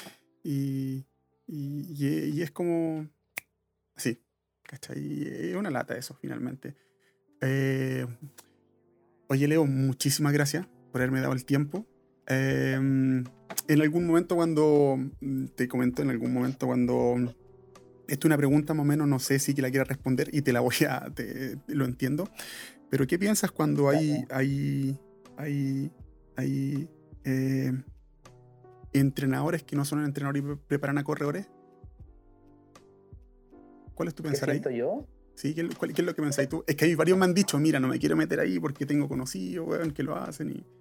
[0.43, 1.05] y,
[1.47, 3.07] y, es como
[3.95, 4.23] así,
[4.63, 5.23] ¿cachai?
[5.29, 6.75] Es una lata eso, finalmente.
[7.43, 8.07] Eh,
[9.29, 11.87] oye, Leo, muchísimas gracias por haberme dado el tiempo.
[12.31, 13.25] Em,
[13.69, 14.99] en algún momento cuando,
[15.55, 17.17] te comento, en algún momento cuando,
[18.07, 20.43] esto es una pregunta más o menos, no sé si que la quiera responder y
[20.43, 21.11] te la voy a,
[21.69, 22.29] lo entiendo,
[22.91, 24.99] pero ¿qué piensas cuando hay, hay,
[25.39, 25.91] hay,
[26.37, 26.89] hay
[27.25, 27.73] eh,
[28.93, 31.49] entrenadores que no son entrenadores y preparan a corredores?
[33.95, 34.63] ¿Cuál es tu pensar ahí?
[34.77, 35.07] yo?
[35.35, 36.63] Sí, ¿qué, es lo que pensáis tú?
[36.67, 39.09] Es que hay varios me han dicho, mira, no me quiero meter ahí porque tengo
[39.09, 40.78] conocidos, que lo hacen y...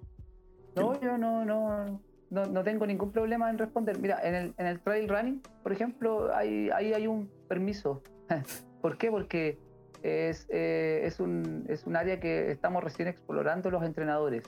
[0.78, 2.00] No, yo no, no,
[2.30, 4.00] no, tengo ningún problema en responder.
[4.00, 8.02] Mira, en el, en el trail running, por ejemplo, ahí hay, hay, un permiso.
[8.82, 9.10] ¿Por qué?
[9.10, 9.58] Porque
[10.04, 14.44] es, eh, es, un, es un área que estamos recién explorando los entrenadores.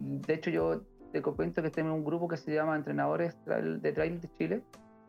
[0.00, 4.20] De hecho, yo te comento que tenemos un grupo que se llama Entrenadores de Trail
[4.20, 4.62] de Chile,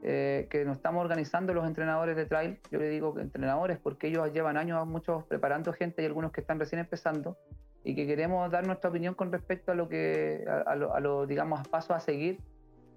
[0.03, 2.59] eh, que nos estamos organizando los entrenadores de trail.
[2.71, 6.59] Yo le digo entrenadores porque ellos llevan años muchos preparando gente y algunos que están
[6.59, 7.37] recién empezando
[7.83, 11.91] y que queremos dar nuestra opinión con respecto a lo que, a, lo, digamos, pasos
[11.91, 12.39] a seguir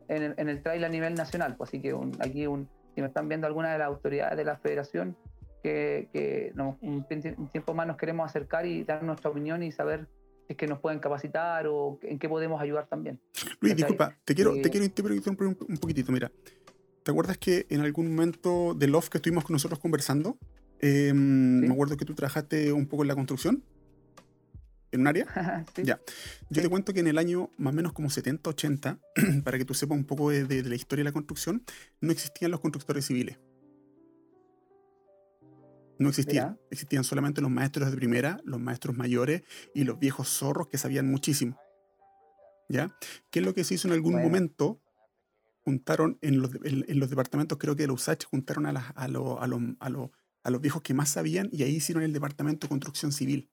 [0.08, 1.56] en el, en el, trail a nivel nacional.
[1.56, 4.56] Pues así que aquí, un, si me están viendo alguna de las autoridades de la
[4.56, 5.16] federación,
[5.62, 7.06] que, que un,
[7.52, 10.08] tiempo más nos queremos acercar y dar nuestra opinión y saber
[10.46, 13.20] si es que nos pueden capacitar o en qué podemos ayudar también.
[13.60, 16.12] Luis, disculpa, te quiero, te quiero interrumpir un, un poquitito.
[16.12, 16.30] Mira,
[17.02, 20.38] ¿te acuerdas que en algún momento del off que estuvimos con nosotros conversando,
[20.80, 23.62] em, me acuerdo que tú trabajaste un poco en la construcción?
[24.92, 25.26] En un área.
[25.82, 26.00] Ya.
[26.50, 28.98] Yo te cuento que en el año más o menos como 70, 80,
[29.44, 31.64] para que tú sepas un poco de, la historia de la construcción,
[32.00, 33.38] no existían los constructores civiles.
[35.98, 36.58] No existían.
[36.70, 39.42] Existían solamente los maestros de primera, los maestros mayores
[39.74, 41.58] y los viejos zorros que sabían muchísimo.
[42.68, 42.96] ¿Ya?
[43.30, 44.80] ¿Qué es lo que se hizo en algún momento?
[45.62, 49.04] Juntaron en los, en, los, departamentos, creo que de los USACH, juntaron a, a, a,
[49.04, 53.50] a los viejos que más sabían y ahí hicieron el departamento de construcción civil.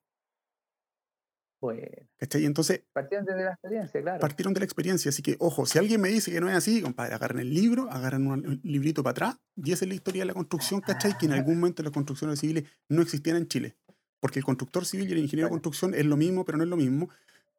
[1.60, 1.82] Bueno.
[2.18, 2.46] ¿Cachai?
[2.46, 2.84] Entonces.
[2.94, 4.20] Partieron de la experiencia, claro.
[4.20, 5.10] Partieron de la experiencia.
[5.10, 7.90] Así que, ojo, si alguien me dice que no es así, compadre, agarren el libro,
[7.90, 11.18] agarran un librito para atrás, y esa es la historia de la construcción, ¿cachai?
[11.18, 13.76] Que en algún momento las construcciones civiles no existían en Chile.
[14.20, 16.70] Porque el constructor civil y el ingeniero de construcción es lo mismo, pero no es
[16.70, 17.10] lo mismo,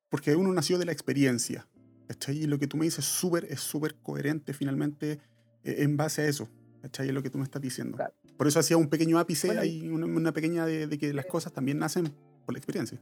[0.09, 1.67] porque uno nació de la experiencia.
[2.07, 2.39] ¿cachai?
[2.39, 5.21] Y lo que tú me dices súper, es súper coherente finalmente
[5.65, 6.49] eh, en base a eso.
[6.83, 7.09] ¿cachai?
[7.09, 7.99] Es lo que tú me estás diciendo.
[8.37, 12.13] Por eso hacía un pequeño ápice, hay una, pequeña de que las cosas también nacen
[12.45, 13.01] por la experiencia.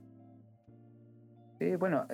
[1.59, 2.07] Sí, bueno,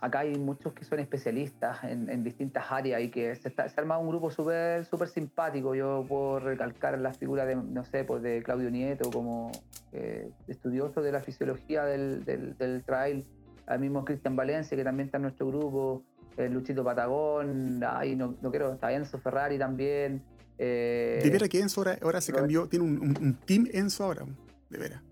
[0.00, 3.98] acá hay muchos que son especialistas en, distintas áreas y que se, está, se arma
[3.98, 5.74] un grupo súper super simpático.
[5.74, 9.50] Yo puedo recalcar la figura de, no sé, pues de Claudio Nieto como
[9.92, 13.26] eh, estudioso de la fisiología del, del, trail,
[13.66, 16.04] al mismo Cristian Valencia, que también está en nuestro grupo,
[16.36, 20.22] el Luchito Patagón, ay, no, no quiero, está Enzo Ferrari también.
[20.56, 24.24] Eh, de veras que Enzo ahora, se cambió, tiene un, un, un team Enzo ahora,
[24.70, 25.05] de veras.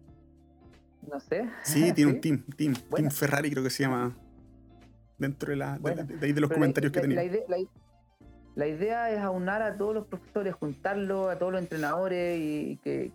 [1.10, 1.48] No sé.
[1.62, 4.16] Sí, tiene un team, team, team Ferrari creo que se llama.
[5.16, 7.22] Dentro de, la, de, ahí de los comentarios que tenía.
[8.56, 13.10] La idea, es aunar a todos los profesores, juntarlo a todos los entrenadores y que,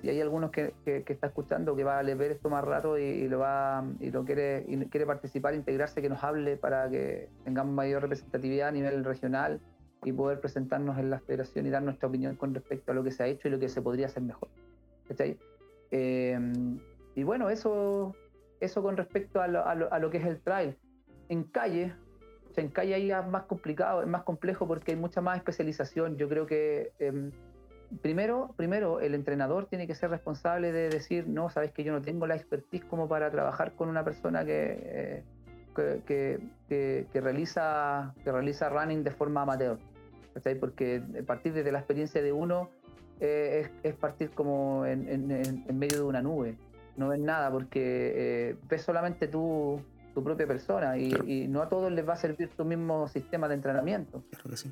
[0.00, 3.26] si hay algunos que, que, está escuchando que va a ver esto más rato y,
[3.26, 7.74] lo va y lo quiere y quiere participar, integrarse, que nos hable para que tengamos
[7.74, 9.60] mayor representatividad a nivel regional
[10.04, 13.10] y poder presentarnos en la federación y dar nuestra opinión con respecto a lo que
[13.10, 14.50] se ha hecho y lo que se podría hacer mejor.
[15.08, 15.24] ¿Está
[15.90, 16.38] eh,
[17.16, 18.14] y bueno, eso,
[18.60, 20.76] eso con respecto a lo, que es el trail.
[21.30, 21.94] En calle,
[22.56, 26.18] en calle ahí es más complicado, es más complejo porque hay mucha más especialización.
[26.18, 27.32] Yo creo que em,
[28.02, 32.02] primero, primero el entrenador tiene que ser responsable de decir, no, sabes que yo no
[32.02, 35.24] tengo la expertise como para trabajar con una persona que,
[35.74, 39.78] eh, que, realiza, que realiza running de forma amateur.
[40.60, 42.68] Porque partir desde la experiencia de uno
[43.20, 46.58] eh, es, partir como en, en medio de una nube
[46.96, 49.80] no ves nada porque eh, ves solamente tú,
[50.14, 53.54] tu propia persona y, no a todos les va a servir tu mismo sistema de
[53.54, 54.24] entrenamiento.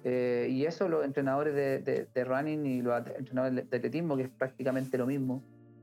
[0.05, 4.97] Eh, y eso los entrenadores de, running y los entrenadores de atletismo, que es prácticamente
[4.97, 5.43] lo mismo,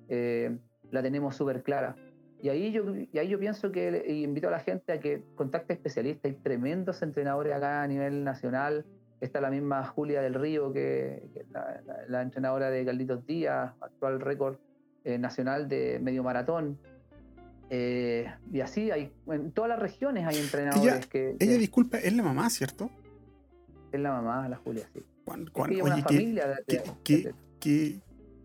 [0.09, 0.57] eh,
[0.89, 1.95] la tenemos súper clara.
[2.41, 5.73] Y ahí, yo, y ahí yo pienso que invito a la gente a que contacte
[5.73, 6.31] especialistas.
[6.31, 8.83] Hay tremendos entrenadores acá a nivel nacional.
[9.19, 14.57] Está la misma Julia del Río, que, la, la, entrenadora de Carlitos Díaz, actual récord
[15.03, 16.77] eh, nacional de medio maratón.
[17.69, 22.13] Eh, y así hay, en todas las regiones hay entrenadores ella, que, Ella, disculpa, es
[22.13, 22.91] la mamá, ¿cierto?
[23.91, 25.03] Es la mamá, la Julia, sí.
[25.53, 26.03] oye,
[27.03, 28.01] qué, qué,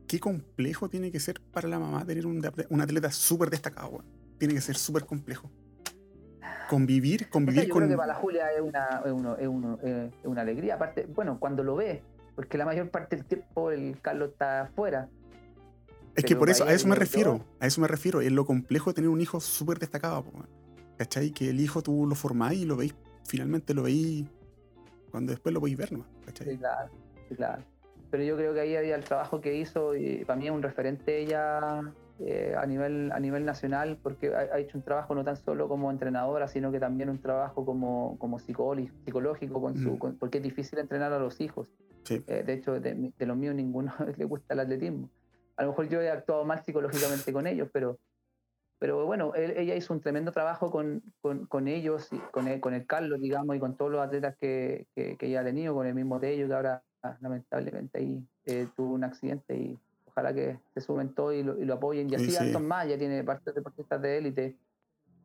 [0.06, 4.04] qué, complejo tiene que ser para la mamá tener un, un atleta súper destacado,
[4.38, 5.50] Tiene que ser súper complejo.
[6.70, 7.82] convivir, convivir yo con.
[7.82, 9.02] Creo que para la Julia es una,
[9.38, 10.76] es, una alegría.
[10.76, 12.02] Aparte, bueno, cuando lo ve,
[12.36, 15.08] porque la mayor parte del tiempo el Carlos está afuera.
[16.16, 18.90] Es que por eso, a eso me refiero, a eso me refiero, es lo complejo
[18.90, 20.24] de tener un hijo súper destacado,
[20.96, 21.30] ¿cachai?
[21.30, 22.94] Que el hijo tú lo formáis y lo veis,
[23.26, 24.26] finalmente lo veis
[25.10, 26.06] cuando después lo podéis ver, ¿no?
[26.24, 26.50] ¿cachai?
[26.50, 26.90] Sí, claro,
[27.28, 27.62] sí, claro.
[28.10, 30.62] Pero yo creo que ahí había el trabajo que hizo y para mí es un
[30.62, 31.82] referente ella
[32.18, 35.90] eh, a, nivel, a nivel nacional porque ha, hecho un trabajo no tan solo como
[35.90, 40.16] entrenadora, sino que también un trabajo como, como psicológico, con su, mm.
[40.18, 41.68] porque es difícil entrenar a los hijos.
[42.08, 45.10] Eh, de hecho, de, los míos ninguno le gusta el atletismo.
[45.56, 47.98] A lo mejor yo he actuado mal psicológicamente con ellos, pero,
[48.78, 51.02] pero bueno, ella hizo un tremendo trabajo con,
[51.48, 54.86] con, ellos, y con, el, con el Carlos, digamos, y con todos los atletas que,
[54.94, 56.82] que, ella ha tenido, con el mismo de ellos, que ahora
[57.20, 62.10] lamentablemente ahí eh, tuvo un accidente y ojalá que se sumen todos y lo, apoyen.
[62.10, 64.56] Y así sí, más, ya tiene parte de deportistas de élite.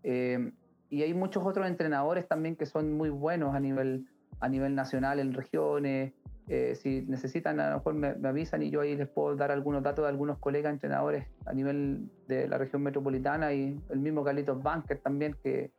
[0.03, 0.51] Eh,
[0.89, 4.05] y hay muchos otros entrenadores también que son muy buenos a nivel,
[4.41, 6.13] a nivel nacional en regiones.
[6.47, 9.83] Eh, si necesitan, a lo mejor me, avisan y yo ahí les puedo dar algunos
[9.83, 14.61] datos de algunos colegas entrenadores a nivel de la región metropolitana y el mismo Carlitos
[14.61, 15.71] Banker también, que,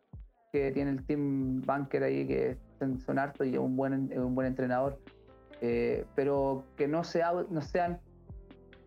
[0.53, 2.57] que tiene el team Banker ahí, que
[3.05, 4.99] son hartos y es un buen, un buen entrenador.
[5.61, 8.01] Eh, pero que no, sea, no sean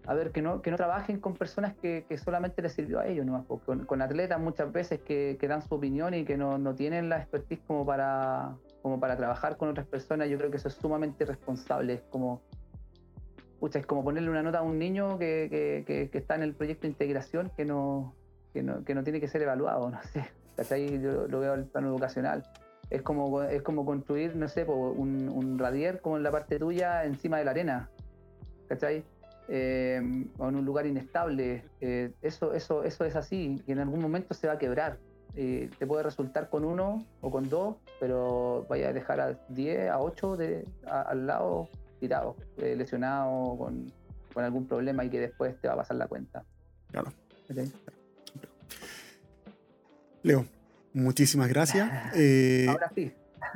[0.07, 3.07] a ver, que no, que no trabajen con personas que, que solamente les sirvió a
[3.07, 3.43] ellos, ¿no?
[3.45, 7.09] Con, con, atletas muchas veces que, que, dan su opinión y que no, no, tienen
[7.09, 10.75] la expertise como para, como para trabajar con otras personas, yo creo que eso es
[10.75, 11.95] sumamente responsable.
[11.95, 12.43] Es como,
[13.73, 16.89] es como ponerle una nota a un niño que, que está en el proyecto de
[16.89, 18.13] integración que no,
[18.53, 20.29] no, que no tiene que ser evaluado, no sé.
[20.55, 21.01] ¿Cachai?
[21.01, 22.43] Yo lo veo al plano educacional.
[22.91, 27.05] Es como, es como construir, no sé, un, un radier como en la parte tuya
[27.05, 27.89] encima de la arena.
[28.67, 29.03] ¿Cachai?
[29.47, 29.99] eh,
[30.37, 31.63] o en un lugar inestable.
[31.81, 34.99] Eh, eso, eso, eso es así, y en algún momento se va a quebrar.
[35.37, 39.89] Eh, te puede resultar con uno o con dos, pero vaya a dejar a 10,
[39.89, 43.91] a 8 de, al lado tirado, eh, lesionado, con,
[44.33, 46.43] con, algún problema y que después te va a pasar la cuenta.
[46.91, 47.11] Claro.
[50.23, 50.45] Leo,
[50.93, 51.89] muchísimas gracias.
[52.69, 53.11] Ahora sí.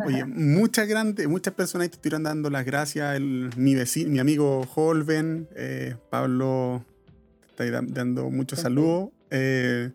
[0.06, 3.20] Oye, muchas grandes, muchas personas te estuvieron dando las gracias.
[3.20, 6.86] mi vecino, mi amigo Holven, eh, Pablo,
[7.56, 9.10] te está dando muchos saludos.
[9.30, 9.92] Eh,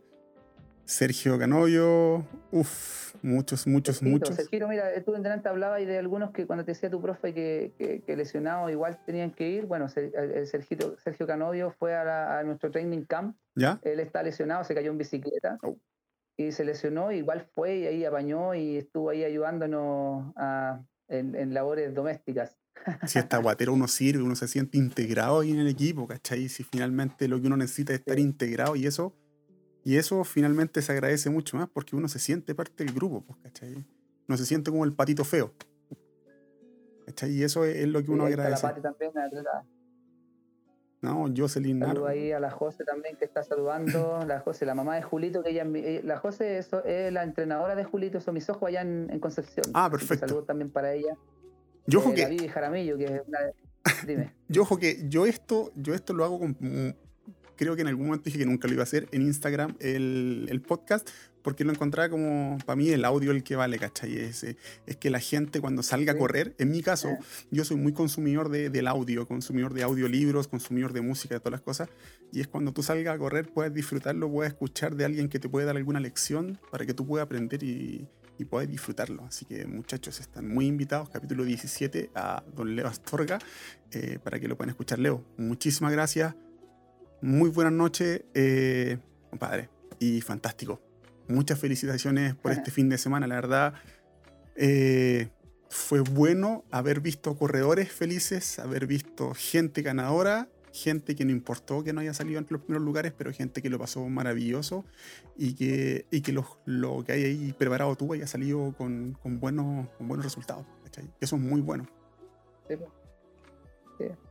[0.85, 4.35] Sergio Canoyo, uff, muchos, muchos, muchos.
[4.35, 8.03] Sergio, mira, tú delante hablabas y de algunos que cuando te decía tu profe que,
[8.07, 9.67] que, lesionados igual tenían que ir.
[9.67, 13.37] Bueno, Sergio, Sergio Canovio fue a, nuestro training camp.
[13.55, 13.81] ¿Ya?
[13.83, 15.59] Él está lesionado, se cayó en bicicleta.
[15.63, 15.79] Oh
[16.37, 20.35] y se lesionó, igual fue y ahí apañó y estuvo ahí ayudándonos
[21.09, 22.57] en, labores domésticas.
[23.07, 26.49] Si esta guatera uno sirve, uno se siente integrado ahí en el equipo, ¿cachai?
[26.49, 29.15] Si finalmente lo que uno necesita es estar integrado y eso,
[29.85, 33.39] y eso finalmente se agradece mucho más porque uno se siente parte del grupo, pues,
[33.43, 33.85] ¿cachai?
[34.27, 35.53] No se siente como el patito feo.
[37.07, 37.33] ¿cachai?
[37.33, 38.67] Y eso es, lo que uno agradece.
[38.67, 39.13] La también,
[41.03, 44.25] no, Jocelyn Saludo ahí a la José también que está saludando.
[44.27, 46.71] La José, la mamá de Julito, que ella eh, la José es,
[47.13, 49.67] la entrenadora de Julito, son mis ojos allá en, Concepción.
[49.75, 50.27] Ah, perfecto.
[50.27, 51.15] Saludos también para ella.
[51.87, 52.49] Yo eh, que.
[52.49, 53.39] Jaramillo, que es una
[54.07, 54.33] Dime.
[54.49, 56.57] yo ojo que yo esto, yo esto lo hago con
[57.57, 60.47] creo que en algún momento dije que nunca lo iba a hacer en Instagram, el,
[60.51, 61.09] el podcast,
[61.43, 64.17] porque lo encontraba como, para mí, el audio el que vale, ¿cachai?
[64.17, 67.19] Es, es que la gente cuando salga a correr, en mi caso,
[67.51, 71.53] yo soy muy consumidor de, del audio, consumidor de audiolibros, consumidor de música, de todas
[71.53, 71.91] las cosas,
[72.33, 75.51] y es cuando tú salgas a correr, puedes disfrutarlo, puedes escuchar de alguien que te
[75.51, 78.09] puede dar alguna lección para que tú puedas aprender y,
[78.39, 79.25] y puedas disfrutarlo.
[79.25, 83.39] Así que muchachos, están muy invitados, capítulo 17, a don Leo Astorga,
[83.91, 84.99] eh, para que lo puedan escuchar.
[84.99, 86.35] Leo, muchísimas gracias
[87.21, 88.99] muy buenas noches, eh,
[89.31, 89.69] compadre.
[89.99, 90.81] Y fantástico.
[91.29, 93.27] Muchas felicitaciones por este fin de semana.
[93.27, 93.75] La verdad,
[94.57, 95.29] eh,
[95.69, 101.93] fue bueno haber visto corredores felices, haber visto gente ganadora, gente que no importó que
[101.93, 104.85] no haya salido entre los primeros lugares, pero gente que lo pasó maravilloso
[105.37, 110.09] y que, y que lo, que hay ahí preparado tú haya salido con, buenos, con
[110.09, 110.67] buenos resultados.
[111.21, 111.89] Eso es muy bueno.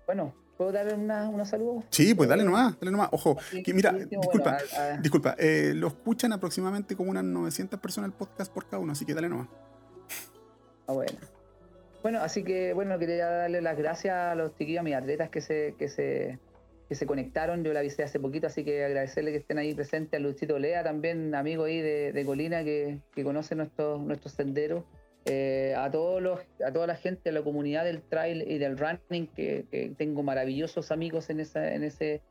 [0.05, 1.84] Bueno, ¿Puedo darle unos saludos?
[1.90, 3.10] Sí, pues dale nomás, dale nomás.
[3.11, 4.57] Ojo, que mira, disculpa,
[5.02, 9.06] disculpa, eh, lo escuchan aproximadamente como unas 900 personas el podcast por cada uno, así
[9.06, 9.49] que dale nomás.
[10.88, 11.11] Ah, bueno.
[12.02, 15.41] Bueno, así que, bueno, quería darle las gracias a los chiquillos, a mis atletas que
[15.41, 16.40] se, que se,
[16.88, 17.65] que se conectaron.
[17.65, 20.18] Yo la avisé hace poquito, así que agradecerle que estén ahí presentes.
[20.18, 24.85] A Luchito Lea, también amigo ahí de, de Colina, que, que conoce nuestros, nuestros senderos.
[25.25, 28.77] Eh, a todos los, a toda la gente, a la comunidad del trail y del
[28.77, 32.21] running, que, tengo maravillosos amigos en esa, en ese,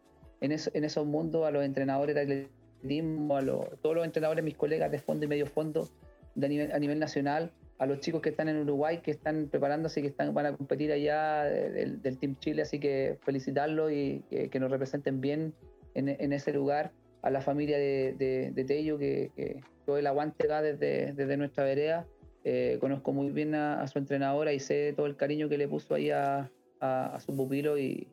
[0.40, 2.48] en, en esos mundos, a los entrenadores de
[2.82, 3.43] atletismo, a
[3.81, 5.89] todos los entrenadores, mis colegas de fondo y medio fondo,
[6.36, 10.09] a nivel nacional, a los chicos que están en Uruguay, que están preparándose y que
[10.10, 15.20] están, van a competir allá del, Team Chile, así que felicitarlos y que, nos representen
[15.20, 15.55] bien
[15.94, 16.93] en, ese lugar,
[17.23, 18.14] a la familia de,
[18.55, 22.06] de, Tello, que, todo el aguante desde, desde nuestra vereda.
[22.44, 25.94] Eh, conozco muy bien a, su entrenadora y sé todo el cariño que le puso
[25.94, 26.51] ahí a,
[26.81, 28.09] a, su pupilo y,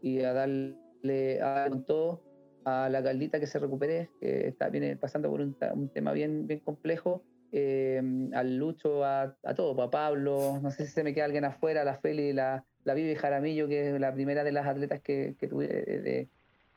[0.00, 2.22] y, a darle a, todo.
[2.64, 6.46] A la Caldita que se recupere, que está viene pasando por un, un tema bien,
[6.46, 7.24] bien complejo.
[7.50, 11.44] Em, al Lucho, a, a todo, a Pablo, no sé si se me queda alguien
[11.44, 15.34] afuera, la Feli, la, la Vivi Jaramillo, que es la primera de las atletas que,
[15.38, 16.28] que tuve, de,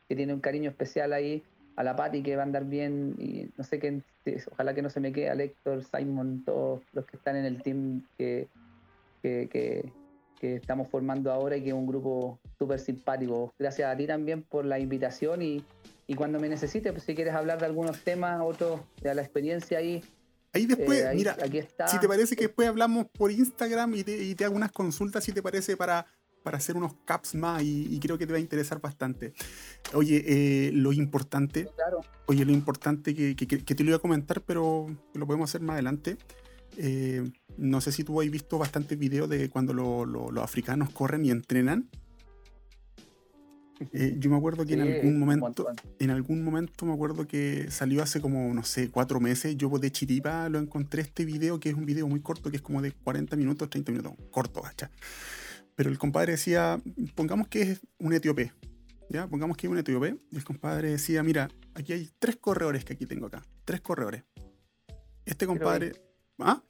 [0.10, 1.44] que tiene un cariño especial ahí,
[1.76, 4.02] a la Patti que va a andar bien, y no sé qué,
[4.52, 7.62] ojalá que no se me quede, a Héctor, Simon, todos los que están en el
[7.62, 8.48] team que,
[9.22, 9.92] que, que,
[10.40, 13.54] que estamos formando ahora y que es un grupo súper simpático.
[13.60, 15.64] Gracias a ti también por la invitación y,
[16.08, 19.80] y cuando me necesites, pues si quieres hablar de algunos temas, otros de la experiencia
[19.80, 20.02] ahí,
[20.56, 21.36] Ahí después, eh, mira,
[21.86, 25.44] si te parece que después hablamos por Instagram y te, hago unas consultas, si te
[25.44, 26.06] parece, para,
[26.46, 29.34] para hacer unos caps más y, creo que te va a interesar bastante.
[29.94, 31.68] Oye, eh, lo importante,
[32.28, 34.86] oye, lo importante que, te lo iba a comentar, pero
[35.16, 36.18] lo podemos hacer más adelante.
[36.78, 37.28] Eh,
[37.58, 41.90] no sé si tú has visto bastantes videos de cuando los africanos corren y entrenan.
[43.92, 45.68] Eh, yo me acuerdo que en algún momento,
[46.00, 49.92] en algún momento me acuerdo que salió hace como, no sé, cuatro meses, yo de
[49.92, 52.94] chiripa lo encontré este video, que es un video muy corto, que es como de
[52.94, 54.90] 40 minutos, 30 minutos, corto, gacha.
[55.76, 56.82] Pero el compadre decía,
[57.16, 58.54] pongamos que es un etíope,
[59.10, 59.28] ¿ya?
[59.28, 62.94] Pongamos que es un etíope, y el compadre decía, mira, aquí hay tres corredores que
[62.94, 64.24] aquí tengo acá, tres corredores.
[65.26, 65.94] Este compadre...
[66.40, 66.62] ¿Ah?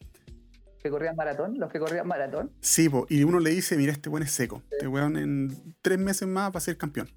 [0.85, 2.51] que corrían maratón, los que corrían maratón.
[2.61, 4.61] Sí, y uno le dice, mira, este weón es seco.
[4.69, 7.09] Este weón en tres meses más va a ser campeón.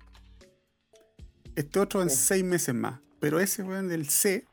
[1.54, 2.98] Este otro en seis meses más.
[3.20, 4.46] Pero ese weón del C,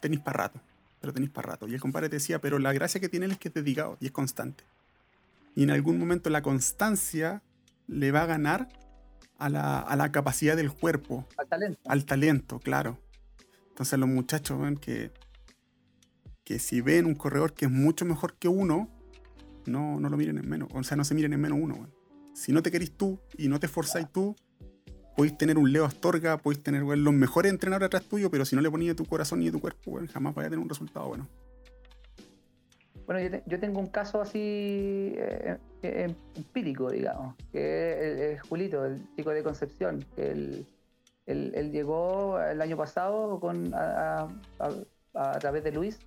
[0.00, 0.60] tenéis para rato.
[1.00, 1.66] Pero tenéis para rato.
[1.66, 3.96] Y el compadre te decía, pero la gracia que tiene él es que es dedicado
[4.00, 4.64] y es constante.
[5.58, 7.42] Y en algún momento la constancia
[7.88, 8.68] le va a ganar
[9.38, 11.26] a la, a la capacidad del cuerpo.
[11.36, 11.80] Al talento.
[11.90, 13.00] Al talento, claro.
[13.70, 15.10] Entonces los muchachos ven que
[16.44, 18.88] que si ven un corredor que es mucho mejor que uno,
[19.66, 20.68] no, no lo miren en menos.
[20.72, 21.88] O sea, no se miren en menos uno.
[22.34, 24.36] Si no te querís tú y no te esforzáis tú,
[25.16, 28.62] podéis tener un Leo Astorga, podéis tener los mejores entrenadores atrás tuyo, pero si no
[28.62, 31.28] le ponías tu corazón y tu cuerpo, jamás vaya a tener un resultado bueno.
[33.08, 39.30] Bueno, yo, tengo un caso así eh, eh, empírico, digamos, que es, Julito, el chico
[39.30, 40.30] de Concepción, que
[41.24, 44.28] él, llegó el año pasado con, a
[45.40, 45.98] través de Luis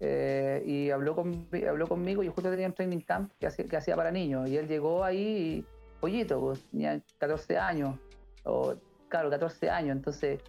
[0.00, 2.24] eh, y habló, con, habló conmigo.
[2.24, 4.48] Yo justo tenía un training camp que hacía, que hacía para niños.
[4.48, 5.64] Y él llegó ahí,
[6.00, 7.94] pollito, pues, tenía 14 años.
[8.42, 8.74] O,
[9.08, 9.96] claro, 14 años.
[9.96, 10.40] Entonces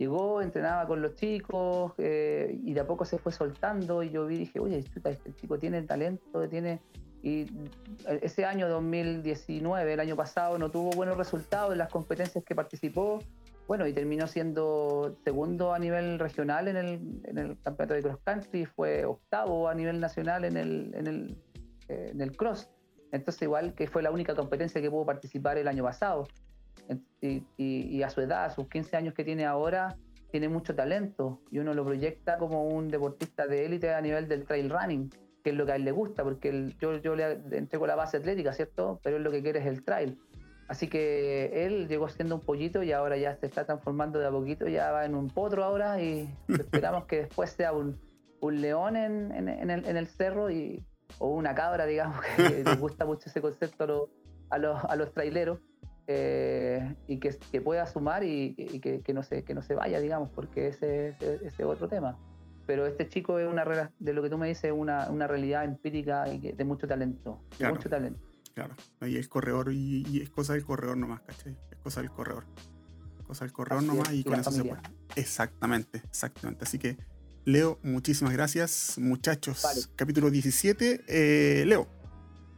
[0.00, 4.02] llegó, entrenaba con los chicos eh, y de a poco se fue soltando.
[4.02, 6.80] Y yo vi dije, oye, este chico tiene talento, tiene.
[7.22, 7.46] Y
[8.22, 13.20] ese año 2019, el año pasado, no tuvo buenos resultados en las competencias que participó
[13.70, 19.04] bueno, y terminó siendo segundo a nivel regional en el, campeonato de cross country, fue
[19.04, 21.36] octavo a nivel nacional en el, en el,
[21.86, 22.68] eh, en el cross.
[23.12, 26.26] Entonces, igual que fue la única competencia que pudo participar el año pasado.
[27.20, 29.96] Y, a su edad, a sus 15 años que tiene ahora,
[30.30, 34.44] tiene mucho talento y uno lo proyecta como un deportista de élite a nivel del
[34.44, 35.10] trail running,
[35.44, 38.16] que es lo que a él le gusta, porque yo, yo le entrego la base
[38.16, 39.00] atlética, ¿cierto?
[39.02, 40.18] Pero él lo que quiere es el trail.
[40.70, 44.30] Así que él llegó siendo un pollito y ahora ya se está transformando de a
[44.30, 47.98] poquito, ya va en un potro ahora y esperamos que después sea un,
[48.40, 50.86] león en, el, cerro y,
[51.18, 54.08] o una cabra, digamos, que les gusta mucho ese concepto
[54.48, 55.58] a los, a los, traileros.
[56.12, 60.66] Eh, y que, pueda sumar y, que, no se, que no se vaya, digamos, porque
[60.66, 62.18] ese es otro tema.
[62.66, 63.64] Pero este chico es una
[64.00, 67.88] de lo que tú me dices, una, una realidad empírica y de mucho talento, mucho
[67.88, 68.18] talento.
[68.54, 71.56] Claro, ahí es corredor y, es cosa del corredor nomás, ¿cachai?
[71.70, 72.44] Es cosa del corredor.
[73.24, 74.82] Cosa del corredor nomás y, con eso se puede.
[75.14, 76.64] Exactamente, exactamente.
[76.64, 76.96] Así que,
[77.44, 78.98] Leo, muchísimas gracias.
[78.98, 81.04] Muchachos, capítulo 17.
[81.06, 81.86] Eh, Leo,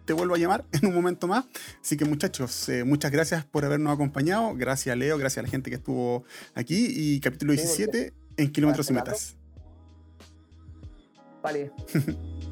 [0.04, 1.44] te vuelvo a llamar en un momento más.
[1.80, 4.54] Así que muchachos, eh, muchas gracias por habernos acompañado.
[4.54, 6.24] Gracias Leo, gracias a la gente que estuvo
[6.54, 6.86] aquí.
[6.88, 9.36] Y capítulo 17 en kilómetros y metas.
[11.42, 11.72] Vale.